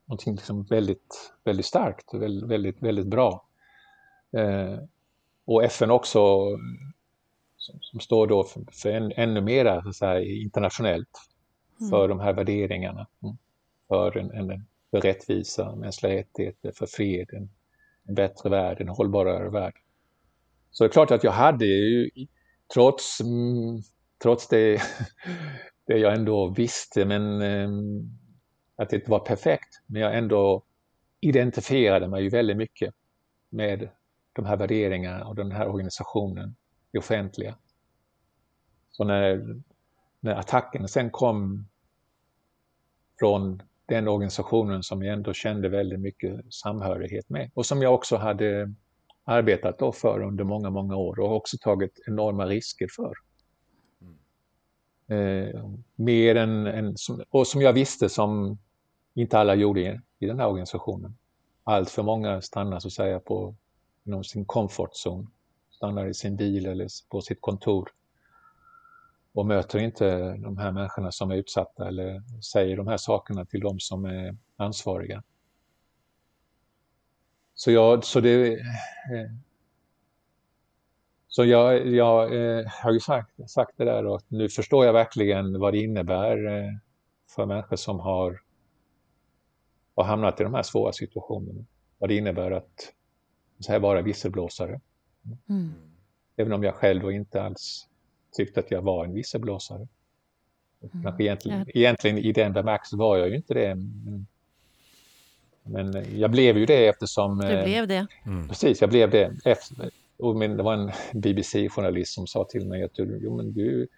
någonting 0.06 0.34
liksom 0.34 0.62
väldigt, 0.62 1.32
väldigt 1.44 1.66
starkt 1.66 2.14
och 2.14 2.22
väldigt, 2.22 2.50
väldigt, 2.50 2.82
väldigt 2.82 3.06
bra. 3.06 3.46
Eh, 4.32 4.78
och 5.44 5.64
FN 5.64 5.90
också, 5.90 6.46
som, 7.56 7.78
som 7.80 8.00
står 8.00 8.26
då 8.26 8.44
för, 8.44 8.64
för 8.72 8.90
en, 8.90 9.12
ännu 9.12 9.40
mera 9.40 9.82
så 9.82 9.92
säga, 9.92 10.20
internationellt 10.20 11.18
för 11.90 12.04
mm. 12.04 12.08
de 12.08 12.20
här 12.20 12.32
värderingarna. 12.32 13.06
Mm. 13.22 13.36
För, 13.88 14.16
en, 14.16 14.30
en, 14.30 14.66
för 14.90 15.00
rättvisa, 15.00 15.76
mänskliga 15.76 16.12
rättigheter, 16.12 16.72
för 16.72 16.86
fred, 16.86 17.28
en 18.04 18.14
bättre 18.14 18.50
värld, 18.50 18.80
en 18.80 18.88
hållbarare 18.88 19.50
värld. 19.50 19.74
Så 20.70 20.84
det 20.84 20.88
är 20.88 20.92
klart 20.92 21.10
att 21.10 21.24
jag 21.24 21.32
hade 21.32 21.64
ju, 21.64 22.10
trots, 22.74 23.20
mm, 23.20 23.82
trots 24.22 24.48
det, 24.48 24.82
det 25.86 25.98
jag 25.98 26.14
ändå 26.14 26.48
visste, 26.48 27.04
men 27.04 27.42
ehm, 27.42 28.10
att 28.76 28.90
det 28.90 28.96
inte 28.96 29.10
var 29.10 29.18
perfekt, 29.18 29.82
men 29.86 30.02
jag 30.02 30.18
ändå 30.18 30.64
identifierade 31.20 32.08
mig 32.08 32.22
ju 32.22 32.28
väldigt 32.28 32.56
mycket 32.56 32.94
med 33.48 33.88
de 34.32 34.44
här 34.44 34.56
värderingarna 34.56 35.26
och 35.26 35.34
den 35.34 35.52
här 35.52 35.68
organisationen, 35.68 36.56
det 36.92 36.98
offentliga. 36.98 37.54
Så 38.90 39.04
när, 39.04 39.60
när 40.20 40.34
attacken 40.34 40.88
sen 40.88 41.10
kom 41.10 41.68
från 43.18 43.62
den 43.86 44.08
organisationen 44.08 44.82
som 44.82 45.02
jag 45.02 45.14
ändå 45.14 45.32
kände 45.32 45.68
väldigt 45.68 46.00
mycket 46.00 46.54
samhörighet 46.54 47.28
med 47.28 47.50
och 47.54 47.66
som 47.66 47.82
jag 47.82 47.94
också 47.94 48.16
hade 48.16 48.74
arbetat 49.24 49.78
då 49.78 49.92
för 49.92 50.22
under 50.22 50.44
många, 50.44 50.70
många 50.70 50.96
år 50.96 51.20
och 51.20 51.36
också 51.36 51.56
tagit 51.60 52.00
enorma 52.06 52.46
risker 52.46 52.88
för. 52.96 53.14
Eh, 55.16 55.70
mer 55.96 56.34
än, 56.34 56.66
än 56.66 56.96
och 57.30 57.46
som 57.46 57.62
jag 57.62 57.72
visste 57.72 58.08
som 58.08 58.58
inte 59.14 59.38
alla 59.38 59.54
gjorde 59.54 59.80
i, 59.80 60.00
i 60.18 60.26
den 60.26 60.38
här 60.40 60.48
organisationen. 60.48 61.16
Allt 61.64 61.90
för 61.90 62.02
många 62.02 62.40
stannar 62.40 62.80
så 62.80 62.88
att 62.88 62.92
säga 62.92 63.20
på 63.20 63.54
inom 64.04 64.24
sin 64.24 64.44
comfort 64.44 64.92
zone, 65.06 65.26
stannar 65.70 66.06
i 66.06 66.14
sin 66.14 66.36
bil 66.36 66.66
eller 66.66 66.88
på 67.08 67.20
sitt 67.20 67.40
kontor 67.40 67.88
och 69.32 69.46
möter 69.46 69.78
inte 69.78 70.36
de 70.36 70.58
här 70.58 70.72
människorna 70.72 71.12
som 71.12 71.30
är 71.30 71.36
utsatta 71.36 71.88
eller 71.88 72.22
säger 72.42 72.76
de 72.76 72.86
här 72.86 72.96
sakerna 72.96 73.44
till 73.44 73.60
de 73.60 73.80
som 73.80 74.04
är 74.04 74.36
ansvariga. 74.56 75.22
Så, 77.60 77.70
jag, 77.70 78.04
så 78.04 78.20
det, 78.20 78.52
eh, 78.52 79.30
Så 81.28 81.44
jag, 81.44 81.86
jag 81.86 82.34
eh, 82.34 82.66
har 82.66 82.92
ju 82.92 83.00
sagt, 83.00 83.50
sagt 83.50 83.72
det 83.76 83.84
där 83.84 84.06
och 84.06 84.22
nu 84.28 84.48
förstår 84.48 84.86
jag 84.86 84.92
verkligen 84.92 85.60
vad 85.60 85.72
det 85.72 85.78
innebär 85.78 86.46
eh, 86.46 86.72
för 87.34 87.46
människor 87.46 87.76
som 87.76 88.00
har, 88.00 88.40
har 89.94 90.04
hamnat 90.04 90.40
i 90.40 90.44
de 90.44 90.54
här 90.54 90.62
svåra 90.62 90.92
situationerna. 90.92 91.64
Vad 91.98 92.10
det 92.10 92.16
innebär 92.16 92.50
att 92.50 92.92
så 93.58 93.72
här, 93.72 93.78
vara 93.78 94.02
visselblåsare. 94.02 94.80
Mm. 95.48 95.72
Även 96.36 96.52
om 96.52 96.62
jag 96.62 96.74
själv 96.74 97.10
inte 97.10 97.42
alls 97.42 97.88
tyckte 98.32 98.60
att 98.60 98.70
jag 98.70 98.82
var 98.82 99.04
en 99.04 99.14
visselblåsare. 99.14 99.88
Mm. 100.94 101.20
Egentligen, 101.20 101.58
ja. 101.58 101.80
egentligen 101.80 102.18
i 102.18 102.32
den 102.32 102.52
bemärkelsen 102.52 102.98
var 102.98 103.16
jag 103.16 103.28
ju 103.28 103.36
inte 103.36 103.54
det. 103.54 103.74
Men, 103.74 104.26
men 105.64 106.04
jag 106.18 106.30
blev 106.30 106.58
ju 106.58 106.66
det 106.66 106.86
eftersom... 106.86 107.38
Du 107.38 107.46
eh, 107.46 107.64
blev 107.64 107.88
det. 107.88 108.06
Mm. 108.26 108.48
Precis, 108.48 108.80
jag 108.80 108.90
blev 108.90 109.10
det. 109.10 109.32
Efter, 109.44 109.90
och 110.18 110.36
min, 110.36 110.56
det 110.56 110.62
var 110.62 110.74
en 110.74 110.90
BBC-journalist 111.12 112.14
som 112.14 112.26
sa 112.26 112.44
till 112.44 112.66
mig 112.66 112.82
att 112.82 112.94
du, 112.94 113.20
jo, 113.22 113.36
men 113.36 113.52
du, 113.52 113.88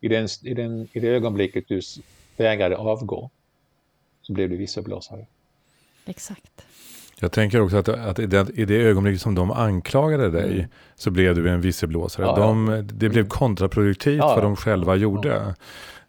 i, 0.00 0.08
den, 0.08 0.28
i, 0.44 0.54
den, 0.54 0.88
i 0.92 1.00
det 1.00 1.08
ögonblicket 1.08 1.64
du 1.68 1.80
vägrade 2.36 2.76
avgå 2.76 3.30
så 4.22 4.32
blev 4.32 4.48
du 4.50 4.56
visselblåsare. 4.56 5.26
Exakt. 6.06 6.66
Jag 7.20 7.32
tänker 7.32 7.60
också 7.60 7.76
att, 7.76 7.88
att 7.88 8.18
i, 8.18 8.26
det, 8.26 8.50
i 8.54 8.64
det 8.64 8.76
ögonblicket 8.76 9.20
som 9.20 9.34
de 9.34 9.50
anklagade 9.50 10.30
dig 10.30 10.54
mm. 10.54 10.66
så 10.94 11.10
blev 11.10 11.34
du 11.34 11.50
en 11.50 11.60
visselblåsare. 11.60 12.26
Ja, 12.26 12.36
de, 12.36 12.68
ja. 12.68 12.82
Det 12.82 13.08
blev 13.08 13.28
kontraproduktivt 13.28 14.18
ja, 14.18 14.34
vad 14.34 14.44
de 14.44 14.56
själva 14.56 14.96
gjorde. 14.96 15.54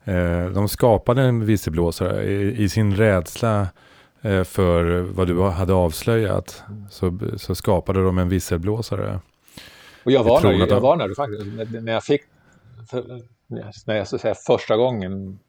Eh, 0.03 0.45
de 0.45 0.69
skapade 0.69 1.21
en 1.21 1.45
visselblåsare 1.45 2.23
i, 2.23 2.63
i 2.63 2.69
sin 2.69 2.95
rädsla 2.95 3.61
eh, 3.61 3.67
för 4.45 5.01
vad 5.01 5.27
du 5.27 5.41
hade 5.41 5.73
avslöjat. 5.73 6.63
Mm. 6.67 6.89
Så, 6.89 7.19
så 7.37 7.55
skapade 7.55 8.03
de 8.03 8.17
en 8.17 8.29
visselblåsare. 8.29 9.19
Och 10.03 10.11
jag 10.11 10.23
varnade, 10.23 10.57
jag, 10.57 10.69
jag 10.69 10.81
varnade 10.81 11.15
faktiskt 11.15 11.45
när 11.83 11.93
jag 11.93 12.03
fick, 12.03 12.21
när 13.85 13.95
jag 13.95 14.07
så 14.07 14.17
säga 14.17 14.35
första 14.35 14.77
gången 14.77 15.39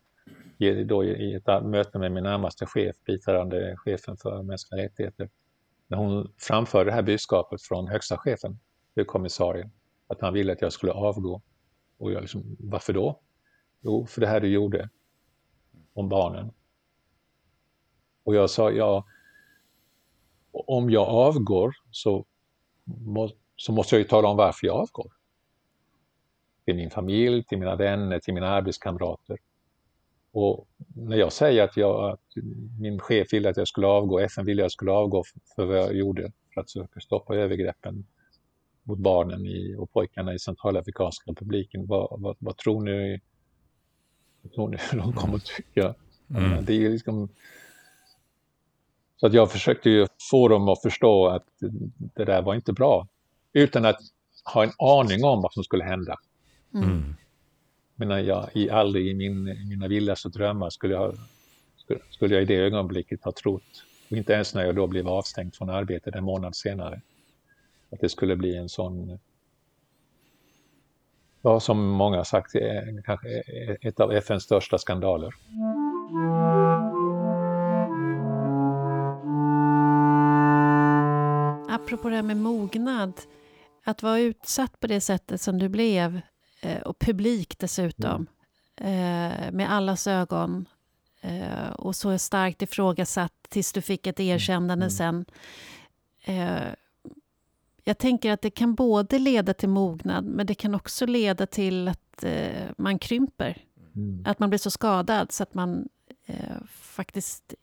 då 0.85 1.05
i 1.05 1.35
ett 1.35 1.65
möte 1.65 1.99
med 1.99 2.13
min 2.13 2.25
närmaste 2.25 2.67
chef, 2.67 2.97
biträdande 3.07 3.77
chefen 3.77 4.17
för 4.17 4.43
mänskliga 4.43 4.85
rättigheter, 4.85 5.29
när 5.89 5.99
hon 5.99 6.33
framförde 6.39 6.91
det 6.91 6.95
här 6.95 7.03
budskapet 7.03 7.63
från 7.63 7.89
högsta 7.89 8.19
chefen, 8.19 8.59
kommissarien, 9.07 9.71
att 10.07 10.21
han 10.21 10.35
ville 10.35 10.53
att 10.53 10.63
jag 10.63 10.73
skulle 10.73 10.93
avgå. 10.93 11.43
Och 11.99 12.13
jag 12.13 12.21
liksom, 12.21 12.57
varför 12.59 12.93
då? 12.93 13.21
Jo, 13.81 14.07
för 14.07 14.21
det 14.21 14.27
här 14.27 14.41
du 14.41 14.49
gjorde 14.49 14.89
om 15.95 16.09
barnen. 16.09 16.53
Och 18.31 18.37
jag 18.37 18.51
sa, 18.51 18.71
ja, 18.71 19.05
om 20.53 20.91
jag 20.91 21.09
avgår 21.09 21.75
så, 21.91 22.27
må, 22.85 23.31
så 23.57 23.73
måste 23.73 23.95
jag 23.95 24.03
ju 24.03 24.09
tala 24.09 24.29
om 24.29 24.37
varför 24.37 24.67
jag 24.67 24.77
avgår. 24.77 25.13
Till 26.65 26.77
min 26.77 26.91
familj, 26.91 27.45
till 27.45 27.59
mina 27.59 27.77
vänner, 27.77 28.19
till 28.19 28.35
mina 28.35 28.49
arbetskamrater. 28.49 29.39
Och 30.33 30.69
när 30.95 31.17
jag 31.17 31.33
säger 31.33 31.65
att, 31.65 31.77
jag, 31.77 32.11
att 32.11 32.21
min 32.81 32.99
chef 32.99 33.33
ville 33.33 33.51
att 33.51 33.57
jag 33.57 33.69
skulle 33.69 33.87
avgå, 33.87 34.19
FN 34.19 34.45
ville 34.45 34.63
att 34.63 34.65
jag 34.65 34.73
skulle 34.73 34.93
avgå 34.93 35.25
för 35.57 35.65
vad 35.65 35.77
jag 35.77 35.97
gjorde 35.97 36.33
för 36.55 36.61
att 36.61 36.71
söka 36.71 37.01
stoppa 37.01 37.37
övergreppen 37.37 38.07
mot 38.83 38.99
barnen 38.99 39.47
i, 39.47 39.75
och 39.79 39.93
pojkarna 39.93 40.35
i 40.35 40.39
Centralafrikanska 40.39 41.31
republiken. 41.31 41.87
Vad, 41.87 42.21
vad, 42.21 42.37
vad, 42.39 42.57
tror 42.57 42.83
ni, 42.83 43.21
vad 44.43 44.53
tror 44.53 44.69
ni 44.69 44.77
de 44.93 45.13
kommer 45.13 45.37
att 45.37 45.45
tycka? 45.45 45.95
Mm. 46.37 46.65
Det 46.65 46.87
är 46.87 46.91
liksom, 46.91 47.29
så 49.21 49.27
att 49.27 49.33
jag 49.33 49.53
försökte 49.53 49.91
ju 49.91 50.07
få 50.31 50.49
dem 50.49 50.69
att 50.69 50.83
förstå 50.83 51.27
att 51.27 51.45
det 52.15 52.25
där 52.25 52.43
var 52.43 52.55
inte 52.55 52.73
bra. 52.73 53.09
Utan 53.53 53.85
att 53.85 54.01
ha 54.55 54.63
en 54.65 54.73
aning 54.79 55.25
om 55.25 55.43
vad 55.43 55.53
som 55.53 55.65
skulle 55.65 55.85
hända. 55.85 56.17
Mm 56.75 57.15
menar 58.01 58.19
jag 58.19 58.49
i, 58.53 58.71
aldrig 58.71 59.07
i 59.07 59.15
min, 59.15 59.45
mina 59.69 59.89
vildaste 59.89 60.29
drömmar 60.29 60.71
skulle 60.71 60.95
jag, 60.95 61.15
skulle, 61.77 62.01
skulle 62.11 62.35
jag 62.35 62.43
i 62.43 62.47
det 62.47 62.57
ögonblicket 62.57 63.25
ha 63.25 63.33
trott, 63.33 63.85
och 64.11 64.17
inte 64.17 64.33
ens 64.33 64.55
när 64.55 64.65
jag 64.65 64.75
då 64.75 64.87
blev 64.87 65.09
avstängd 65.09 65.55
från 65.55 65.71
arbetet 65.71 66.15
en 66.15 66.25
månad 66.25 66.57
senare, 66.57 67.01
att 67.93 68.01
det 68.01 68.09
skulle 68.09 68.37
bli 68.37 68.57
en 68.57 68.69
sån, 68.69 69.19
ja, 71.43 71.61
som 71.61 71.89
många 71.89 72.17
har 72.17 72.25
sagt, 72.25 72.53
kanske 73.05 73.29
ett 73.81 74.01
av 74.01 74.13
FNs 74.13 74.43
största 74.43 74.79
skandaler. 74.79 75.35
Apropå 81.91 82.09
det 82.09 82.17
här 82.17 82.23
med 82.23 82.37
mognad, 82.37 83.13
att 83.85 84.03
vara 84.03 84.19
utsatt 84.19 84.81
på 84.81 84.87
det 84.87 85.01
sättet 85.01 85.41
som 85.41 85.59
du 85.59 85.69
blev 85.69 86.21
Eh, 86.61 86.81
och 86.81 86.99
publik 86.99 87.59
dessutom. 87.59 88.27
Mm. 88.77 89.57
med 89.57 89.73
allas 89.73 90.07
ögon. 90.07 90.67
Eh, 91.21 91.71
och 91.71 91.97
så 91.97 92.19
starkt 92.19 92.63
ifrågasatt 92.63 93.33
tills 93.49 93.73
du 93.73 93.81
fick 93.81 94.07
ett 94.07 94.21
mm. 94.21 94.35
erkännande 94.35 94.87
mm. 94.87 94.91
sen. 94.91 95.25
jag 97.85 97.99
tänker 97.99 98.33
att 98.33 98.43
det 98.43 98.51
kan 98.51 98.75
både 98.75 99.19
leda 99.19 99.55
till 99.55 99.69
mognad, 99.69 100.25
men 100.25 100.47
det 100.47 100.55
kan 100.55 100.75
också 100.75 101.07
leda 101.07 101.47
till 101.47 101.89
att 101.89 102.25
man 102.77 102.99
krymper. 102.99 103.65
Mm. 103.97 104.25
Att 104.27 104.39
man 104.39 104.51
blir 104.51 104.59
så 104.59 104.71
skadad 104.71 105.33
så 105.33 105.43
att 105.43 105.55
man 105.55 105.89
faktiskt 106.71 107.55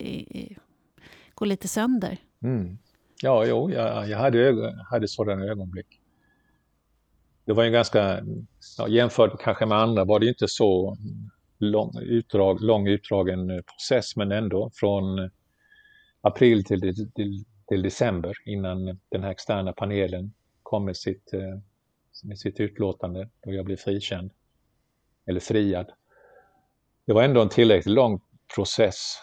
går 1.34 1.46
lite 1.46 1.68
sönder. 1.68 2.18
Mm. 2.42 2.78
Ja, 3.22 3.46
jo, 3.46 3.72
jag, 3.72 4.10
jag 4.10 4.18
hade, 4.18 4.76
hade 4.90 5.08
sådana 5.08 5.46
ögonblick 5.46 6.02
det 7.48 7.54
var 7.54 7.64
en 7.64 7.72
ganska, 7.72 8.24
ja, 8.78 8.88
jämfört 8.88 9.42
kanske 9.42 9.66
med 9.66 9.78
andra 9.78 10.06
var 10.06 10.20
det 10.20 10.28
inte 10.28 10.48
så 10.48 10.98
lång, 11.58 11.98
utdrag, 12.02 12.62
lång 12.62 12.88
utdragen 12.88 13.50
eh, 13.50 13.62
process 13.62 14.16
men 14.16 14.32
ändå 14.32 14.72
från 14.74 15.30
april 16.22 16.64
till, 16.64 17.12
till, 17.16 17.46
till 17.68 17.82
december 17.82 18.34
innan 18.46 19.00
den 19.10 19.24
här 19.24 19.32
externa 19.32 19.74
panelen 19.74 20.34
kom 20.64 20.86
med 20.86 20.98
sitt, 20.98 21.34
eh, 21.34 21.60
med 22.24 22.40
sitt 22.40 22.60
utlåtande 22.60 23.30
då 23.46 23.54
jag 23.54 23.66
blev 23.66 23.78
frikänd 23.78 24.32
eller 25.26 25.40
friad. 25.40 25.92
Det 27.06 27.14
var 27.14 27.24
ändå 27.24 27.42
en 27.42 27.50
tillräckligt 27.50 27.96
lång 27.96 28.22
process. 28.56 29.18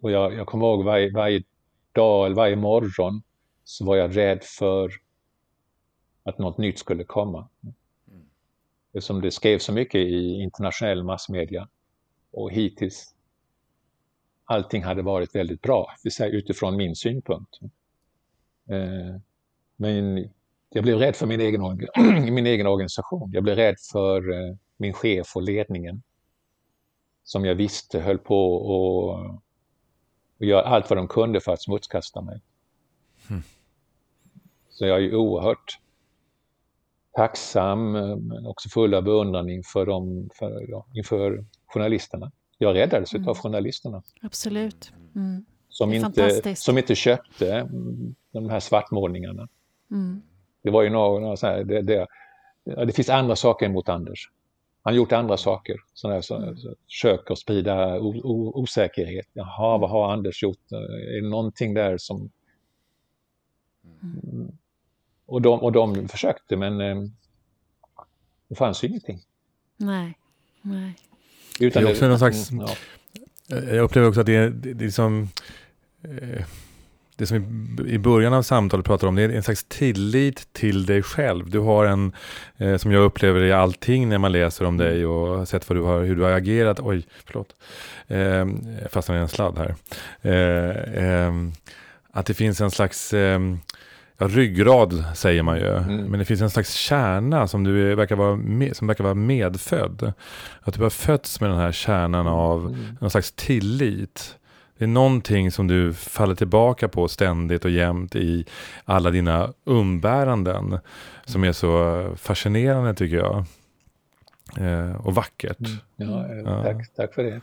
Och 0.00 0.10
jag, 0.10 0.34
jag 0.34 0.46
kommer 0.46 0.66
ihåg 0.66 0.84
varje, 0.84 1.12
varje 1.12 1.42
dag 1.92 2.26
eller 2.26 2.36
varje 2.36 2.56
morgon 2.56 3.22
så 3.64 3.84
var 3.84 3.96
jag 3.96 4.16
rädd 4.16 4.42
för 4.42 4.92
att 6.22 6.38
något 6.38 6.58
nytt 6.58 6.78
skulle 6.78 7.04
komma. 7.04 7.48
Mm. 8.12 9.20
Det 9.20 9.30
skrevs 9.30 9.64
så 9.64 9.72
mycket 9.72 10.00
i 10.00 10.40
internationell 10.42 11.02
massmedia 11.02 11.68
och 12.30 12.50
hittills 12.50 13.14
allting 14.44 14.82
hade 14.82 15.02
varit 15.02 15.34
väldigt 15.34 15.62
bra, 15.62 15.94
utifrån 16.20 16.76
min 16.76 16.96
synpunkt. 16.96 17.58
Eh, 18.70 19.20
men 19.76 20.28
jag 20.68 20.84
blev 20.84 20.98
rädd 20.98 21.16
för 21.16 21.26
min 21.26 21.40
egen, 21.40 21.62
min 22.34 22.46
egen 22.46 22.66
organisation. 22.66 23.30
Jag 23.32 23.42
blev 23.42 23.56
rädd 23.56 23.76
för 23.92 24.32
eh, 24.32 24.56
min 24.76 24.92
chef 24.92 25.36
och 25.36 25.42
ledningen 25.42 26.02
som 27.24 27.44
jag 27.44 27.54
visste 27.54 28.00
höll 28.00 28.18
på 28.18 28.56
att 29.14 29.42
och 30.40 30.46
göra 30.46 30.62
allt 30.62 30.90
vad 30.90 30.96
de 30.96 31.08
kunde 31.08 31.40
för 31.40 31.52
att 31.52 31.62
smutskasta 31.62 32.20
mig. 32.20 32.40
Mm. 33.30 33.42
Så 34.70 34.86
jag 34.86 35.04
är 35.04 35.14
oerhört 35.14 35.78
tacksam 37.12 37.92
men 37.92 38.46
också 38.46 38.68
full 38.68 38.94
av 38.94 39.02
beundran 39.02 39.48
inför, 39.50 39.86
dem, 39.86 40.30
för, 40.34 40.70
ja, 40.70 40.86
inför 40.94 41.44
journalisterna. 41.66 42.32
Jag 42.58 42.76
räddades 42.76 43.14
mm. 43.14 43.28
av 43.28 43.38
journalisterna. 43.38 44.02
Absolut. 44.22 44.92
Mm. 45.14 45.44
Som, 45.68 45.92
inte, 45.92 46.56
som 46.56 46.78
inte 46.78 46.94
köpte 46.94 47.68
de 48.32 48.50
här 48.50 48.60
svartmålningarna. 48.60 49.48
Mm. 49.90 50.22
Det 50.62 50.70
var 50.70 50.82
ju 50.82 50.90
några, 50.90 51.36
så 51.36 51.46
här, 51.46 51.64
det, 51.64 51.82
det, 51.82 52.06
det, 52.64 52.92
finns 52.92 53.08
andra 53.08 53.36
saker 53.36 53.68
mot 53.68 53.88
Anders. 53.88 54.30
Han 54.82 54.94
gjort 54.94 55.12
andra 55.12 55.36
saker, 55.36 55.76
sådana 55.94 56.14
här, 56.14 56.22
så, 56.22 56.36
mm. 56.36 56.56
så, 56.56 56.74
försöker 56.86 57.34
sprida 57.34 58.00
o, 58.00 58.20
o, 58.24 58.52
osäkerhet. 58.54 59.26
Jaha, 59.32 59.78
vad 59.78 59.90
har 59.90 60.12
Anders 60.12 60.42
gjort? 60.42 60.72
Är 60.72 61.22
det 61.22 61.28
någonting 61.28 61.74
där 61.74 61.98
som... 61.98 62.30
Mm. 64.02 64.52
Och 65.26 65.42
de, 65.42 65.60
och 65.60 65.72
de 65.72 66.08
försökte 66.08 66.56
men 66.56 66.80
eh, 66.80 66.96
det 68.48 68.54
fanns 68.54 68.84
ju 68.84 68.88
ingenting. 68.88 69.20
Nej. 69.76 70.18
Nej. 70.62 70.94
Utan 71.60 71.82
det 71.82 71.88
är 71.88 71.92
också 71.92 72.04
det, 72.04 72.08
någon 72.08 72.18
slags, 72.18 72.50
ja. 72.50 72.76
Jag 73.46 73.78
upplever 73.78 74.08
också 74.08 74.20
att 74.20 74.26
det 74.26 74.36
är, 74.36 74.50
det 74.50 74.70
är 74.70 74.74
liksom, 74.74 75.28
eh, 76.02 76.44
det 77.20 77.26
som 77.26 77.36
i 77.86 77.98
början 77.98 78.32
av 78.32 78.42
samtalet 78.42 78.86
pratar 78.86 79.08
om, 79.08 79.14
det 79.14 79.22
är 79.22 79.28
en 79.28 79.42
slags 79.42 79.64
tillit 79.64 80.52
till 80.52 80.86
dig 80.86 81.02
själv. 81.02 81.50
Du 81.50 81.58
har 81.58 81.86
en, 81.86 82.12
eh, 82.56 82.76
som 82.76 82.92
jag 82.92 83.04
upplever 83.04 83.40
i 83.42 83.52
allting 83.52 84.08
när 84.08 84.18
man 84.18 84.32
läser 84.32 84.64
om 84.64 84.76
dig 84.76 85.06
och 85.06 85.38
har 85.38 85.44
sett 85.44 85.68
vad 85.68 85.78
du 85.78 85.82
har, 85.82 86.02
hur 86.02 86.16
du 86.16 86.22
har 86.22 86.30
agerat. 86.30 86.80
Oj, 86.80 87.06
förlåt. 87.24 87.54
Eh, 88.06 88.46
fastnade 88.90 89.20
i 89.20 89.22
en 89.22 89.28
sladd 89.28 89.58
här. 89.58 89.74
Eh, 90.22 91.04
eh, 91.04 91.32
att 92.12 92.26
det 92.26 92.34
finns 92.34 92.60
en 92.60 92.70
slags 92.70 93.14
ja, 94.18 94.28
ryggrad 94.28 95.04
säger 95.14 95.42
man 95.42 95.58
ju. 95.58 95.76
Mm. 95.76 96.04
Men 96.04 96.18
det 96.18 96.24
finns 96.24 96.40
en 96.40 96.50
slags 96.50 96.72
kärna 96.72 97.48
som, 97.48 97.64
du 97.64 97.94
verkar 97.94 98.16
vara 98.16 98.36
med, 98.36 98.76
som 98.76 98.86
verkar 98.86 99.04
vara 99.04 99.14
medfödd. 99.14 100.12
Att 100.60 100.74
du 100.74 100.82
har 100.82 100.90
fötts 100.90 101.40
med 101.40 101.50
den 101.50 101.58
här 101.58 101.72
kärnan 101.72 102.26
av 102.26 102.66
Mm. 102.66 102.96
någon 103.00 103.10
slags 103.10 103.32
tillit. 103.32 104.36
Det 104.80 104.84
är 104.84 104.88
någonting 104.88 105.50
som 105.50 105.66
du 105.66 105.92
faller 105.94 106.34
tillbaka 106.34 106.88
på 106.88 107.08
ständigt 107.08 107.64
och 107.64 107.70
jämt 107.70 108.16
i 108.16 108.44
alla 108.84 109.10
dina 109.10 109.52
umbäranden. 109.64 110.78
Som 111.24 111.44
är 111.44 111.52
så 111.52 112.12
fascinerande 112.16 112.94
tycker 112.94 113.16
jag. 113.16 113.44
Eh, 114.60 115.06
och 115.06 115.14
vackert. 115.14 115.58
Ja, 115.96 116.26
eh, 116.26 116.38
Ja. 116.38 116.62
tack, 116.62 116.94
tack 116.94 117.14
för 117.14 117.22
det. 117.24 117.40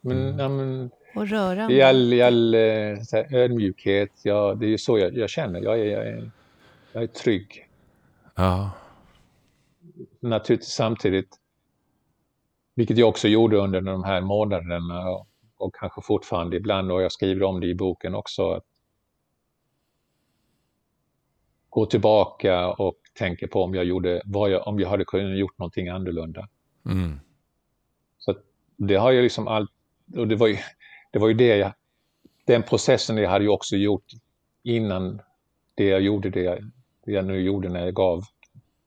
Men, 0.00 0.18
Mm. 0.28 0.38
ja, 0.38 0.48
men 0.48 0.90
Och 1.14 1.28
rörande. 1.28 1.74
i 1.74 1.82
all, 1.82 2.12
i 2.12 2.22
all 2.22 2.54
eh, 2.54 3.00
så 3.02 3.16
här, 3.16 3.34
ödmjukhet, 3.34 4.10
ja, 4.22 4.54
det 4.54 4.66
är 4.66 4.70
ju 4.70 4.78
så 4.78 4.98
jag, 4.98 5.16
jag 5.16 5.30
känner. 5.30 5.60
Jag 5.60 5.78
är, 5.80 5.84
jag, 5.84 6.06
är, 6.06 6.30
jag 6.92 7.02
är 7.02 7.06
trygg. 7.06 7.68
Ja. 8.34 8.70
Naturligtvis 10.20 10.72
samtidigt, 10.72 11.28
vilket 12.74 12.98
jag 12.98 13.08
också 13.08 13.28
gjorde 13.28 13.56
under 13.56 13.80
de 13.80 14.04
här 14.04 14.20
månaderna 14.20 15.24
och, 15.58 15.74
kanske 15.74 16.02
fortfarande 16.02 16.56
ibland, 16.56 16.92
och 16.92 17.02
jag 17.02 17.12
skriver 17.12 17.42
om 17.42 17.60
det 17.60 17.66
i 17.66 17.74
boken 17.74 18.14
också, 18.14 18.50
att 18.50 18.64
gå 21.70 21.86
tillbaka 21.86 22.68
och 22.72 22.96
tänka 23.14 23.48
på 23.48 23.62
om 23.62 23.74
jag, 23.74 23.84
gjorde, 23.84 24.22
jag, 24.24 24.68
om 24.68 24.80
jag 24.80 24.88
hade 24.88 25.04
kunnat 25.04 25.38
gjort 25.38 25.58
någonting 25.58 25.88
annorlunda. 25.88 26.48
Mm. 26.86 27.20
Så 28.18 28.34
det 28.76 28.94
har 28.94 29.12
jag 29.12 29.22
liksom 29.22 29.48
allt, 29.48 29.70
och 30.16 30.28
det 30.28 30.36
var 30.36 30.46
ju 30.46 30.56
det, 31.12 31.18
var 31.18 31.28
ju 31.28 31.34
det 31.34 31.56
jag, 31.56 31.72
den 32.44 32.62
processen 32.62 33.16
jag 33.16 33.30
hade 33.30 33.44
ju 33.44 33.50
också 33.50 33.76
gjort 33.76 34.06
innan 34.62 35.20
det 35.74 35.84
jag 35.84 36.00
gjorde, 36.00 36.30
det 36.30 36.42
jag, 36.42 36.58
det 37.04 37.12
jag 37.12 37.24
nu 37.24 37.40
gjorde 37.40 37.68
när 37.68 37.84
jag 37.84 37.94
gav 37.94 38.22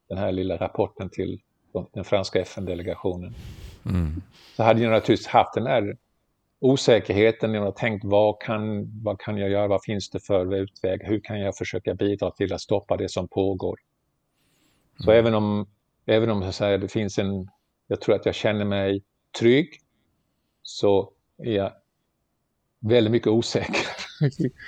den 0.09 0.17
här 0.17 0.31
lilla 0.31 0.57
rapporten 0.57 1.09
till 1.09 1.41
de- 1.71 1.87
den 1.93 2.03
franska 2.03 2.39
FN-delegationen. 2.39 3.33
Mm. 3.85 4.21
Så 4.55 4.63
hade 4.63 4.81
jag 4.81 4.91
naturligtvis 4.91 5.27
haft 5.27 5.53
den 5.53 5.65
här 5.65 5.97
osäkerheten, 6.61 7.53
jag 7.53 7.61
har 7.61 7.71
tänkt 7.71 8.05
vad 8.05 8.41
kan, 8.41 8.91
vad 9.03 9.19
kan 9.19 9.37
jag 9.37 9.49
göra, 9.49 9.67
vad 9.67 9.83
finns 9.83 10.09
det 10.09 10.19
för 10.19 10.55
utväg, 10.55 11.03
hur 11.03 11.19
kan 11.19 11.39
jag 11.39 11.57
försöka 11.57 11.93
bidra 11.93 12.31
till 12.31 12.53
att 12.53 12.61
stoppa 12.61 12.97
det 12.97 13.09
som 13.09 13.27
pågår. 13.27 13.79
Så 14.99 15.11
även 15.11 15.33
om, 15.33 15.67
även 16.05 16.29
om 16.29 16.41
jag 16.41 16.53
säger, 16.53 16.77
det 16.77 16.87
finns 16.87 17.19
en, 17.19 17.49
jag 17.87 18.01
tror 18.01 18.15
att 18.15 18.25
jag 18.25 18.35
känner 18.35 18.65
mig 18.65 19.03
trygg, 19.39 19.79
så 20.63 21.11
är 21.37 21.51
jag 21.51 21.71
väldigt 22.79 23.11
mycket 23.11 23.27
osäker, 23.27 23.87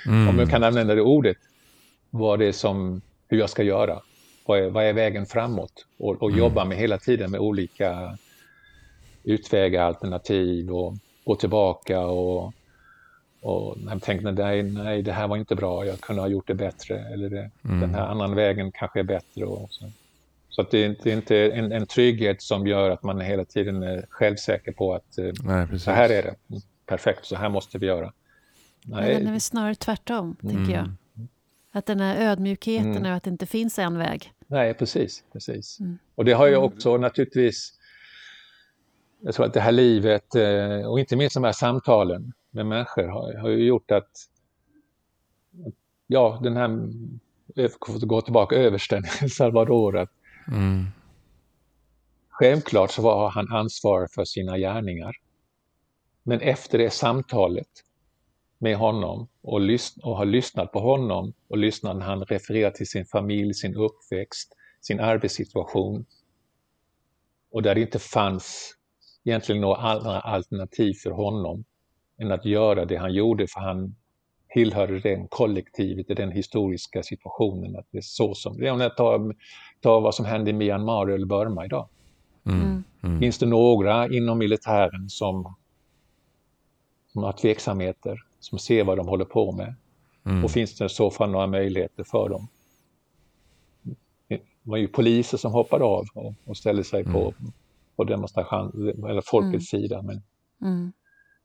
Mm. 0.06 0.28
om 0.28 0.38
jag 0.38 0.50
kan 0.50 0.64
använda 0.64 0.94
det 0.94 1.02
ordet, 1.02 1.36
vad 2.10 2.38
det 2.38 2.46
är 2.46 2.52
som, 2.52 3.00
hur 3.28 3.38
jag 3.38 3.50
ska 3.50 3.62
göra. 3.62 4.00
Vad 4.46 4.58
är, 4.58 4.70
vad 4.70 4.84
är 4.84 4.92
vägen 4.92 5.26
framåt? 5.26 5.86
Och, 5.98 6.22
och 6.22 6.30
jobba 6.30 6.64
med 6.64 6.78
hela 6.78 6.98
tiden 6.98 7.30
med 7.30 7.40
olika 7.40 8.18
utvägar, 9.22 9.82
alternativ 9.82 10.70
och 10.70 10.94
gå 11.24 11.34
tillbaka 11.36 12.00
och, 12.00 12.52
och 13.40 13.76
jag 13.90 14.02
tänkte 14.02 14.32
nej, 14.32 14.62
nej, 14.62 15.02
det 15.02 15.12
här 15.12 15.28
var 15.28 15.36
inte 15.36 15.54
bra, 15.54 15.86
jag 15.86 16.00
kunde 16.00 16.22
ha 16.22 16.28
gjort 16.28 16.46
det 16.46 16.54
bättre 16.54 16.98
eller 16.98 17.30
det, 17.30 17.50
den 17.62 17.94
här 17.94 18.06
annan 18.06 18.34
vägen 18.34 18.72
kanske 18.72 18.98
är 18.98 19.04
bättre. 19.04 19.44
Och 19.44 19.68
så 19.70 19.90
så 20.48 20.60
att 20.62 20.70
det 20.70 20.78
är 20.78 20.86
inte, 20.88 21.00
det 21.04 21.12
är 21.12 21.16
inte 21.16 21.50
en, 21.50 21.72
en 21.72 21.86
trygghet 21.86 22.42
som 22.42 22.66
gör 22.66 22.90
att 22.90 23.02
man 23.02 23.20
hela 23.20 23.44
tiden 23.44 23.82
är 23.82 24.06
självsäker 24.10 24.72
på 24.72 24.94
att 24.94 25.18
eh, 25.18 25.32
Nej, 25.42 25.78
så 25.78 25.90
här 25.90 26.10
är 26.10 26.22
det, 26.22 26.34
Mm, 26.50 26.62
perfekt, 26.86 27.24
så 27.26 27.36
här 27.36 27.48
måste 27.48 27.78
vi 27.78 27.86
göra. 27.86 28.12
Men 28.86 28.98
den 29.02 29.10
är 29.10 29.20
Nej, 29.20 29.32
väl 29.32 29.40
snarare 29.40 29.74
tvärtom, 29.74 30.36
tänker 30.40 30.56
Mm. 30.56 30.70
jag. 30.70 30.88
Att 31.72 31.86
den 31.86 32.00
här 32.00 32.30
ödmjukheten 32.30 32.90
Mm. 32.96 33.10
och 33.10 33.16
att 33.16 33.22
det 33.22 33.30
inte 33.30 33.46
finns 33.46 33.78
en 33.78 33.98
väg. 33.98 34.32
nej 34.46 34.74
precis. 34.74 35.24
precis. 35.32 35.80
Mm. 35.80 35.98
Och 36.14 36.24
det 36.24 36.32
har 36.32 36.46
jag 36.46 36.64
också 36.64 36.96
naturligtvis, 36.96 37.72
jag 39.24 39.34
tror 39.34 39.46
att 39.46 39.54
det 39.54 39.60
här 39.60 39.72
livet 39.72 40.34
eh, 40.34 40.86
och 40.90 41.00
inte 41.00 41.16
minst 41.16 41.34
de 41.34 41.44
här 41.44 41.52
samtalen 41.52 42.32
med 42.50 42.66
människor 42.66 43.06
har, 43.08 43.34
har 43.34 43.48
ju 43.48 43.66
gjort 43.66 43.90
att, 43.90 44.10
ja, 46.06 46.40
den 46.42 46.56
här, 46.56 46.68
för 47.54 47.94
att 47.96 48.02
gå 48.02 48.20
tillbaka, 48.20 48.56
översten 48.56 49.02
El 49.22 49.30
Salvador, 49.30 49.96
att 49.98 50.10
Mm. 50.48 50.84
självklart 52.28 52.90
så 52.90 53.02
var 53.02 53.28
han 53.30 53.52
ansvarig 53.52 54.10
för 54.10 54.24
sina 54.24 54.58
gärningar. 54.58 55.16
Men 56.22 56.40
efter 56.40 56.78
det 56.78 56.90
samtalet 56.90 57.68
med 58.58 58.76
honom 58.76 59.28
och, 59.42 59.60
lys- 59.60 60.00
och 60.02 60.16
har 60.16 60.24
lyssnat 60.24 60.72
på 60.72 60.80
honom 60.80 61.32
och 61.48 61.58
lyssnat 61.58 61.96
när 61.96 62.06
han 62.06 62.24
refererar 62.24 62.70
till 62.70 62.86
sin 62.88 63.04
familj, 63.04 63.54
sin 63.54 63.74
uppväxt, 63.76 64.52
sin 64.80 65.00
arbetssituation 65.00 66.06
och 67.50 67.62
där 67.62 67.74
det 67.74 67.80
inte 67.80 67.98
fanns 67.98 68.74
egentligen 69.24 69.60
några 69.60 69.76
andra 69.76 70.20
alternativ 70.20 70.94
för 70.94 71.10
honom 71.10 71.64
än 72.18 72.32
att 72.32 72.44
göra 72.44 72.84
det 72.84 72.96
han 72.96 73.14
gjorde 73.14 73.46
för 73.46 73.60
han 73.60 73.94
tillhörde 74.48 75.00
den 75.00 75.28
kollektivet 75.28 76.10
i 76.10 76.14
den 76.14 76.32
historiska 76.32 77.02
situationen. 77.02 77.76
Att 77.76 77.86
det 77.90 77.98
är 77.98 78.02
så 78.02 78.34
som, 78.34 78.58
det 78.58 78.66
är 78.66 78.72
om 78.72 78.80
jag 78.80 78.96
tar, 78.96 79.34
tar 79.80 80.00
vad 80.00 80.14
som 80.14 80.24
händer 80.24 80.52
i 80.52 80.54
Myanmar 80.54 81.06
eller 81.06 81.26
Burma 81.26 81.64
idag. 81.64 81.88
Mm. 82.46 82.84
Mm. 83.02 83.20
Finns 83.20 83.38
det 83.38 83.46
några 83.46 84.08
inom 84.08 84.38
militären 84.38 85.10
som, 85.10 85.54
som 87.12 87.22
har 87.22 87.32
tveksamheter, 87.32 88.22
som 88.40 88.58
ser 88.58 88.84
vad 88.84 88.96
de 88.96 89.08
håller 89.08 89.24
på 89.24 89.52
med? 89.52 89.74
Mm. 90.24 90.44
Och 90.44 90.50
finns 90.50 90.74
det 90.74 90.84
i 90.84 90.88
så 90.88 91.10
fall 91.10 91.30
några 91.30 91.46
möjligheter 91.46 92.04
för 92.04 92.28
dem? 92.28 92.48
Det 94.28 94.40
var 94.62 94.76
ju 94.76 94.88
poliser 94.88 95.38
som 95.38 95.52
hoppade 95.52 95.84
av 95.84 96.04
och, 96.14 96.34
och 96.44 96.56
ställde 96.56 96.84
sig 96.84 97.04
på, 97.04 97.34
på 97.96 98.04
demonstration, 98.04 98.88
eller 99.08 99.20
folkets 99.20 99.66
sida. 99.66 100.02
Men 100.02 100.22
Mm. 100.62 100.92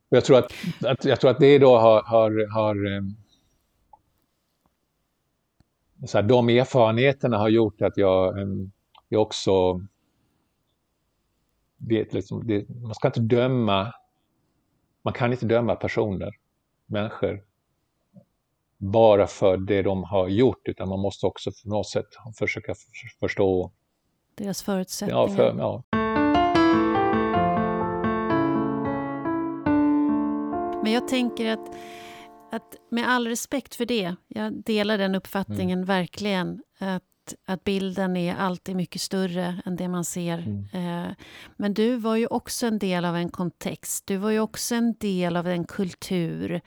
jag, 0.09 0.25
tror 0.25 0.37
att, 0.37 0.51
att, 0.85 1.05
jag 1.05 1.21
tror 1.21 1.31
att 1.31 1.39
det 1.39 1.59
då 1.59 1.77
har, 1.77 2.01
har, 2.03 2.47
har 2.53 2.95
eh, 2.95 3.01
så 6.07 6.17
här, 6.17 6.23
de 6.23 6.49
erfarenheterna 6.49 7.37
har 7.37 7.49
gjort 7.49 7.81
att 7.81 7.97
jag, 7.97 8.39
eh, 8.39 8.47
jag 9.09 9.21
också 9.21 9.81
vet 11.77 12.13
liksom, 12.13 12.47
det, 12.47 12.69
man 12.69 12.95
ska 12.95 13.07
inte 13.07 13.19
döma, 13.19 13.93
man 15.01 15.13
kan 15.13 15.31
inte 15.31 15.45
döma 15.45 15.75
personer, 15.75 16.35
människor, 16.85 17.43
bara 18.77 19.27
för 19.27 19.57
det 19.57 19.81
de 19.81 20.03
har 20.03 20.27
gjort, 20.27 20.67
utan 20.67 20.89
man 20.89 20.99
måste 20.99 21.25
också 21.25 21.51
på 21.63 21.69
något 21.69 21.87
sätt 21.89 22.07
försöka 22.39 22.73
förstå, 23.19 23.71
Deras 24.35 24.63
förutsättningar. 24.63 25.21
ja, 25.21 25.27
för, 25.27 25.55
ja, 25.57 25.83
Men 30.89 30.93
jag 30.93 31.07
tänker 31.07 31.51
att, 31.51 31.75
att 32.51 32.75
med 32.91 33.09
all 33.09 33.27
respekt 33.27 33.75
för 33.75 33.85
det, 33.85 34.15
jag 34.27 34.63
delar 34.63 34.97
den 34.97 35.15
uppfattningen 35.15 35.85
verkligen, 35.85 36.61
att, 36.79 37.03
att 37.47 37.63
bilden 37.63 38.17
är 38.17 38.35
alltid 38.35 38.75
mycket 38.75 39.01
större 39.01 39.61
än 39.65 39.75
det 39.75 39.87
man 39.87 40.05
ser. 40.05 40.37
Eh, 40.73 41.11
men 41.57 41.73
du 41.73 41.95
var 41.95 42.15
ju 42.15 42.27
också 42.27 42.67
en 42.67 42.79
del 42.79 43.05
av 43.05 43.15
en 43.15 43.29
kontext, 43.29 44.07
du 44.07 44.17
var 44.17 44.29
ju 44.29 44.39
också 44.39 44.75
en 44.75 44.93
del 44.99 45.37
av 45.37 45.47
en 45.47 45.65
kultur 45.65 46.61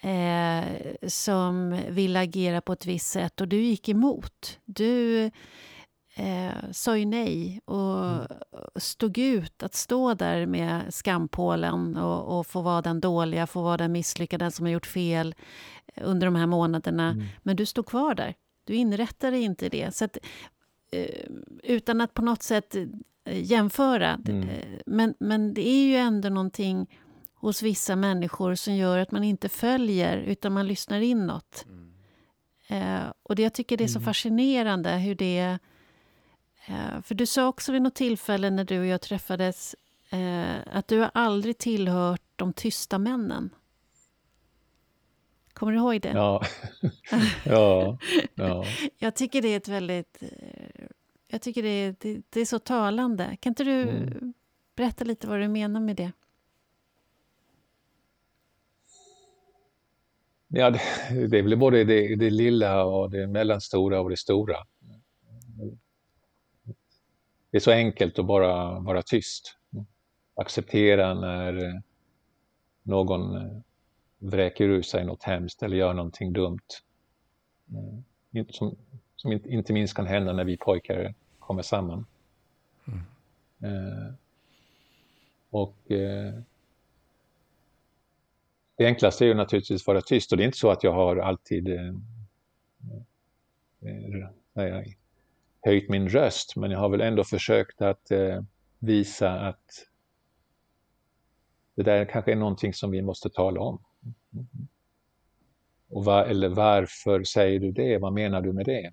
eh, 0.00 0.64
som 1.08 1.78
vill 1.88 2.16
agera 2.16 2.60
på 2.60 2.72
ett 2.72 2.86
visst 2.86 3.10
sätt 3.10 3.40
och 3.40 3.48
du 3.48 3.62
gick 3.62 3.88
emot. 3.88 4.58
Du 4.64 5.30
eh, 6.14 6.70
sa 6.72 6.98
ju 6.98 7.04
nej 7.04 7.60
och 7.64 8.26
stod 8.82 9.18
ut 9.18 9.62
att 9.62 9.74
stå 9.74 10.14
där 10.14 10.46
med 10.46 10.94
skampålen 10.94 11.96
och, 11.96 12.38
och 12.38 12.46
få 12.46 12.60
vara 12.60 12.82
den 12.82 13.00
dåliga, 13.00 13.46
få 13.46 13.62
vara 13.62 13.76
den 13.76 13.92
misslyckade, 13.92 14.44
den 14.44 14.52
som 14.52 14.66
har 14.66 14.72
gjort 14.72 14.86
fel 14.86 15.34
under 15.96 16.26
de 16.26 16.34
här 16.34 16.46
månaderna. 16.46 17.16
Men 17.42 17.56
du 17.56 17.66
stod 17.66 17.86
kvar 17.86 18.14
där. 18.14 18.34
Du 18.64 18.74
inrättade 18.74 19.38
inte 19.38 19.68
det. 19.68 19.94
Så 19.94 20.04
att, 20.04 20.18
eh, 20.92 21.24
utan 21.62 22.00
att 22.00 22.14
på 22.14 22.22
något 22.22 22.42
sätt 22.42 22.74
eh, 22.74 22.86
jämföra. 23.24 24.20
Mm. 24.28 24.48
eh, 24.48 24.78
Men, 24.86 25.14
men 25.18 25.54
det 25.54 25.68
är 25.68 25.84
ju 25.86 25.96
ändå 25.96 26.28
någonting 26.28 26.86
hos 27.34 27.62
vissa 27.62 27.96
människor 27.96 28.54
som 28.54 28.74
gör 28.76 28.98
att 28.98 29.10
man 29.10 29.24
inte 29.24 29.48
följer, 29.48 30.16
utan 30.16 30.52
man 30.52 30.66
lyssnar 30.66 31.00
inåt. 31.00 31.64
Eh, 32.68 33.00
och 33.22 33.36
det, 33.36 33.42
jag 33.42 33.54
tycker 33.54 33.76
det 33.76 33.84
är 33.84 33.88
så 33.88 34.00
fascinerande 34.00 34.90
hur 34.90 35.14
det... 35.14 35.58
Eh, 36.66 37.00
för 37.02 37.14
du 37.14 37.26
sa 37.26 37.46
också 37.48 37.72
vid 37.72 37.82
något 37.82 37.94
tillfälle 37.94 38.50
när 38.50 38.64
du 38.64 38.78
och 38.78 38.86
jag 38.86 39.00
träffades 39.00 39.76
eh, 40.10 40.56
att 40.76 40.88
du 40.88 40.98
har 40.98 41.10
aldrig 41.14 41.58
tillhört 41.58 42.22
de 42.36 42.52
tysta 42.52 42.98
männen. 42.98 43.50
Kommer 45.52 45.72
du 45.72 45.78
ihåg 45.78 46.00
det? 46.00 46.08
ja, 46.08 46.42
ja, 47.44 47.98
ja. 48.34 48.64
Jag 48.98 49.14
tycker 49.14 49.42
det 49.42 49.48
är 49.48 49.56
ett 49.56 49.68
väldigt... 49.68 50.22
eh, 50.22 50.86
Jag 51.28 51.42
tycker 51.42 51.62
det 51.62 51.68
är, 51.68 51.94
det, 52.00 52.22
det 52.30 52.40
är 52.40 52.44
så 52.44 52.58
talande. 52.58 53.36
Kan 53.40 53.50
inte 53.50 53.64
du 53.64 53.82
Mm. 53.82 54.34
berätta 54.76 55.04
lite 55.04 55.26
vad 55.26 55.40
du 55.40 55.48
menar 55.48 55.80
med 55.80 55.96
det? 55.96 56.12
Ja, 60.48 60.70
det, 60.70 60.80
det 61.28 61.38
är 61.38 61.42
väl 61.42 61.56
både 61.56 61.84
det, 61.84 62.16
det 62.16 62.30
lilla 62.30 62.84
och 62.84 63.10
det 63.10 63.26
mellanstora 63.26 64.00
och 64.00 64.10
det 64.10 64.16
stora. 64.16 64.56
Det 67.50 67.58
är 67.58 67.60
så 67.60 67.70
enkelt 67.70 68.18
att 68.18 68.26
bara 68.26 68.78
vara 68.78 69.02
tyst. 69.02 69.56
Acceptera 70.34 71.14
när 71.14 71.82
någon 72.82 73.50
vräker 74.18 74.64
ur 74.64 74.82
sig 74.82 75.04
något 75.04 75.22
hemskt 75.22 75.62
eller 75.62 75.76
gör 75.76 75.94
någonting 75.94 76.32
dumt. 76.32 76.66
Som, 78.48 78.76
som 79.16 79.32
inte 79.32 79.72
minst 79.72 79.94
kan 79.94 80.06
hända 80.06 80.32
när 80.32 80.44
vi 80.44 80.56
pojkar 80.56 81.14
kommer 81.38 81.62
samman. 81.62 82.06
Mm. 82.84 83.00
Eh, 83.62 84.12
och 85.50 85.90
eh, 85.90 86.34
det 88.76 88.86
enklaste 88.86 89.24
är 89.24 89.26
ju 89.26 89.34
naturligtvis 89.34 89.82
att 89.82 89.86
vara 89.86 90.00
tyst 90.00 90.32
och 90.32 90.38
det 90.38 90.44
är 90.44 90.46
inte 90.46 90.58
så 90.58 90.70
att 90.70 90.84
jag 90.84 90.92
har 90.92 91.16
alltid 91.16 91.68
eh, 91.68 91.94
eh, 94.54 94.84
höjt 95.62 95.88
min 95.88 96.08
röst 96.08 96.56
men 96.56 96.70
jag 96.70 96.78
har 96.78 96.88
väl 96.88 97.00
ändå 97.00 97.24
försökt 97.24 97.82
att 97.82 98.10
eh, 98.10 98.42
visa 98.78 99.30
att 99.30 99.86
det 101.74 101.82
där 101.82 102.04
kanske 102.04 102.32
är 102.32 102.36
någonting 102.36 102.74
som 102.74 102.90
vi 102.90 103.02
måste 103.02 103.30
tala 103.30 103.60
om. 103.60 103.82
Och 105.88 106.04
var, 106.04 106.24
eller 106.24 106.48
varför 106.48 107.24
säger 107.24 107.60
du 107.60 107.72
det? 107.72 107.98
Vad 107.98 108.12
menar 108.12 108.40
du 108.40 108.52
med 108.52 108.66
det? 108.66 108.92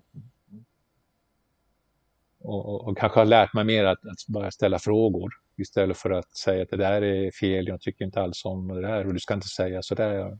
Och, 2.40 2.66
och, 2.66 2.88
och 2.88 2.98
kanske 2.98 3.20
har 3.20 3.26
lärt 3.26 3.54
mig 3.54 3.64
mer 3.64 3.84
att, 3.84 4.06
att, 4.06 4.26
bara 4.28 4.50
ställa 4.50 4.78
frågor 4.78 5.32
istället 5.56 5.96
för 5.96 6.10
att 6.10 6.36
säga 6.36 6.62
att 6.62 6.70
det 6.70 6.76
där 6.76 7.02
är 7.02 7.30
fel, 7.30 7.68
jag 7.68 7.80
tycker 7.80 8.04
inte 8.04 8.20
alls 8.20 8.44
om 8.44 8.68
det 8.68 8.80
där 8.80 9.06
och 9.06 9.14
du 9.14 9.20
ska 9.20 9.34
inte 9.34 9.48
säga 9.48 9.82
sådär. 9.82 10.38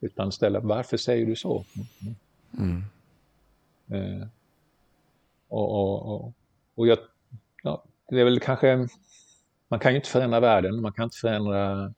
Utan 0.00 0.32
ställa, 0.32 0.60
varför 0.60 0.96
säger 0.96 1.26
du 1.26 1.36
så? 1.36 1.64
Mm. 2.58 2.82
Eh, 3.90 4.26
och, 5.48 6.14
och, 6.14 6.32
och 6.74 6.86
jag, 6.86 6.98
ja, 7.62 7.84
det 8.08 8.20
är 8.20 8.24
väl 8.24 8.40
kanske, 8.40 8.88
man 9.68 9.80
kan 9.80 9.92
ju 9.92 9.96
inte 9.96 10.08
förändra 10.08 10.40
världen, 10.40 10.82
man 10.82 10.92
kan 10.92 11.04
inte 11.04 11.16
förändra 11.16 11.92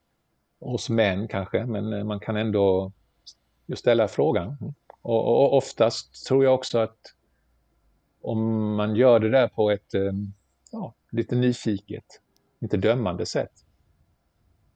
oss 0.58 0.90
män 0.90 1.28
kanske, 1.28 1.66
men 1.66 1.92
eh, 1.92 2.04
man 2.04 2.20
kan 2.20 2.36
ändå 2.36 2.92
ställa 3.76 4.08
frågan. 4.08 4.74
Och, 5.02 5.26
och 5.26 5.56
oftast 5.56 6.26
tror 6.26 6.44
jag 6.44 6.54
också 6.54 6.78
att 6.78 6.98
om 8.20 8.74
man 8.74 8.96
gör 8.96 9.20
det 9.20 9.30
där 9.30 9.48
på 9.48 9.70
ett 9.70 9.94
eh, 9.94 10.12
ja, 10.72 10.94
lite 11.10 11.36
nyfiket, 11.36 12.04
inte 12.60 12.76
dömande 12.76 13.26
sätt, 13.26 13.64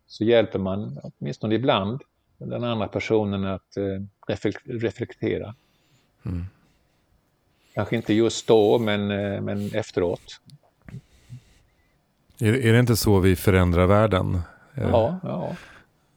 så 0.06 0.24
hjälper 0.24 0.58
man 0.58 1.00
åtminstone 1.02 1.54
ibland 1.54 2.02
den 2.38 2.64
andra 2.64 2.88
personen 2.88 3.44
att 3.44 3.76
eh, 3.76 4.02
reflektera. 4.64 5.54
Mm. 6.24 6.44
Kanske 7.74 7.96
inte 7.96 8.14
just 8.14 8.46
då, 8.46 8.78
men, 8.78 9.10
eh, 9.10 9.40
men 9.40 9.74
efteråt. 9.74 10.40
Är, 12.40 12.66
är 12.66 12.72
det 12.72 12.78
inte 12.78 12.96
så 12.96 13.20
vi 13.20 13.36
förändrar 13.36 13.86
världen? 13.86 14.40
Ja, 14.74 15.20
ja. 15.22 15.56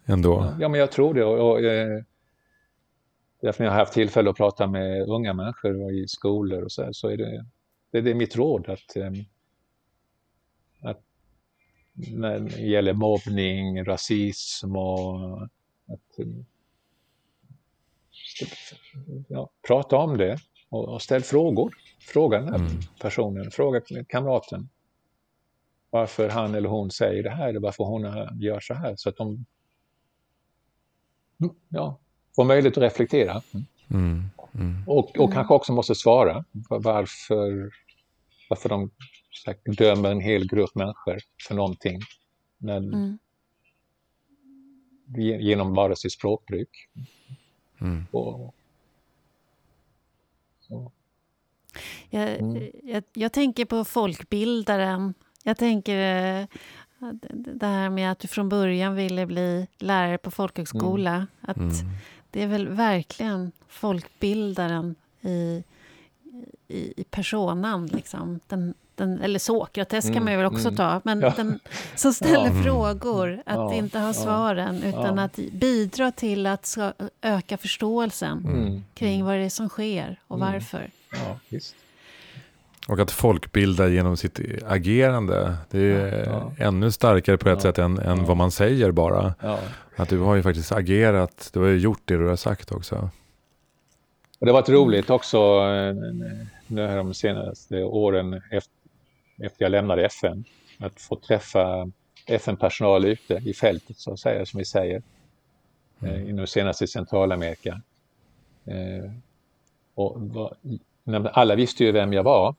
Ändå? 0.05 0.53
Ja, 0.59 0.69
men 0.69 0.79
jag 0.79 0.91
tror 0.91 1.13
det. 1.13 1.23
Och, 1.23 1.51
och, 1.51 1.61
Därför 3.41 3.63
när 3.63 3.65
jag 3.65 3.71
har 3.73 3.79
haft 3.79 3.93
tillfälle 3.93 4.29
att 4.29 4.37
prata 4.37 4.67
med 4.67 5.07
unga 5.07 5.33
människor 5.33 5.83
och 5.83 5.91
i 5.91 6.07
skolor 6.07 6.63
och 6.63 6.71
så, 6.71 6.83
här, 6.83 6.91
så 6.91 7.07
är 7.09 7.17
det, 7.17 7.45
det, 7.91 8.01
det 8.01 8.09
är 8.09 8.15
mitt 8.15 8.35
råd 8.35 8.69
att, 8.69 8.97
att 10.81 11.03
när 11.93 12.39
det 12.39 12.61
gäller 12.61 12.93
mobbning, 12.93 13.85
rasism 13.85 14.75
och 14.75 15.41
att 15.87 16.27
ja, 19.27 19.49
prata 19.67 19.97
om 19.97 20.17
det 20.17 20.37
och, 20.69 20.89
och 20.89 21.01
ställ 21.01 21.23
frågor. 21.23 21.73
Fråga 21.99 22.39
den 22.39 22.49
här 22.49 22.55
mm. 22.55 22.81
personen, 22.99 23.51
fråga 23.51 23.81
kamraten 24.07 24.69
varför 25.89 26.29
han 26.29 26.55
eller 26.55 26.69
hon 26.69 26.91
säger 26.91 27.23
det 27.23 27.29
här 27.29 27.49
eller 27.49 27.59
varför 27.59 27.83
hon 27.83 28.01
gör 28.39 28.59
så 28.59 28.73
här. 28.73 28.95
Så 28.95 29.09
att 29.09 29.17
de 29.17 29.45
ja, 31.69 31.99
får 32.35 32.45
möjlighet 32.45 32.77
att 32.77 32.83
reflektera. 32.83 33.41
Mm. 33.89 34.23
Mm. 34.53 34.83
Och, 34.87 35.09
och 35.09 35.17
mm. 35.17 35.31
kanske 35.31 35.53
också 35.53 35.73
måste 35.73 35.95
svara 35.95 36.45
varför, 36.69 37.71
varför 38.49 38.69
de 38.69 38.91
sagt, 39.43 39.61
dömer 39.77 40.11
en 40.11 40.21
hel 40.21 40.47
grupp 40.47 40.75
människor 40.75 41.17
för 41.47 41.55
någonting. 41.55 41.99
När, 42.57 42.77
mm. 42.77 43.17
Genom 45.39 45.73
bara 45.73 45.95
sitt 45.95 46.11
språkbruk. 46.11 46.69
Mm. 47.81 48.05
Och, 48.11 48.53
mm. 50.69 50.89
jag, 52.83 53.03
jag, 53.13 53.31
tänker 53.31 53.65
på 53.65 53.85
folkbildaren. 53.85 55.13
Jag 55.43 55.57
tänker 55.57 56.41
eh, 56.41 56.47
det 57.31 57.65
här 57.65 57.89
med 57.89 58.11
att 58.11 58.19
du 58.19 58.27
från 58.27 58.49
början 58.49 58.95
ville 58.95 59.25
bli 59.25 59.67
lärare 59.77 60.17
på 60.17 60.31
folkhögskola. 60.31 61.15
Mm. 61.15 61.27
Att 61.41 61.83
det 62.31 62.43
är 62.43 62.47
väl 62.47 62.67
verkligen 62.67 63.51
folkbildaren 63.67 64.95
i, 65.21 65.63
i, 66.67 67.01
i 67.01 67.03
personan. 67.03 67.85
Liksom. 67.85 68.39
Den, 68.47 68.73
den, 68.95 69.21
eller 69.21 69.39
Sokrates 69.39 70.05
mm, 70.05 70.13
kan 70.13 70.25
man 70.25 70.37
väl 70.37 70.45
också 70.45 70.67
mm, 70.67 70.75
ta, 70.75 71.01
men 71.03 71.21
ja. 71.21 71.33
den 71.37 71.59
som 71.95 72.13
ställer 72.13 72.55
ja. 72.55 72.63
frågor, 72.63 73.43
att 73.45 73.55
ja, 73.55 73.73
inte 73.73 73.99
ha 73.99 74.13
svaren, 74.13 74.83
utan 74.83 75.19
att 75.19 75.35
bidra 75.51 76.11
till 76.11 76.45
att 76.45 76.77
öka 77.21 77.57
förståelsen 77.57 78.45
mm, 78.45 78.83
kring 78.93 79.25
vad 79.25 79.35
det 79.35 79.43
är 79.43 79.49
som 79.49 79.69
sker 79.69 80.19
och 80.27 80.37
mm. 80.37 80.51
varför. 80.51 80.91
Och 82.87 82.99
att 82.99 83.11
folkbilda 83.11 83.87
genom 83.87 84.17
sitt 84.17 84.39
agerande. 84.65 85.57
Det 85.69 85.79
är 85.79 86.25
ja, 86.25 86.53
ja. 86.57 86.65
ännu 86.65 86.91
starkare 86.91 87.37
på 87.37 87.49
ett 87.49 87.55
ja, 87.55 87.61
sätt 87.61 87.77
än, 87.77 87.99
än 87.99 88.25
vad 88.25 88.37
man 88.37 88.51
säger 88.51 88.91
bara. 88.91 89.33
Att 89.95 90.09
du 90.09 90.19
har 90.19 90.35
ju 90.35 90.43
faktiskt 90.43 90.71
agerat, 90.71 91.49
du 91.53 91.59
har 91.59 91.67
ju 91.67 91.77
gjort 91.77 92.01
det 92.05 92.17
du 92.17 92.27
har 92.27 92.35
sagt 92.35 92.71
också. 92.71 93.09
Och 94.39 94.45
det 94.45 94.51
har 94.51 94.61
varit 94.61 94.69
roligt 94.69 95.09
också 95.09 95.37
eh, 95.37 95.95
nu 96.67 96.87
här 96.87 96.97
de 96.97 97.13
senaste 97.13 97.83
åren 97.83 98.33
efter, 98.33 98.73
efter 99.37 99.65
jag 99.65 99.71
lämnade 99.71 100.05
FN. 100.05 100.43
Att 100.79 101.01
få 101.01 101.15
träffa 101.15 101.91
FN-personal 102.25 103.05
ute 103.05 103.33
i 103.33 103.53
fältet 103.53 103.97
så 103.97 104.13
att 104.13 104.19
säga, 104.19 104.45
som 104.45 104.57
vi 104.57 104.65
säger. 104.65 105.01
Eh, 106.01 106.09
mm. 106.09 106.35
Nu 106.35 106.47
senast 106.47 106.81
i 106.81 106.87
Centralamerika. 106.87 107.81
Eh, 108.65 109.11
och 109.95 110.17
alla 111.31 111.55
visste 111.55 111.83
ju 111.83 111.91
vem 111.91 112.13
jag 112.13 112.23
var 112.23 112.55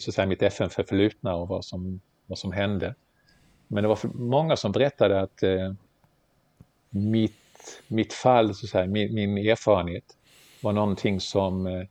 så 0.00 0.12
säga, 0.12 0.26
mitt 0.26 0.42
FN-förflutna 0.42 1.34
och 1.34 1.48
vad 1.48 1.64
som, 1.64 2.00
vad 2.26 2.38
som 2.38 2.52
hände. 2.52 2.94
Men 3.68 3.82
det 3.82 3.88
var 3.88 3.98
många 4.14 4.56
som 4.56 4.72
berättade 4.72 5.20
att 5.20 5.42
mitt, 6.90 7.36
mitt 7.88 8.12
fall, 8.12 8.54
så 8.54 8.66
att 8.66 8.70
säga, 8.70 8.86
min, 8.86 9.14
min 9.14 9.38
erfarenhet 9.38 10.16
var 10.60 10.72
någonting 10.72 11.20
som 11.20 11.66
eh, 11.66 11.86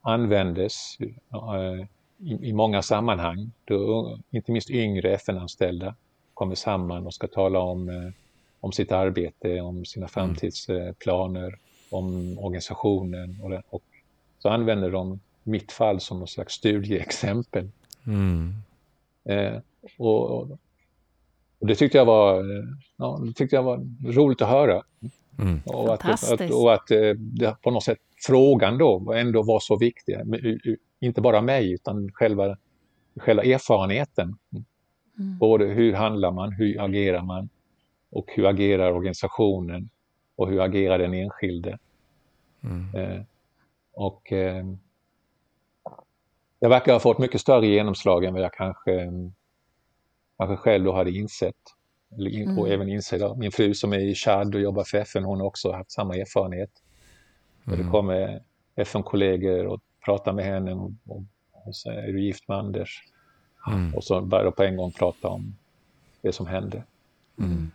användes 0.00 0.98
eh, 1.00 1.86
i, 2.18 2.48
i, 2.48 2.52
många 2.52 2.82
sammanhang. 2.82 3.52
Då, 3.64 4.18
inte 4.30 4.52
minst 4.52 4.70
yngre 4.70 5.14
FN-anställda 5.14 5.94
kommer 6.34 6.54
samman 6.54 7.06
och 7.06 7.14
ska 7.14 7.26
tala 7.26 7.58
om, 7.58 7.88
eh, 7.88 8.12
om 8.60 8.72
sitt 8.72 8.92
arbete, 8.92 9.60
om 9.60 9.84
sina 9.84 10.04
mm. 10.04 10.08
framtidsplaner, 10.08 11.58
om 11.90 12.38
organisationen 12.38 13.40
och, 13.42 13.74
och 13.74 13.82
så 14.38 14.48
använder 14.48 14.90
de 14.90 15.20
mitt 15.42 15.72
fall 15.72 16.00
som 16.00 16.20
något 16.20 16.30
slags 16.30 16.54
studieexempel. 16.54 17.70
Mm. 18.06 18.54
Eh, 19.24 19.60
och, 19.98 20.58
och, 21.60 21.66
det 21.66 21.74
tyckte 21.74 21.98
jag 21.98 22.04
var, 22.04 22.44
ja, 22.96 23.20
det 23.26 23.32
tyckte 23.32 23.56
jag 23.56 23.62
var 23.62 23.86
roligt 24.04 24.42
att 24.42 24.48
höra. 24.48 24.82
Mm. 25.38 25.60
Och 25.66 25.94
att, 25.94 26.32
att, 26.32 26.50
och 26.50 26.74
att 26.74 26.90
eh, 26.90 27.12
det, 27.14 27.56
på 27.62 27.70
något 27.70 27.84
sätt 27.84 27.98
frågan 28.26 28.78
då 28.78 29.12
ändå 29.12 29.42
var 29.42 29.60
så 29.60 29.76
viktig. 29.76 30.16
Inte 31.00 31.20
bara 31.20 31.42
mig 31.42 31.72
utan 31.72 32.12
själva, 32.12 32.56
själva 33.16 33.42
erfarenheten. 33.42 34.36
Mm. 35.18 35.38
Både 35.38 35.64
hur 35.64 35.92
handlar 35.92 36.30
man, 36.30 36.52
hur 36.52 36.84
agerar 36.84 37.22
man 37.22 37.48
och 38.10 38.26
hur 38.28 38.46
agerar 38.46 38.92
organisationen 38.92 39.90
och 40.36 40.48
hur 40.48 40.60
agerar 40.60 40.98
den 40.98 41.14
enskilde. 41.14 41.78
Mm. 42.64 42.94
Eh, 42.94 43.22
och 43.92 44.32
eh, 44.32 44.64
jag 46.60 46.68
verkar 46.68 46.92
ha 46.92 47.00
fått 47.00 47.18
mycket 47.18 47.40
större 47.40 47.66
genomslag 47.66 48.24
än 48.24 48.34
vad 48.34 48.42
jag 48.42 48.52
kanske, 48.52 49.12
kanske 50.46 50.56
själv 50.56 50.84
då 50.84 50.92
hade 50.92 51.10
insett. 51.10 51.56
Mm. 52.18 52.58
Och 52.58 52.68
även 52.68 52.88
insett. 52.88 53.36
Min 53.36 53.52
fru 53.52 53.74
som 53.74 53.92
är 53.92 53.98
i 53.98 54.14
Chad 54.14 54.54
och 54.54 54.60
jobbar 54.60 54.84
för 54.84 54.98
FN, 54.98 55.24
hon 55.24 55.40
har 55.40 55.46
också 55.46 55.72
haft 55.72 55.92
samma 55.92 56.16
erfarenhet. 56.16 56.70
Mm. 57.66 57.78
Det 57.78 57.90
kommer 57.90 58.42
FN-kollegor 58.76 59.66
och 59.66 59.80
pratar 60.04 60.32
med 60.32 60.44
henne 60.44 60.74
och, 60.74 60.92
och, 61.06 61.22
och 61.52 61.76
så 61.76 61.90
är 61.90 62.12
du 62.12 62.22
gift 62.22 62.48
med 62.48 62.58
Anders? 62.58 63.02
Mm. 63.66 63.94
Och 63.94 64.04
så 64.04 64.20
börjar 64.20 64.44
de 64.44 64.52
på 64.52 64.62
en 64.62 64.76
gång 64.76 64.92
prata 64.92 65.28
om 65.28 65.56
det 66.22 66.32
som 66.32 66.46
hände. 66.46 66.82
Mm. 67.38 67.70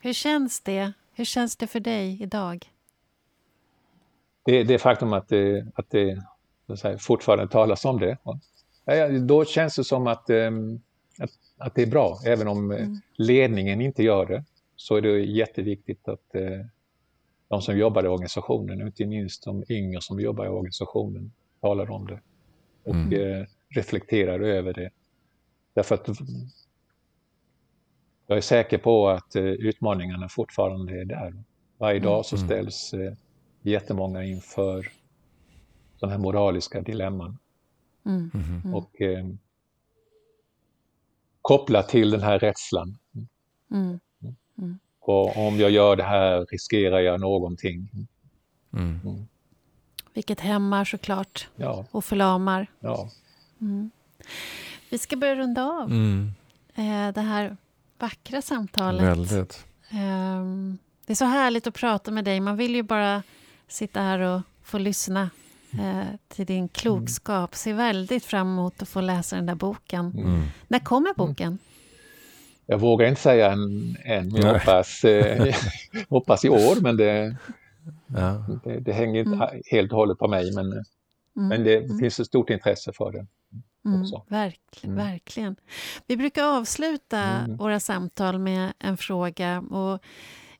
Hur 0.00 0.12
känns 0.12 0.60
det 0.60 0.92
Hur 1.18 1.24
känns 1.24 1.56
det 1.56 1.66
för 1.66 1.80
dig 1.80 2.22
idag? 2.22 2.72
Det, 4.44 4.64
det 4.64 4.78
faktum 4.78 5.12
att 5.12 5.28
det, 5.28 5.66
att 5.74 5.90
det 5.90 6.18
säga, 6.76 6.98
fortfarande 6.98 7.48
talas 7.48 7.84
om 7.84 8.00
det, 8.00 8.16
då 9.20 9.44
känns 9.44 9.76
det 9.76 9.84
som 9.84 10.06
att, 10.06 10.30
ehm, 10.30 10.80
att, 11.58 11.74
det 11.74 11.82
är 11.82 11.86
bra. 11.86 12.18
Även 12.26 12.48
om 12.48 12.70
eh, 12.70 12.82
mm. 12.82 13.00
ledningen 13.16 13.80
inte 13.80 14.02
gör 14.02 14.26
det, 14.26 14.44
så 14.76 14.96
är 14.96 15.02
det 15.02 15.20
jätteviktigt 15.20 16.08
att 16.08 16.34
eh, 16.34 16.66
de 17.48 17.62
som 17.62 17.78
jobbar 17.78 18.04
i 18.04 18.08
organisationen, 18.08 18.80
inte 18.80 19.06
minst 19.06 19.44
de 19.44 19.64
yngre 19.68 20.00
som 20.00 20.20
jobbar 20.20 20.46
i 20.46 20.48
organisationen, 20.48 21.32
talar 21.60 21.90
om 21.90 22.06
det 22.06 22.20
och 22.84 22.94
mm. 22.94 23.46
reflekterar 23.68 24.40
över 24.40 24.72
det. 24.72 24.90
Därför 25.74 25.94
att 25.94 26.08
jag 28.26 28.36
är 28.36 28.42
säker 28.42 28.78
på 28.78 29.08
att 29.08 29.36
eh, 29.36 29.44
utmaningarna 29.44 30.28
fortfarande 30.28 31.00
är 31.00 31.04
där. 31.04 31.34
Varje 31.78 32.00
dag 32.00 32.26
så 32.26 32.36
mm. 32.36 32.48
ställs 32.48 32.94
eh, 32.94 33.12
jättemånga 33.62 34.24
inför 34.24 34.88
sådana 35.96 36.16
här 36.16 36.22
moraliska 36.22 36.80
dilemman. 36.80 37.38
Mm. 38.06 38.30
Mm. 38.34 38.74
Och 38.74 39.02
eh, 39.02 39.26
kopplat 41.48 41.88
till 41.88 42.10
den 42.10 42.22
här 42.22 42.38
rädslan. 42.38 42.98
Mm. 43.70 44.00
Mm. 44.58 44.78
Och 45.00 45.46
om 45.46 45.58
jag 45.60 45.70
gör 45.70 45.96
det 45.96 46.02
här 46.02 46.46
riskerar 46.50 47.00
jag 47.00 47.20
någonting. 47.20 47.90
Mm. 48.72 49.26
Vilket 50.14 50.40
hämmar 50.40 50.84
såklart 50.84 51.48
ja. 51.56 51.84
och 51.90 52.04
förlamar. 52.04 52.66
Ja. 52.80 53.10
Vi 54.90 54.98
ska 54.98 55.16
börja 55.16 55.34
runda 55.34 55.64
av 55.64 55.92
eh, 56.74 57.14
det 57.14 57.20
här 57.20 57.56
vackra 57.98 58.42
samtalet. 58.42 59.02
Väldigt. 59.02 59.66
Um, 59.92 60.78
det 61.06 61.12
är 61.12 61.16
så 61.16 61.24
härligt 61.24 61.66
att 61.66 61.74
prata 61.74 62.10
med 62.10 62.24
dig. 62.24 62.40
Man 62.40 62.56
vill 62.56 62.74
ju 62.74 62.82
bara 62.82 63.22
sitta 63.68 64.00
här 64.00 64.18
och 64.18 64.40
få 64.62 64.78
lyssna 64.78 65.30
till 66.28 66.46
din 66.46 66.68
klokskap. 66.68 67.54
Ser 67.54 67.74
väldigt 67.74 68.24
fram 68.24 68.48
emot 68.48 68.82
att 68.82 68.88
få 68.88 69.00
läsa 69.00 69.36
den 69.36 69.46
där 69.46 69.54
boken. 69.54 70.12
Mm. 70.16 70.42
När 70.68 70.78
kommer 70.78 71.14
boken? 71.14 71.58
Jag 72.70 72.78
vågar 72.78 73.08
inte 73.08 73.20
säga 73.20 73.52
än, 73.52 73.96
än 74.04 74.28
men 74.28 74.42
jag 74.42 74.52
hoppas, 74.52 75.04
eh, 75.04 75.54
hoppas 76.08 76.44
i 76.44 76.48
år. 76.48 76.80
Men 76.80 76.96
det, 76.96 77.36
ja. 78.06 78.44
det, 78.64 78.80
det, 78.80 78.92
hänger 78.92 79.20
inte 79.20 79.44
mm. 79.44 79.62
helt 79.70 79.92
och 79.92 79.98
hållet 79.98 80.18
på 80.18 80.28
mig. 80.28 80.54
Men, 80.54 80.72
mm. 80.72 80.84
men 81.48 81.64
det 81.64 81.76
mm. 81.76 81.98
finns 81.98 82.20
ett 82.20 82.26
stort 82.26 82.50
intresse 82.50 82.92
för 82.92 83.12
det. 83.12 83.26
Mm, 83.84 84.02
verk, 84.28 84.80
mm. 84.82 84.96
Verkligen. 84.96 85.56
Vi 86.06 86.16
brukar 86.16 86.44
avsluta 86.44 87.20
mm. 87.20 87.56
våra 87.56 87.80
samtal 87.80 88.38
med 88.38 88.72
en 88.78 88.96
fråga. 88.96 89.60
Och 89.60 90.02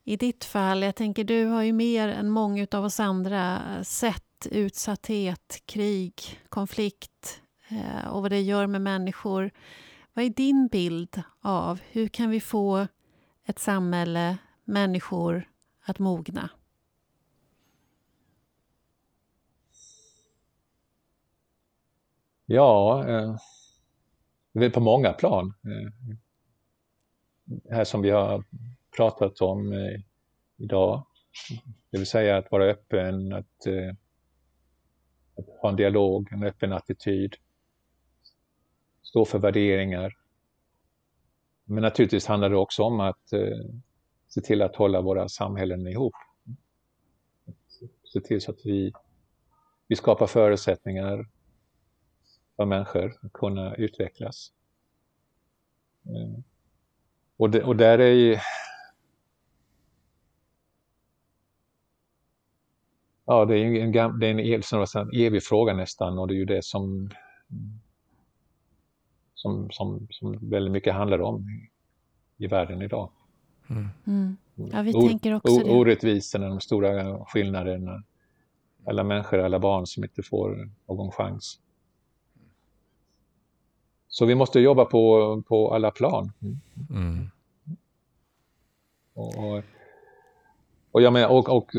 I 0.04 0.16
ditt 0.16 0.44
fall, 0.44 0.82
jag 0.82 0.94
tänker 0.94 1.24
du 1.24 1.44
har 1.44 1.62
ju 1.62 1.72
mer 1.72 2.08
än 2.08 2.28
många 2.28 2.66
av 2.72 2.84
oss 2.84 3.00
andra 3.00 3.58
sett 3.82 4.27
utsatthet, 4.46 5.62
krig, 5.66 6.14
konflikt 6.48 7.42
eh, 7.68 8.08
och 8.08 8.22
vad 8.22 8.30
det 8.30 8.40
gör 8.40 8.66
med 8.66 8.80
människor. 8.80 9.50
Vad 10.14 10.24
är 10.24 10.30
din 10.30 10.68
bild 10.68 11.22
av 11.40 11.80
hur 11.90 12.08
kan 12.08 12.30
vi 12.30 12.40
få 12.40 12.86
ett 13.44 13.58
samhälle, 13.58 14.38
människor 14.64 15.48
att 15.84 15.98
mogna? 15.98 16.50
Ja, 22.46 23.04
eh, 23.08 23.36
det 24.52 24.66
är 24.66 24.70
på 24.70 24.80
många 24.80 25.12
plan. 25.12 25.54
Eh, 25.64 26.16
här 27.70 27.84
som 27.84 28.02
vi 28.02 28.10
har 28.10 28.44
pratat 28.96 29.40
om 29.40 29.72
eh, 29.72 30.00
idag. 30.56 31.06
Det 31.90 31.98
vill 31.98 32.06
säga 32.06 32.36
att 32.36 32.50
vara 32.50 32.64
öppen, 32.64 33.32
att, 33.32 33.66
eh, 33.66 33.94
ha 35.60 35.68
en 35.68 35.76
dialog, 35.76 36.32
en 36.32 36.42
öppen 36.42 36.72
attityd. 36.72 37.34
Stå 39.02 39.24
för 39.24 39.38
värderingar. 39.38 40.16
Men 41.64 41.82
naturligtvis 41.82 42.26
handlar 42.26 42.50
det 42.50 42.56
också 42.56 42.82
om 42.82 43.00
att 43.00 43.32
eh, 43.32 43.58
se 44.28 44.40
till 44.40 44.62
att 44.62 44.76
hålla 44.76 45.00
våra 45.00 45.28
samhällen 45.28 45.86
ihop. 45.86 46.14
Se 48.12 48.20
till 48.20 48.40
så 48.40 48.50
att 48.50 48.66
vi, 48.66 48.92
vi 49.86 49.96
skapar 49.96 50.26
förutsättningar 50.26 51.28
för 52.56 52.64
människor 52.64 53.18
att 53.22 53.32
kunna 53.32 53.74
utvecklas. 53.74 54.52
Eh, 56.06 56.40
och, 57.36 57.50
det, 57.50 57.62
och 57.62 57.76
där 57.76 57.98
är 57.98 58.14
ju... 58.14 58.38
Ja, 63.30 63.44
det 63.44 63.58
är 63.58 63.64
en, 63.64 63.92
det 63.92 64.26
är 64.26 64.30
en, 64.30 64.38
en 64.94 65.20
evig 65.20 65.42
fråga 65.42 65.74
nästan 65.74 66.18
och 66.18 66.28
det 66.28 66.34
är 66.34 66.36
ju 66.36 66.44
det 66.44 66.64
som, 66.64 67.10
som, 69.34 69.70
som, 69.70 70.08
som 70.10 70.50
väldigt 70.50 70.72
mycket 70.72 70.94
handlar 70.94 71.20
om 71.20 71.46
i 72.36 72.46
världen 72.46 72.82
idag. 72.82 73.10
Mm. 73.70 73.88
Mm. 74.06 74.36
Ja, 74.72 74.82
vi 74.82 74.94
o, 74.94 75.08
tänker 75.08 75.34
också 75.34 75.58
det. 75.58 75.70
Orättvisorna, 75.70 76.48
de 76.48 76.60
stora 76.60 77.24
skillnaderna. 77.24 78.02
Alla 78.84 79.04
människor, 79.04 79.38
alla 79.38 79.58
barn 79.58 79.86
som 79.86 80.04
inte 80.04 80.22
får 80.22 80.70
någon 80.86 81.12
chans. 81.12 81.60
Så 84.08 84.26
vi 84.26 84.34
måste 84.34 84.60
jobba 84.60 84.84
på, 84.84 85.42
på 85.48 85.74
alla 85.74 85.90
plan. 85.90 86.32
Mm. 86.90 87.30
Och, 89.14 89.36
och, 89.36 89.62
jag 90.92 91.12
med, 91.12 91.26
och, 91.26 91.48
och, 91.48 91.70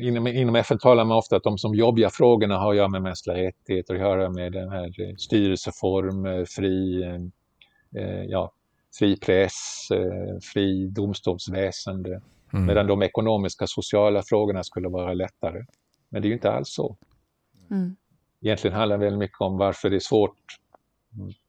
inom, 0.00 0.26
inom 0.26 0.56
FN 0.56 0.78
talar 0.78 1.04
man 1.04 1.18
ofta 1.18 1.36
att 1.36 1.42
de 1.42 1.58
som 1.58 1.74
jobbiga 1.74 2.10
frågorna 2.10 2.58
har 2.58 2.70
att 2.70 2.76
göra 2.76 2.88
med 2.88 3.02
mänskliga 3.02 3.36
rättigheter, 3.36 3.94
att 3.94 4.00
göra 4.00 4.30
med 4.30 4.52
den 4.52 4.68
här 4.68 5.16
styrelseform, 5.18 6.46
fri, 6.46 7.02
eh, 7.96 8.24
ja, 8.24 8.52
fri 8.98 9.16
press, 9.16 9.88
eh, 9.90 10.38
fri 10.52 10.86
domstolsväsende. 10.86 12.20
Mm. 12.52 12.66
Medan 12.66 12.86
de 12.86 13.02
ekonomiska 13.02 13.66
sociala 13.66 14.22
frågorna 14.22 14.64
skulle 14.64 14.88
vara 14.88 15.14
lättare. 15.14 15.64
Men 16.08 16.22
det 16.22 16.26
är 16.26 16.28
ju 16.28 16.34
inte 16.34 16.52
alls 16.52 16.68
så. 16.68 16.96
Mm. 17.70 17.96
Egentligen 18.42 18.76
handlar 18.76 18.98
det 18.98 19.04
väldigt 19.04 19.18
mycket 19.18 19.40
om 19.40 19.58
varför 19.58 19.90
det 19.90 19.96
är 19.96 20.00
svårt 20.00 20.36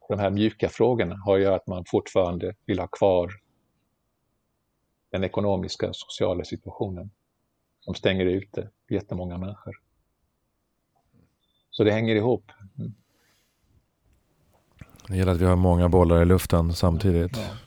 de 0.10 0.20
här 0.20 0.30
mjuka 0.30 0.70
frågorna 0.70 1.16
har 1.26 1.38
ju 1.38 1.46
att 1.46 1.68
man 1.68 1.84
fortfarande 1.88 2.54
vill 2.66 2.80
ha 2.80 2.88
kvar 2.88 3.32
den 5.18 5.24
ekonomiska 5.24 5.90
och 5.90 5.96
sociala 5.96 6.44
situationen 6.44 7.10
som 7.80 7.96
stänger 7.96 8.26
ute 8.26 8.70
jättemånga 8.90 9.38
människor. 9.38 9.82
Så 11.70 11.84
det 11.84 11.92
hänger 11.92 12.16
ihop. 12.16 12.52
Mm. 12.78 12.94
Det 15.08 15.18
gäller 15.18 15.32
att 15.32 15.42
vi 15.42 15.46
har 15.46 15.56
många 15.56 15.90
bollar 15.90 16.22
i 16.22 16.26
luften 16.26 16.74
samtidigt. 16.74 17.38
Ja, 17.38 17.58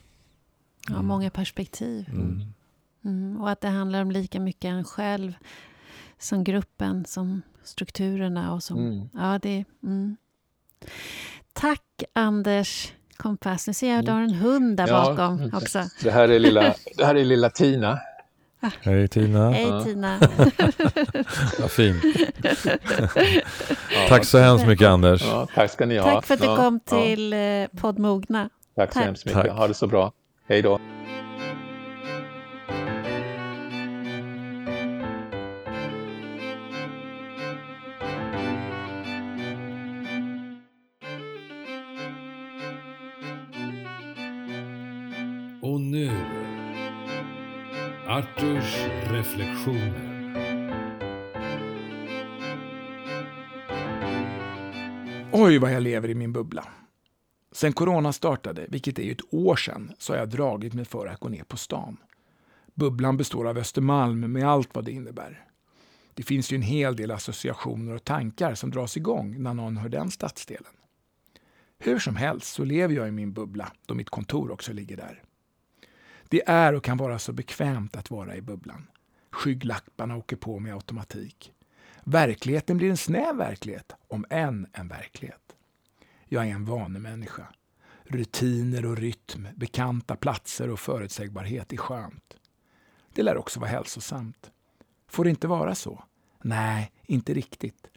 ja 0.89 1.01
många 1.01 1.29
perspektiv. 1.29 2.09
Mm. 2.09 2.41
Mm, 3.03 3.41
och 3.41 3.49
att 3.49 3.61
det 3.61 3.67
handlar 3.67 4.01
om 4.01 4.11
lika 4.11 4.39
mycket 4.39 4.69
en 4.69 4.83
själv 4.83 5.33
som 6.17 6.43
gruppen, 6.43 7.05
som 7.05 7.41
strukturerna 7.63 8.53
och 8.53 8.63
som... 8.63 8.77
Mm. 8.77 9.09
Ja, 9.13 9.39
det... 9.41 9.65
Mm. 9.83 10.17
Tack 11.53 12.03
Anders 12.13 12.93
Kompass. 13.21 13.67
Nu 13.67 13.73
ser 13.73 13.89
jag 13.89 13.99
att 13.99 14.05
du 14.05 14.11
har 14.11 14.21
en 14.21 14.33
hund 14.33 14.77
där 14.77 14.87
ja, 14.87 14.93
bakom 14.93 15.51
också. 15.53 15.83
Det 16.03 16.11
här 16.11 16.29
är 16.29 16.39
lilla, 16.39 16.61
det 16.97 17.05
här 17.05 17.15
är 17.15 17.25
lilla 17.25 17.49
Tina. 17.49 17.99
Ah. 18.59 18.69
Hej 18.81 19.07
Tina. 19.07 19.51
Hej 19.51 19.67
ja. 19.67 19.83
Tina. 19.83 20.19
Vad 21.59 21.71
fint. 21.71 22.03
tack 24.09 24.25
så 24.25 24.37
hemskt 24.37 24.67
mycket 24.67 24.87
Anders. 24.87 25.21
Ja, 25.23 25.47
tack 25.55 25.71
ska 25.71 25.85
ni 25.85 25.97
ha. 25.97 26.11
Tack 26.11 26.25
för 26.25 26.33
att 26.33 26.41
du 26.41 26.55
kom 26.55 26.79
till 26.79 27.31
ja. 27.31 27.37
Eh, 27.37 27.67
podd 27.67 27.99
Mogna. 27.99 28.49
Tack, 28.75 28.89
tack 28.89 28.93
så 28.93 28.99
hemskt 28.99 29.25
mycket. 29.25 29.41
Tack. 29.41 29.51
Ha 29.51 29.67
det 29.67 29.73
så 29.73 29.87
bra. 29.87 30.11
Hej 30.47 30.61
då. 30.61 30.79
Arturs 48.21 48.75
reflektioner. 49.03 50.11
Oj, 55.31 55.57
vad 55.57 55.73
jag 55.73 55.83
lever 55.83 56.09
i 56.09 56.15
min 56.15 56.33
bubbla. 56.33 56.67
Sen 57.51 57.73
corona 57.73 58.13
startade, 58.13 58.65
vilket 58.69 58.99
är 58.99 59.11
ett 59.11 59.33
år 59.33 59.55
sedan, 59.55 59.91
så 59.97 60.13
har 60.13 60.17
jag 60.19 60.29
dragit 60.29 60.73
mig 60.73 60.85
för 60.85 61.07
att 61.07 61.19
gå 61.19 61.29
ner 61.29 61.43
på 61.43 61.57
stan. 61.57 61.97
Bubblan 62.73 63.17
består 63.17 63.47
av 63.47 63.57
Östermalm 63.57 64.31
med 64.31 64.49
allt 64.49 64.75
vad 64.75 64.85
det 64.85 64.91
innebär. 64.91 65.45
Det 66.13 66.23
finns 66.23 66.51
ju 66.51 66.55
en 66.55 66.61
hel 66.61 66.95
del 66.95 67.11
associationer 67.11 67.95
och 67.95 68.03
tankar 68.03 68.55
som 68.55 68.71
dras 68.71 68.97
igång 68.97 69.43
när 69.43 69.53
någon 69.53 69.77
hör 69.77 69.89
den 69.89 70.11
stadsdelen. 70.11 70.73
Hur 71.79 71.99
som 71.99 72.15
helst 72.15 72.53
så 72.53 72.63
lever 72.63 72.95
jag 72.95 73.07
i 73.07 73.11
min 73.11 73.33
bubbla 73.33 73.71
då 73.85 73.93
mitt 73.93 74.09
kontor 74.09 74.51
också 74.51 74.73
ligger 74.73 74.97
där. 74.97 75.23
Det 76.31 76.49
är 76.49 76.73
och 76.73 76.83
kan 76.83 76.97
vara 76.97 77.19
så 77.19 77.33
bekvämt 77.33 77.95
att 77.95 78.11
vara 78.11 78.35
i 78.35 78.41
bubblan. 78.41 78.87
Skygglapparna 79.31 80.17
åker 80.17 80.35
på 80.35 80.59
med 80.59 80.73
automatik. 80.73 81.53
Verkligheten 82.03 82.77
blir 82.77 82.89
en 82.89 82.97
snäv 82.97 83.35
verklighet, 83.35 83.95
om 84.07 84.25
än 84.29 84.67
en 84.73 84.87
verklighet. 84.87 85.55
Jag 86.25 86.47
är 86.47 86.51
en 86.51 86.65
vanemänniska. 86.65 87.47
Rutiner 88.03 88.85
och 88.85 88.97
rytm, 88.97 89.47
bekanta 89.55 90.15
platser 90.15 90.69
och 90.69 90.79
förutsägbarhet 90.79 91.73
är 91.73 91.77
skönt. 91.77 92.37
Det 93.13 93.23
lär 93.23 93.37
också 93.37 93.59
vara 93.59 93.69
hälsosamt. 93.69 94.51
Får 95.07 95.23
det 95.23 95.29
inte 95.29 95.47
vara 95.47 95.75
så? 95.75 96.03
Nej, 96.41 96.91
inte 97.05 97.33
riktigt. 97.33 97.87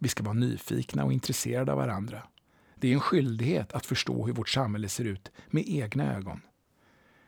Vi 0.00 0.08
ska 0.08 0.22
vara 0.22 0.34
nyfikna 0.34 1.04
och 1.04 1.12
intresserade 1.12 1.72
av 1.72 1.78
varandra. 1.78 2.22
Det 2.74 2.88
är 2.88 2.94
en 2.94 3.00
skyldighet 3.00 3.72
att 3.72 3.86
förstå 3.86 4.26
hur 4.26 4.32
vårt 4.32 4.48
samhälle 4.48 4.88
ser 4.88 5.04
ut 5.04 5.30
med 5.46 5.64
egna 5.66 6.16
ögon. 6.16 6.40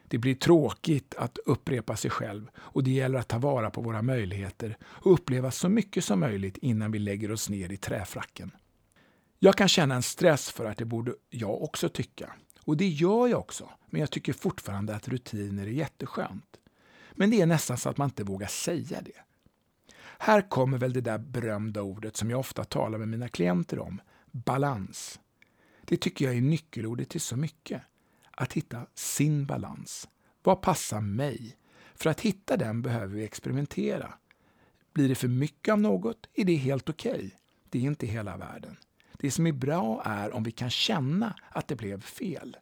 Det 0.09 0.19
blir 0.19 0.35
tråkigt 0.35 1.15
att 1.19 1.39
upprepa 1.39 1.97
sig 1.97 2.11
själv 2.11 2.51
och 2.59 2.85
det 2.85 2.91
gäller 2.91 3.19
att 3.19 3.29
ta 3.29 3.39
vara 3.39 3.71
på 3.71 3.81
våra 3.81 4.03
möjligheter 4.03 4.77
och 4.83 5.13
uppleva 5.13 5.51
så 5.51 5.69
mycket 5.69 6.05
som 6.05 6.21
möjligt 6.21 6.57
innan 6.57 6.93
vi 6.93 6.99
lägger 6.99 7.31
oss 7.31 7.49
ner 7.51 7.73
i 7.73 7.77
träfracken. 7.77 8.51
Jag 9.39 9.55
kan 9.55 9.69
känna 9.69 9.95
en 9.95 10.03
stress 10.03 10.51
för 10.51 10.65
att 10.65 10.79
det 10.79 10.85
borde 10.85 11.15
jag 11.31 11.63
också 11.63 11.89
tycka. 11.89 12.33
Och 12.61 12.77
det 12.77 12.89
gör 12.89 13.27
jag 13.27 13.41
också, 13.41 13.71
men 13.91 14.01
jag 14.01 14.11
tycker 14.11 14.33
fortfarande 14.33 14.95
att 14.95 15.09
rutiner 15.09 15.67
är 15.67 15.71
jätteskönt. 15.71 16.57
Men 17.13 17.31
det 17.31 17.41
är 17.41 17.47
nästan 17.47 17.79
så 17.79 17.89
att 17.89 17.97
man 17.97 18.09
inte 18.09 18.25
vågar 18.25 18.47
säga 18.47 19.01
det. 19.03 19.27
Här 20.19 20.49
kommer 20.49 20.79
väl 20.79 20.93
det 20.93 21.01
där 21.01 21.19
berömda 21.19 21.83
ordet 21.83 22.17
som 22.17 22.31
jag 22.31 22.41
ofta 22.41 22.65
talar 22.65 22.99
med 22.99 23.09
mina 23.09 23.29
klienter 23.29 23.79
om, 23.79 24.01
balans. 24.33 25.21
Det 25.85 25.97
tycker 25.97 26.25
jag 26.25 26.37
är 26.37 26.41
nyckelordet 26.41 27.09
till 27.09 27.21
så 27.21 27.37
mycket. 27.37 27.83
Att 28.39 28.53
hitta 28.53 28.87
sin 28.95 29.47
balans. 29.47 30.09
Vad 30.43 30.62
passar 30.62 31.01
mig? 31.01 31.57
För 31.95 32.11
att 32.11 32.20
hitta 32.20 32.57
den 32.57 32.82
behöver 32.82 33.14
vi 33.14 33.24
experimentera. 33.24 34.14
Blir 34.93 35.09
det 35.09 35.14
för 35.14 35.28
mycket 35.28 35.72
av 35.72 35.80
något 35.80 36.26
är 36.34 36.45
det 36.45 36.57
helt 36.57 36.89
okej. 36.89 37.12
Okay. 37.12 37.30
Det 37.70 37.78
är 37.78 37.82
inte 37.82 38.07
hela 38.07 38.37
världen. 38.37 38.76
Det 39.12 39.30
som 39.30 39.47
är 39.47 39.53
bra 39.53 40.03
är 40.05 40.34
om 40.34 40.43
vi 40.43 40.51
kan 40.51 40.70
känna 40.70 41.34
att 41.49 41.68
det 41.68 41.76
blev 41.76 42.01
fel. 42.01 42.57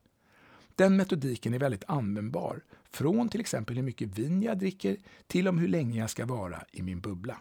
Den 0.75 0.97
metodiken 0.97 1.55
är 1.55 1.59
väldigt 1.59 1.85
användbar, 1.89 2.65
från 2.91 3.29
till 3.29 3.41
exempel 3.41 3.77
hur 3.77 3.83
mycket 3.83 4.19
vin 4.19 4.43
jag 4.43 4.59
dricker 4.59 4.97
till 5.27 5.49
om 5.49 5.59
hur 5.59 5.69
länge 5.69 5.99
jag 5.99 6.11
ska 6.11 6.27
vara 6.27 6.65
i 6.73 6.83
min 6.83 7.01
bubbla. 7.01 7.41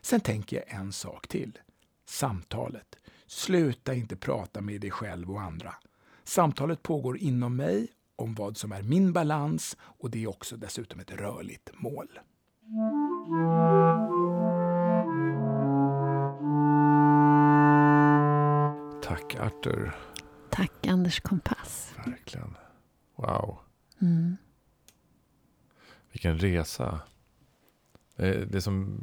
Sen 0.00 0.20
tänker 0.20 0.56
jag 0.56 0.80
en 0.80 0.92
sak 0.92 1.28
till. 1.28 1.58
Samtalet. 2.04 2.96
Sluta 3.26 3.94
inte 3.94 4.16
prata 4.16 4.60
med 4.60 4.80
dig 4.80 4.90
själv 4.90 5.30
och 5.30 5.40
andra. 5.40 5.74
Samtalet 6.24 6.82
pågår 6.82 7.18
inom 7.18 7.56
mig 7.56 7.88
om 8.16 8.34
vad 8.34 8.56
som 8.56 8.72
är 8.72 8.82
min 8.82 9.12
balans 9.12 9.76
och 9.80 10.10
det 10.10 10.22
är 10.22 10.28
också 10.28 10.56
dessutom 10.56 11.00
ett 11.00 11.12
rörligt 11.12 11.70
mål. 11.74 12.08
Tack 19.02 19.34
Arthur. 19.34 19.96
Tack 20.50 20.86
Anders 20.86 21.20
Kompass. 21.20 21.94
Verkligen. 22.06 22.56
Wow. 23.16 23.58
Mm. 24.00 24.36
Vilken 26.12 26.38
resa. 26.38 27.00
Det 28.16 28.62
som, 28.62 29.00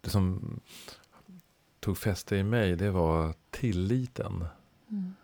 det 0.00 0.10
som 0.10 0.60
tog 1.80 1.98
fäste 1.98 2.36
i 2.36 2.42
mig, 2.42 2.76
det 2.76 2.90
var 2.90 3.34
tilliten. 3.50 4.44
Mm. 4.90 5.14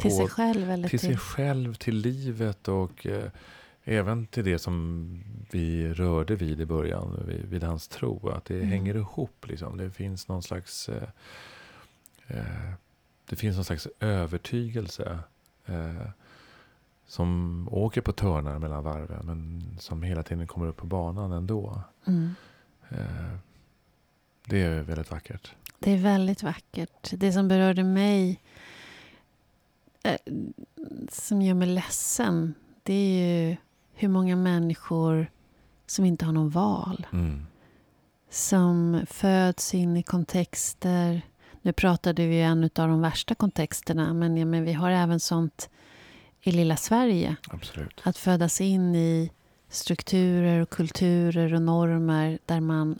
till 0.00 0.16
sig 0.16 0.28
själv? 0.28 0.70
Eller 0.70 0.88
till, 0.88 0.98
till 0.98 1.08
sig 1.08 1.16
själv, 1.16 1.74
till 1.74 1.96
livet 1.96 2.68
och 2.68 3.06
eh, 3.06 3.30
även 3.84 4.26
till 4.26 4.44
det 4.44 4.58
som 4.58 5.24
vi 5.50 5.94
rörde 5.94 6.36
vid 6.36 6.60
i 6.60 6.66
början, 6.66 7.24
vid, 7.26 7.44
vid 7.44 7.62
hans 7.62 7.88
tro. 7.88 8.28
Att 8.28 8.44
det 8.44 8.56
mm. 8.56 8.68
hänger 8.68 8.94
ihop. 8.94 9.46
Liksom. 9.48 9.76
Det 9.76 9.90
finns 9.90 10.28
någon 10.28 10.42
slags 10.42 10.88
eh, 10.88 11.08
eh, 12.26 12.72
det 13.28 13.36
finns 13.36 13.56
någon 13.56 13.64
slags 13.64 13.88
övertygelse 14.00 15.18
eh, 15.66 16.08
som 17.06 17.68
åker 17.70 18.00
på 18.00 18.12
törnar 18.12 18.58
mellan 18.58 18.84
varven 18.84 19.26
men 19.26 19.64
som 19.78 20.02
hela 20.02 20.22
tiden 20.22 20.46
kommer 20.46 20.66
upp 20.66 20.76
på 20.76 20.86
banan 20.86 21.32
ändå. 21.32 21.82
Mm. 22.06 22.34
Det 24.44 24.62
är 24.62 24.80
väldigt 24.80 25.10
vackert. 25.10 25.52
Det 25.78 25.90
är 25.90 25.96
väldigt 25.96 26.42
vackert. 26.42 27.10
Det 27.12 27.32
som 27.32 27.48
berörde 27.48 27.84
mig, 27.84 28.40
eh, 30.02 30.16
som 31.10 31.42
gör 31.42 31.54
mig 31.54 31.68
ledsen, 31.68 32.54
det 32.82 32.94
är 32.94 33.48
ju 33.48 33.56
hur 33.94 34.08
många 34.08 34.36
människor 34.36 35.30
som 35.86 36.04
inte 36.04 36.24
har 36.24 36.32
någon 36.32 36.50
val. 36.50 37.06
Mm. 37.12 37.46
Som 38.30 39.06
föds 39.10 39.74
in 39.74 39.96
i 39.96 40.02
kontexter. 40.02 41.22
Nu 41.62 41.72
pratade 41.72 42.26
vi 42.26 42.40
en 42.40 42.64
av 42.64 42.88
de 42.88 43.00
värsta 43.00 43.34
kontexterna, 43.34 44.14
men, 44.14 44.36
ja, 44.36 44.44
men 44.44 44.64
vi 44.64 44.72
har 44.72 44.90
även 44.90 45.20
sånt 45.20 45.70
i 46.40 46.52
lilla 46.52 46.76
Sverige. 46.76 47.36
Absolut. 47.48 48.00
Att 48.04 48.18
födas 48.18 48.60
in 48.60 48.94
i 48.94 49.30
strukturer 49.68 50.60
och 50.60 50.70
kulturer 50.70 51.54
och 51.54 51.62
normer 51.62 52.38
där 52.46 52.60
man 52.60 52.98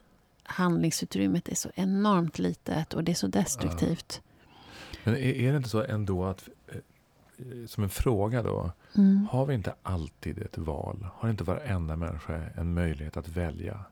handlingsutrymmet 0.53 1.49
är 1.49 1.55
så 1.55 1.71
enormt 1.75 2.39
litet 2.39 2.95
och 2.95 3.05
det 3.05 3.13
är 3.13 3.17
så 3.17 3.27
destruktivt. 3.27 4.23
Men 5.05 5.15
är, 5.15 5.19
är, 5.19 5.51
det 5.51 5.57
inte 5.57 5.69
så 5.69 5.83
ändå 5.83 6.25
att, 6.25 6.49
eh, 6.69 7.67
som 7.67 7.83
en 7.83 7.91
fråga 7.91 8.43
då, 8.43 8.73
mm. 8.97 9.27
har 9.31 9.47
vi 9.47 9.55
inte 9.55 9.75
alltid 9.83 10.39
ett 10.39 10.59
val? 10.59 11.07
Har 11.15 11.31
inte 11.31 11.45
varenda 11.45 11.97
människa 11.97 12.41
en 12.57 12.75
möjlighet 12.75 13.17
att 13.17 13.29
välja? 13.29 13.85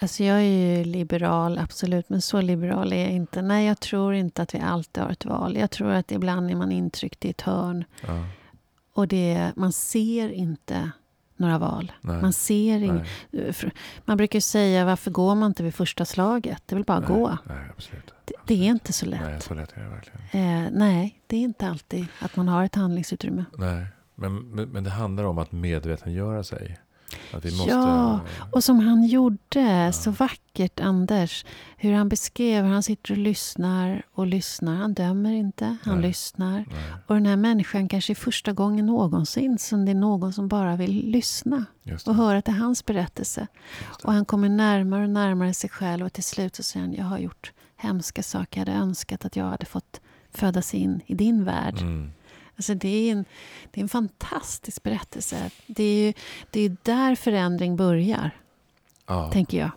Alltså 0.00 0.24
jag 0.24 0.36
är 0.36 0.76
ju 0.76 0.84
liberal, 0.84 1.58
absolut, 1.58 2.08
men 2.08 2.22
så 2.22 2.40
liberal 2.40 2.92
är 2.92 3.02
jag 3.02 3.10
inte. 3.10 3.42
Nej, 3.42 3.66
jag 3.66 3.80
tror 3.80 4.14
inte 4.14 4.42
att 4.42 4.54
vi 4.54 4.58
alltid 4.58 5.02
har 5.02 5.10
ett 5.10 5.24
val. 5.24 5.56
Jag 5.56 5.70
tror 5.70 5.90
att 5.90 6.12
ibland 6.12 6.50
är 6.50 6.54
man 6.54 6.72
intryckt 6.72 7.24
i 7.24 7.30
ett 7.30 7.40
hörn. 7.40 7.84
Ja. 8.06 8.24
Och 8.92 9.08
det, 9.08 9.52
man 9.56 9.72
ser 9.72 10.28
inte 10.28 10.90
några 11.38 11.58
val. 11.58 11.92
Nej. 12.00 12.22
Man 12.22 12.32
ser 12.32 12.82
in, 12.82 13.04
Man 14.04 14.16
brukar 14.16 14.40
säga, 14.40 14.84
varför 14.84 15.10
går 15.10 15.34
man 15.34 15.46
inte 15.46 15.62
vid 15.62 15.74
första 15.74 16.04
slaget? 16.04 16.62
Det 16.66 16.72
är 16.72 16.76
väl 16.76 16.84
bara 16.84 17.00
nej, 17.00 17.08
gå. 17.08 17.38
Nej, 17.44 17.66
absolut. 17.70 18.12
Det, 18.24 18.34
det, 18.46 18.54
är 18.54 18.70
inte 18.70 18.92
så 18.92 19.06
lätt. 19.06 19.20
Nej, 19.20 19.40
så 19.40 19.54
lätt 19.54 19.72
är 19.76 19.82
det 19.82 19.88
verkligen. 19.88 20.20
Eh, 20.64 20.70
nej, 20.72 21.20
det 21.26 21.36
är 21.36 21.40
inte 21.40 21.68
alltid 21.68 22.06
att 22.20 22.36
man 22.36 22.48
har 22.48 22.64
ett 22.64 22.74
handlingsutrymme. 22.74 23.44
Nej, 23.58 23.86
men, 24.14 24.50
men, 24.50 24.68
men 24.68 24.84
det 24.84 24.90
handlar 24.90 25.24
om 25.24 25.38
att 25.38 25.52
medvetengöra 25.52 26.44
sig. 26.44 26.78
Måste, 27.32 27.70
ja, 27.70 28.20
och 28.52 28.64
som 28.64 28.78
han 28.78 29.06
gjorde 29.06 29.60
ja. 29.60 29.92
så 29.92 30.10
vackert, 30.10 30.80
Anders. 30.80 31.44
Hur 31.76 31.92
han 31.92 32.08
beskrev 32.08 32.64
hur 32.64 32.72
han 32.72 32.82
sitter 32.82 33.12
och 33.12 33.18
lyssnar 33.18 34.02
och 34.12 34.26
lyssnar. 34.26 34.74
Han 34.74 34.94
dömer 34.94 35.32
inte, 35.32 35.76
han 35.82 35.94
Nej. 36.00 36.08
lyssnar. 36.08 36.52
Nej. 36.52 36.66
Och 37.06 37.14
den 37.14 37.26
här 37.26 37.36
människan 37.36 37.88
kanske 37.88 38.12
är 38.12 38.14
första 38.14 38.52
gången 38.52 38.86
någonsin 38.86 39.58
som 39.58 39.84
det 39.84 39.90
är 39.90 39.94
någon 39.94 40.32
som 40.32 40.48
bara 40.48 40.76
vill 40.76 41.10
lyssna 41.10 41.64
och 42.06 42.14
höra 42.14 42.42
till 42.42 42.54
hans 42.54 42.86
berättelse. 42.86 43.46
Och 44.04 44.12
han 44.12 44.24
kommer 44.24 44.48
närmare 44.48 45.02
och 45.02 45.10
närmare 45.10 45.54
sig 45.54 45.70
själv 45.70 46.06
och 46.06 46.12
till 46.12 46.24
slut 46.24 46.56
så 46.56 46.62
säger 46.62 46.86
han, 46.86 46.94
jag 46.94 47.04
har 47.04 47.18
gjort 47.18 47.52
hemska 47.76 48.22
saker. 48.22 48.60
Jag 48.60 48.66
hade 48.66 48.84
önskat 48.84 49.24
att 49.24 49.36
jag 49.36 49.44
hade 49.44 49.66
fått 49.66 50.00
födas 50.30 50.74
in 50.74 51.00
i 51.06 51.14
din 51.14 51.44
värld. 51.44 51.80
Mm. 51.80 52.12
Alltså 52.58 52.74
det, 52.74 52.88
är 52.88 53.12
en, 53.12 53.24
det 53.70 53.80
är 53.80 53.82
en 53.82 53.88
fantastisk 53.88 54.82
berättelse. 54.82 55.50
Det 55.66 55.82
är, 55.84 56.06
ju, 56.06 56.12
det 56.50 56.60
är 56.60 56.76
där 56.82 57.14
förändring 57.14 57.76
börjar, 57.76 58.30
ja. 59.06 59.30
tänker 59.32 59.58
jag. 59.58 59.70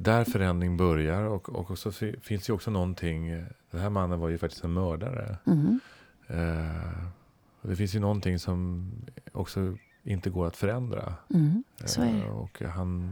Där 0.00 0.24
förändring 0.24 0.76
börjar 0.76 1.22
och, 1.22 1.48
och 1.48 1.78
så 1.78 1.92
finns 2.22 2.46
det 2.46 2.52
också 2.52 2.70
någonting. 2.70 3.28
Den 3.70 3.80
här 3.80 3.90
mannen 3.90 4.20
var 4.20 4.28
ju 4.28 4.38
faktiskt 4.38 4.64
en 4.64 4.72
mördare. 4.72 5.36
Mm. 5.46 5.80
Eh, 6.26 7.04
det 7.62 7.76
finns 7.76 7.94
ju 7.94 8.00
någonting 8.00 8.38
som 8.38 8.90
också 9.32 9.76
inte 10.02 10.30
går 10.30 10.46
att 10.46 10.56
förändra. 10.56 11.14
Mm, 11.34 11.64
så 11.84 12.02
är 12.02 12.12
det. 12.12 12.18
Eh, 12.18 12.38
och 12.38 12.62
han 12.62 13.10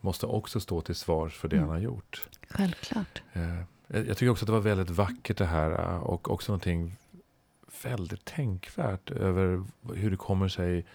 måste 0.00 0.26
också 0.26 0.60
stå 0.60 0.80
till 0.80 0.94
svars 0.94 1.36
för 1.38 1.48
det 1.48 1.56
Mm. 1.56 1.68
han 1.68 1.76
har 1.78 1.84
gjort. 1.84 2.28
Självklart. 2.50 3.22
Eh, 3.32 3.62
jag 3.88 4.16
tycker 4.16 4.28
också 4.30 4.44
att 4.44 4.46
det 4.46 4.52
var 4.52 4.60
väldigt 4.60 4.90
vackert 4.90 5.38
det 5.38 5.46
här 5.46 5.70
eh, 5.70 5.96
och 5.96 6.30
också 6.30 6.52
någonting 6.52 6.96
väldigt 7.82 8.24
tänkvärt 8.24 9.10
över 9.10 9.64
hur 9.94 10.10
det 10.10 10.16
kommer 10.16 10.48
sig 10.48 10.86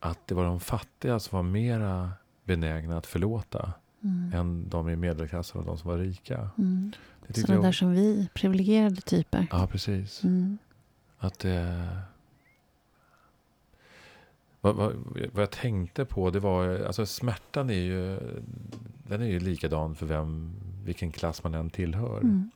att 0.00 0.26
det 0.26 0.34
var 0.34 0.44
de 0.44 0.60
fattiga 0.60 1.18
som 1.20 1.36
var 1.36 1.42
mera 1.42 2.12
benägna 2.44 2.98
att 2.98 3.06
förlåta 3.06 3.72
Mm. 4.02 4.32
än 4.34 4.68
de 4.68 4.88
i 4.88 4.96
medelklassen 4.96 5.60
och 5.60 5.66
de 5.66 5.78
som 5.78 5.90
var 5.90 5.98
rika. 5.98 6.50
Mm. 6.58 6.92
Det 7.26 7.40
Sådana 7.40 7.54
jag- 7.54 7.64
där 7.64 7.72
som 7.72 7.92
vi, 7.92 8.28
privilegierade 8.34 9.00
typer. 9.00 9.46
Ja, 9.50 9.66
precis. 9.66 10.24
Mm. 10.24 10.58
Att 11.18 11.44
eh, 11.44 11.86
vad, 14.60 14.74
vad, 14.76 14.92
vad 15.32 15.42
jag 15.42 15.50
tänkte 15.50 16.04
på 16.04 16.30
det 16.30 16.40
var, 16.40 16.68
alltså 16.86 17.06
smärtan 17.06 17.70
är 17.70 17.74
ju, 17.74 18.20
den 19.08 19.22
är 19.22 19.26
ju 19.26 19.40
likadan 19.40 19.94
för 19.94 20.06
vem, 20.06 20.52
vilken 20.88 21.12
klass 21.12 21.44
man 21.44 21.54
än 21.54 21.70
tillhör. 21.70 22.20
Mm. 22.20 22.50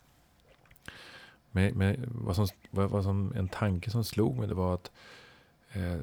Men, 1.50 1.74
men 1.74 2.08
vad, 2.08 2.36
som, 2.36 2.46
vad, 2.70 2.90
vad 2.90 3.04
som, 3.04 3.32
en 3.36 3.48
tanke 3.48 3.90
som 3.90 4.04
slog 4.04 4.38
mig 4.38 4.48
det 4.48 4.54
var 4.54 4.74
att 4.74 4.90
eh, 5.72 6.00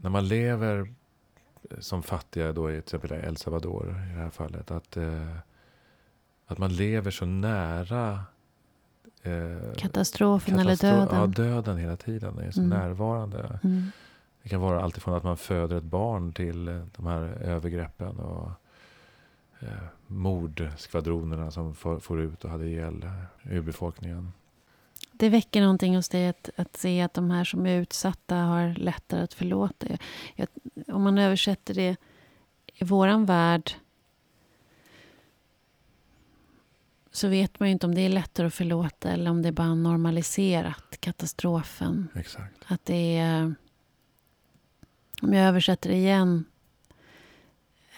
när 0.00 0.10
man 0.10 0.28
lever 0.28 0.94
som 1.78 2.02
fattiga 2.02 2.52
då 2.52 2.70
i 2.70 2.82
till 2.82 2.96
exempel 2.96 3.12
El 3.12 3.36
Salvador 3.36 3.86
i 3.88 4.14
det 4.14 4.20
här 4.20 4.30
fallet. 4.30 4.70
Att, 4.70 4.96
eh, 4.96 5.36
att 6.46 6.58
man 6.58 6.76
lever 6.76 7.10
så 7.10 7.24
nära 7.24 8.24
eh, 9.22 9.74
katastrofen 9.76 10.58
eller 10.58 10.76
döden. 10.76 11.20
Ja, 11.20 11.26
döden 11.26 11.76
hela 11.76 11.96
tiden. 11.96 12.38
är 12.38 12.50
så 12.50 12.60
mm. 12.60 12.78
närvarande. 12.78 13.58
Mm. 13.64 13.90
Det 14.42 14.48
kan 14.48 14.60
vara 14.60 14.82
alltifrån 14.82 15.14
att 15.14 15.24
man 15.24 15.36
föder 15.36 15.76
ett 15.76 15.84
barn 15.84 16.32
till 16.32 16.68
eh, 16.68 16.82
de 16.96 17.06
här 17.06 17.20
övergreppen 17.22 18.18
och 18.18 18.50
eh, 19.64 19.70
mordskvadronerna 20.06 21.50
som 21.50 21.74
for, 21.74 22.00
for 22.00 22.20
ut 22.20 22.44
och 22.44 22.50
hade 22.50 22.66
ihjäl 22.66 23.04
urbefolkningen. 23.50 24.32
Det 25.12 25.28
väcker 25.28 25.60
någonting 25.60 25.96
hos 25.96 26.08
dig 26.08 26.28
att, 26.28 26.50
att 26.56 26.76
se 26.76 27.00
att 27.00 27.14
de 27.14 27.30
här 27.30 27.44
som 27.44 27.66
är 27.66 27.80
utsatta 27.80 28.36
har 28.36 28.74
lättare 28.74 29.22
att 29.22 29.34
förlåta. 29.34 29.86
Jag, 30.34 30.48
om 30.86 31.02
man 31.02 31.18
översätter 31.18 31.74
det 31.74 31.96
i 32.74 32.84
våran 32.84 33.26
värld 33.26 33.72
så 37.10 37.28
vet 37.28 37.60
man 37.60 37.68
ju 37.68 37.72
inte 37.72 37.86
om 37.86 37.94
det 37.94 38.00
är 38.00 38.08
lättare 38.08 38.46
att 38.46 38.54
förlåta 38.54 39.10
eller 39.10 39.30
om 39.30 39.42
det 39.42 39.48
är 39.48 39.52
bara 39.52 39.74
normaliserat 39.74 41.00
katastrofen. 41.00 42.08
Exakt. 42.14 42.64
Att 42.66 42.84
det 42.84 43.16
är... 43.16 43.54
Om 45.22 45.32
jag 45.32 45.48
översätter 45.48 45.90
det 45.90 45.96
igen 45.96 46.44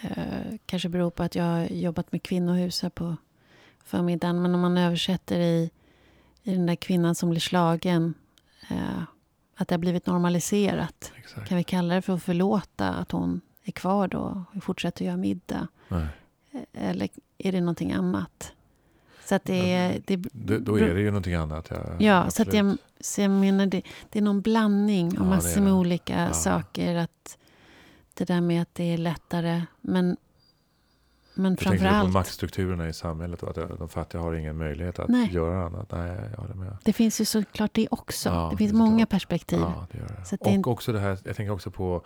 eh, 0.01 0.55
kanske 0.65 0.89
beror 0.89 1.09
på 1.09 1.23
att 1.23 1.35
jag 1.35 1.43
har 1.43 1.65
jobbat 1.65 2.11
med 2.11 2.23
kvinnohus 2.23 2.81
här 2.81 2.89
på 2.89 3.15
förmiddagen. 3.83 4.41
Men 4.41 4.55
om 4.55 4.61
man 4.61 4.77
översätter 4.77 5.39
i, 5.39 5.71
i 6.43 6.51
den 6.53 6.65
där 6.65 6.75
kvinnan 6.75 7.15
som 7.15 7.29
blir 7.29 7.39
slagen 7.39 8.13
eh, 8.69 9.01
att 9.55 9.67
det 9.67 9.75
har 9.75 9.79
blivit 9.79 10.05
normaliserat. 10.05 11.11
Exakt. 11.17 11.47
Kan 11.47 11.57
vi 11.57 11.63
kalla 11.63 11.95
det 11.95 12.01
för 12.01 12.13
att 12.13 12.23
förlåta 12.23 12.89
att 12.89 13.11
hon 13.11 13.41
är 13.63 13.71
kvar 13.71 14.07
då 14.07 14.43
och 14.55 14.63
fortsätter 14.63 15.05
göra 15.05 15.17
middag? 15.17 15.67
Nej. 15.87 16.07
Eller 16.73 17.09
är 17.37 17.51
det 17.51 17.59
någonting 17.59 17.91
annat? 17.91 18.53
Så 19.25 19.35
att 19.35 19.45
det 19.45 19.73
är... 19.73 20.01
Det, 20.05 20.15
då, 20.31 20.59
då 20.59 20.75
är 20.79 20.93
det 20.93 21.01
ju 21.01 21.07
någonting 21.07 21.33
annat. 21.33 21.67
Ja, 21.71 21.95
ja 21.99 22.29
så, 22.29 22.41
att 22.41 22.53
jag, 22.53 22.77
så 22.99 23.21
jag 23.21 23.31
menar 23.31 23.65
det, 23.65 23.81
det 24.09 24.19
är 24.19 24.23
någon 24.23 24.41
blandning 24.41 25.07
av 25.07 25.13
ja, 25.13 25.23
massor 25.23 25.61
med 25.61 25.73
olika 25.73 26.19
ja. 26.19 26.33
saker. 26.33 26.95
Att 26.95 27.37
det 28.17 28.25
där 28.25 28.41
med 28.41 28.61
att 28.61 28.75
det 28.75 28.93
är 28.93 28.97
lättare. 28.97 29.61
Men, 29.81 30.17
men 31.33 31.57
framför 31.57 31.85
allt... 31.85 32.07
på 32.07 32.13
maktstrukturerna 32.13 32.89
i 32.89 32.93
samhället 32.93 33.43
och 33.43 33.57
att 33.57 33.79
de 33.79 33.89
fattiga 33.89 34.21
har 34.21 34.33
ingen 34.33 34.57
möjlighet 34.57 34.99
att 34.99 35.09
Nej. 35.09 35.33
göra 35.33 35.65
annat. 35.65 35.91
Nej, 35.91 36.17
jag 36.31 36.41
håller 36.41 36.55
med. 36.55 36.77
Det 36.83 36.93
finns 36.93 37.21
ju 37.21 37.25
såklart 37.25 37.73
det 37.73 37.87
också. 37.91 38.29
Ja, 38.29 38.47
det 38.51 38.57
finns 38.57 38.71
det 38.71 38.77
många 38.77 38.97
klart. 38.97 39.09
perspektiv. 39.09 39.59
Ja, 39.59 39.87
det 39.91 39.97
gör 39.97 40.07
det. 40.07 40.37
Och 40.37 40.63
det 40.63 40.69
också 40.69 40.91
det 40.91 40.99
här, 40.99 41.17
jag 41.23 41.35
tänker 41.35 41.53
också 41.53 41.71
på 41.71 42.05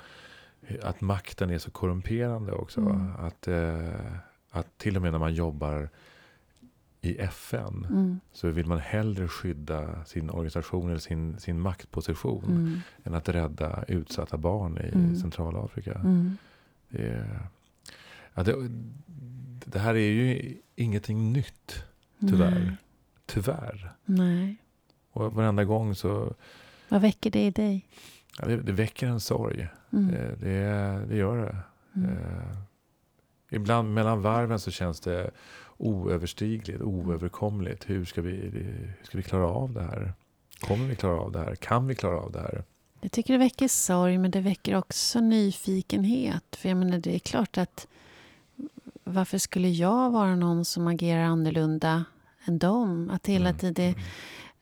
att 0.82 1.02
makten 1.02 1.50
är 1.50 1.58
så 1.58 1.72
korrumperande 1.72 2.52
också. 2.52 2.80
Mm. 2.80 3.16
Att, 3.16 3.48
eh, 3.48 3.90
att 4.52 4.78
till 4.78 4.96
och 4.96 5.02
med 5.02 5.12
när 5.12 5.20
man 5.20 5.34
jobbar 5.34 5.90
i 7.02 7.18
FN 7.20 7.88
mm. 7.90 8.20
så 8.32 8.50
vill 8.50 8.66
man 8.66 8.80
hellre 8.80 9.28
skydda 9.28 10.06
sin 10.06 10.30
organisation 10.30 10.90
eller 10.90 11.00
sin, 11.00 11.40
sin 11.40 11.60
maktposition 11.60 12.44
mm. 12.46 12.80
än 13.04 13.14
att 13.14 13.30
rädda 13.30 13.84
utsatta 13.88 14.38
barn 14.38 14.78
i 14.78 14.96
mm. 14.96 15.16
Centralafrika. 15.16 15.94
Mm. 15.94 16.38
Det, 16.90 17.28
ja, 18.34 18.44
det, 18.44 18.56
det, 19.66 19.80
här 19.80 19.96
är 19.96 20.12
ju 20.12 20.56
ingenting 20.76 21.34
nytt, 21.34 21.84
tyvärr. 22.20 22.60
Nej. 22.60 22.76
Tyvärr. 23.26 23.92
Nej. 24.06 24.58
Och 25.12 25.34
varenda 25.34 25.64
gång 25.64 25.96
så... 25.96 26.34
Vad 26.90 27.02
väcker 27.02 27.32
det 27.32 27.46
i 27.46 27.52
dig? 27.52 27.88
Ja, 28.40 28.48
det, 28.48 28.58
det 28.58 28.72
väcker 28.72 29.08
en 29.08 29.20
sorg. 29.20 29.68
Mm. 29.94 30.08
Det, 30.12 30.36
det, 30.40 31.06
det, 31.10 31.18
gör 31.18 31.38
det. 31.38 31.58
Mm. 31.96 32.10
Eh, 32.10 32.58
ibland 33.50 33.94
mellan 33.94 34.22
varven 34.22 34.60
så 34.60 34.72
känns 34.72 35.00
det 35.00 35.32
oöverstigligt, 35.82 36.82
oöverkomligt. 36.82 37.90
Hur 37.90 38.06
ska 38.06 38.22
vi, 38.22 38.52
ska 39.04 39.18
vi 39.18 39.24
klara 39.24 39.48
av 39.48 39.74
det 39.74 39.82
här? 39.82 40.14
Kommer 40.60 40.88
vi 40.88 40.96
klara 40.96 41.20
av 41.20 41.32
det 41.32 41.40
här? 41.40 41.56
Kan 41.56 41.88
vi 41.88 41.96
klara 41.96 42.20
av 42.20 42.32
det 42.32 42.40
här? 42.40 42.64
Jag 43.02 43.12
tycker 43.12 43.34
det 43.34 43.40
väcker 43.40 43.68
sorg, 43.68 44.18
men 44.18 44.32
det 44.32 44.42
väcker 44.42 44.76
också 44.76 45.20
nyfikenhet. 45.20 46.56
För 46.56 46.70
jag 46.70 46.78
menar, 46.78 46.98
det 46.98 47.16
är 47.16 47.20
klart 47.20 47.58
att 47.58 47.88
varför 49.04 49.38
skulle 49.38 49.70
jag 49.70 50.10
vara 50.10 50.36
någon 50.36 50.66
som 50.66 50.88
agerar 50.88 51.24
annorlunda 51.24 52.06
än 52.46 52.60
dem? 52.60 53.10
Att 53.10 53.28
hela 53.28 53.50
mm. 53.50 53.60
tiden... 53.60 53.86
Mm. 53.86 54.00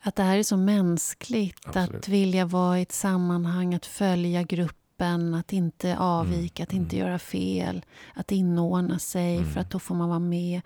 Att 0.01 0.15
det 0.15 0.24
här 0.24 0.38
är 0.38 0.43
så 0.43 0.57
mänskligt, 0.57 1.67
Absolut. 1.67 1.95
att 1.95 2.07
vilja 2.07 2.45
vara 2.45 2.80
i 2.80 2.82
ett 2.82 2.91
sammanhang, 2.91 3.74
att 3.74 3.86
följa 3.86 4.43
gruppen, 4.43 5.34
att 5.34 5.53
inte 5.53 5.97
avvika, 5.97 6.63
mm. 6.63 6.67
att 6.67 6.74
inte 6.74 6.95
mm. 6.95 7.07
göra 7.07 7.20
fel, 7.20 7.86
att 8.13 8.32
inordna 8.32 8.99
sig 8.99 9.38
för 9.38 9.51
mm. 9.51 9.61
att 9.61 9.72
då 9.72 9.80
får 9.80 9.95
man 9.95 10.09
vara 10.09 10.20
med 10.20 10.61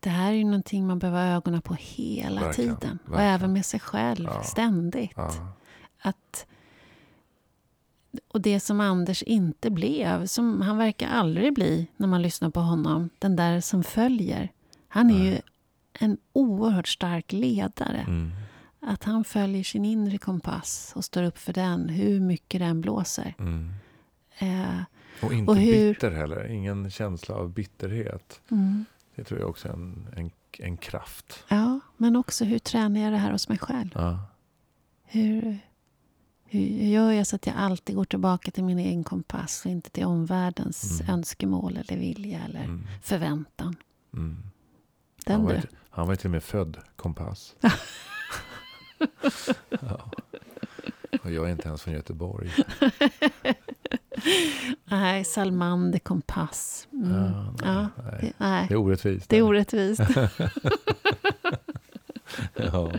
det 0.00 0.10
här 0.10 0.32
är 0.32 0.36
ju 0.36 0.44
någonting 0.44 0.86
man 0.86 0.98
behöver 0.98 1.26
ha 1.26 1.36
ögonen 1.36 1.62
på 1.62 1.76
hela 1.78 2.40
verkligen, 2.40 2.76
tiden. 2.76 2.98
Verkligen. 2.98 3.14
Och 3.14 3.20
även 3.20 3.52
med 3.52 3.66
sig 3.66 3.80
själv, 3.80 4.28
ja. 4.32 4.42
ständigt. 4.42 5.12
Ja. 5.16 5.32
Att, 6.02 6.46
och 8.28 8.40
det 8.40 8.60
som 8.60 8.80
Anders 8.80 9.22
inte 9.22 9.70
blev, 9.70 10.26
som 10.26 10.60
han 10.60 10.78
verkar 10.78 11.08
aldrig 11.08 11.54
bli 11.54 11.86
när 11.96 12.06
man 12.06 12.22
lyssnar 12.22 12.50
på 12.50 12.60
honom, 12.60 13.10
den 13.18 13.36
där 13.36 13.60
som 13.60 13.84
följer. 13.84 14.52
Han 14.88 15.10
är 15.10 15.18
Nej. 15.18 15.26
ju 15.26 15.40
en 15.92 16.18
oerhört 16.32 16.88
stark 16.88 17.32
ledare. 17.32 18.04
Mm. 18.08 18.30
Att 18.80 19.04
han 19.04 19.24
följer 19.24 19.64
sin 19.64 19.84
inre 19.84 20.18
kompass 20.18 20.92
och 20.96 21.04
står 21.04 21.22
upp 21.22 21.38
för 21.38 21.52
den, 21.52 21.88
hur 21.88 22.20
mycket 22.20 22.60
den 22.60 22.80
blåser. 22.80 23.34
Mm. 23.38 23.72
Eh, 24.38 24.82
och 25.22 25.32
inte 25.32 25.50
och 25.50 25.56
hur... 25.56 25.94
bitter 25.94 26.10
heller, 26.10 26.46
ingen 26.46 26.90
känsla 26.90 27.34
av 27.34 27.50
bitterhet. 27.52 28.40
Mm. 28.50 28.84
Det 29.20 29.24
tror 29.24 29.40
jag 29.40 29.48
också 29.48 29.68
är 29.68 29.72
en, 29.72 30.08
en, 30.16 30.30
en 30.58 30.76
kraft. 30.76 31.44
Ja, 31.48 31.80
men 31.96 32.16
också 32.16 32.44
hur 32.44 32.58
tränar 32.58 33.00
jag 33.00 33.12
det 33.12 33.18
här 33.18 33.32
hos 33.32 33.48
mig 33.48 33.58
själv? 33.58 33.90
Ja. 33.94 34.18
Hur, 35.04 35.58
hur 36.44 36.60
gör 36.60 37.10
jag 37.10 37.26
så 37.26 37.36
att 37.36 37.46
jag 37.46 37.56
alltid 37.56 37.96
går 37.96 38.04
tillbaka 38.04 38.50
till 38.50 38.64
min 38.64 38.78
egen 38.78 39.04
kompass 39.04 39.64
och 39.64 39.70
inte 39.70 39.90
till 39.90 40.04
omvärldens 40.04 41.00
mm. 41.00 41.14
önskemål 41.14 41.76
eller 41.76 41.96
vilja 41.96 42.44
eller 42.44 42.64
mm. 42.64 42.86
förväntan? 43.02 43.76
Mm. 44.14 44.42
Den 45.26 45.36
han, 45.36 45.44
var 45.44 45.52
du. 45.52 45.62
Han 45.90 46.06
var 46.06 46.16
till 46.16 46.26
och 46.26 46.30
med 46.30 46.42
född 46.42 46.78
kompass. 46.96 47.54
ja. 49.70 50.10
Och 51.22 51.32
jag 51.32 51.46
är 51.46 51.50
inte 51.52 51.68
ens 51.68 51.82
från 51.82 51.94
Göteborg. 51.94 52.50
nej, 54.84 55.24
Salmander 55.24 55.98
kompass. 55.98 56.88
Mm. 56.92 57.12
Ja, 57.12 57.54
nej, 57.62 57.64
ja, 57.64 57.88
nej. 57.96 58.18
Det, 58.20 58.32
nej. 58.36 58.66
det 58.68 58.74
är 58.74 58.78
orättvist. 58.78 59.28
Det 59.28 59.38
är 59.38 59.42
orättvist. 59.42 60.00
ja. 62.54 62.92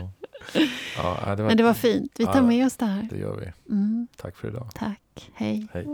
Ja, 0.96 1.34
det 1.36 1.42
var, 1.42 1.48
Men 1.48 1.56
det 1.56 1.62
var 1.62 1.74
fint. 1.74 2.12
Vi 2.18 2.24
tar 2.24 2.42
med 2.42 2.66
oss 2.66 2.76
det 2.76 2.86
här. 2.86 3.08
Det 3.10 3.18
gör 3.18 3.36
vi. 3.36 3.52
Mm. 3.74 4.06
Tack 4.16 4.36
för 4.36 4.48
idag. 4.48 4.68
Tack. 4.74 5.30
Hej. 5.34 5.68
Hej. 5.72 5.86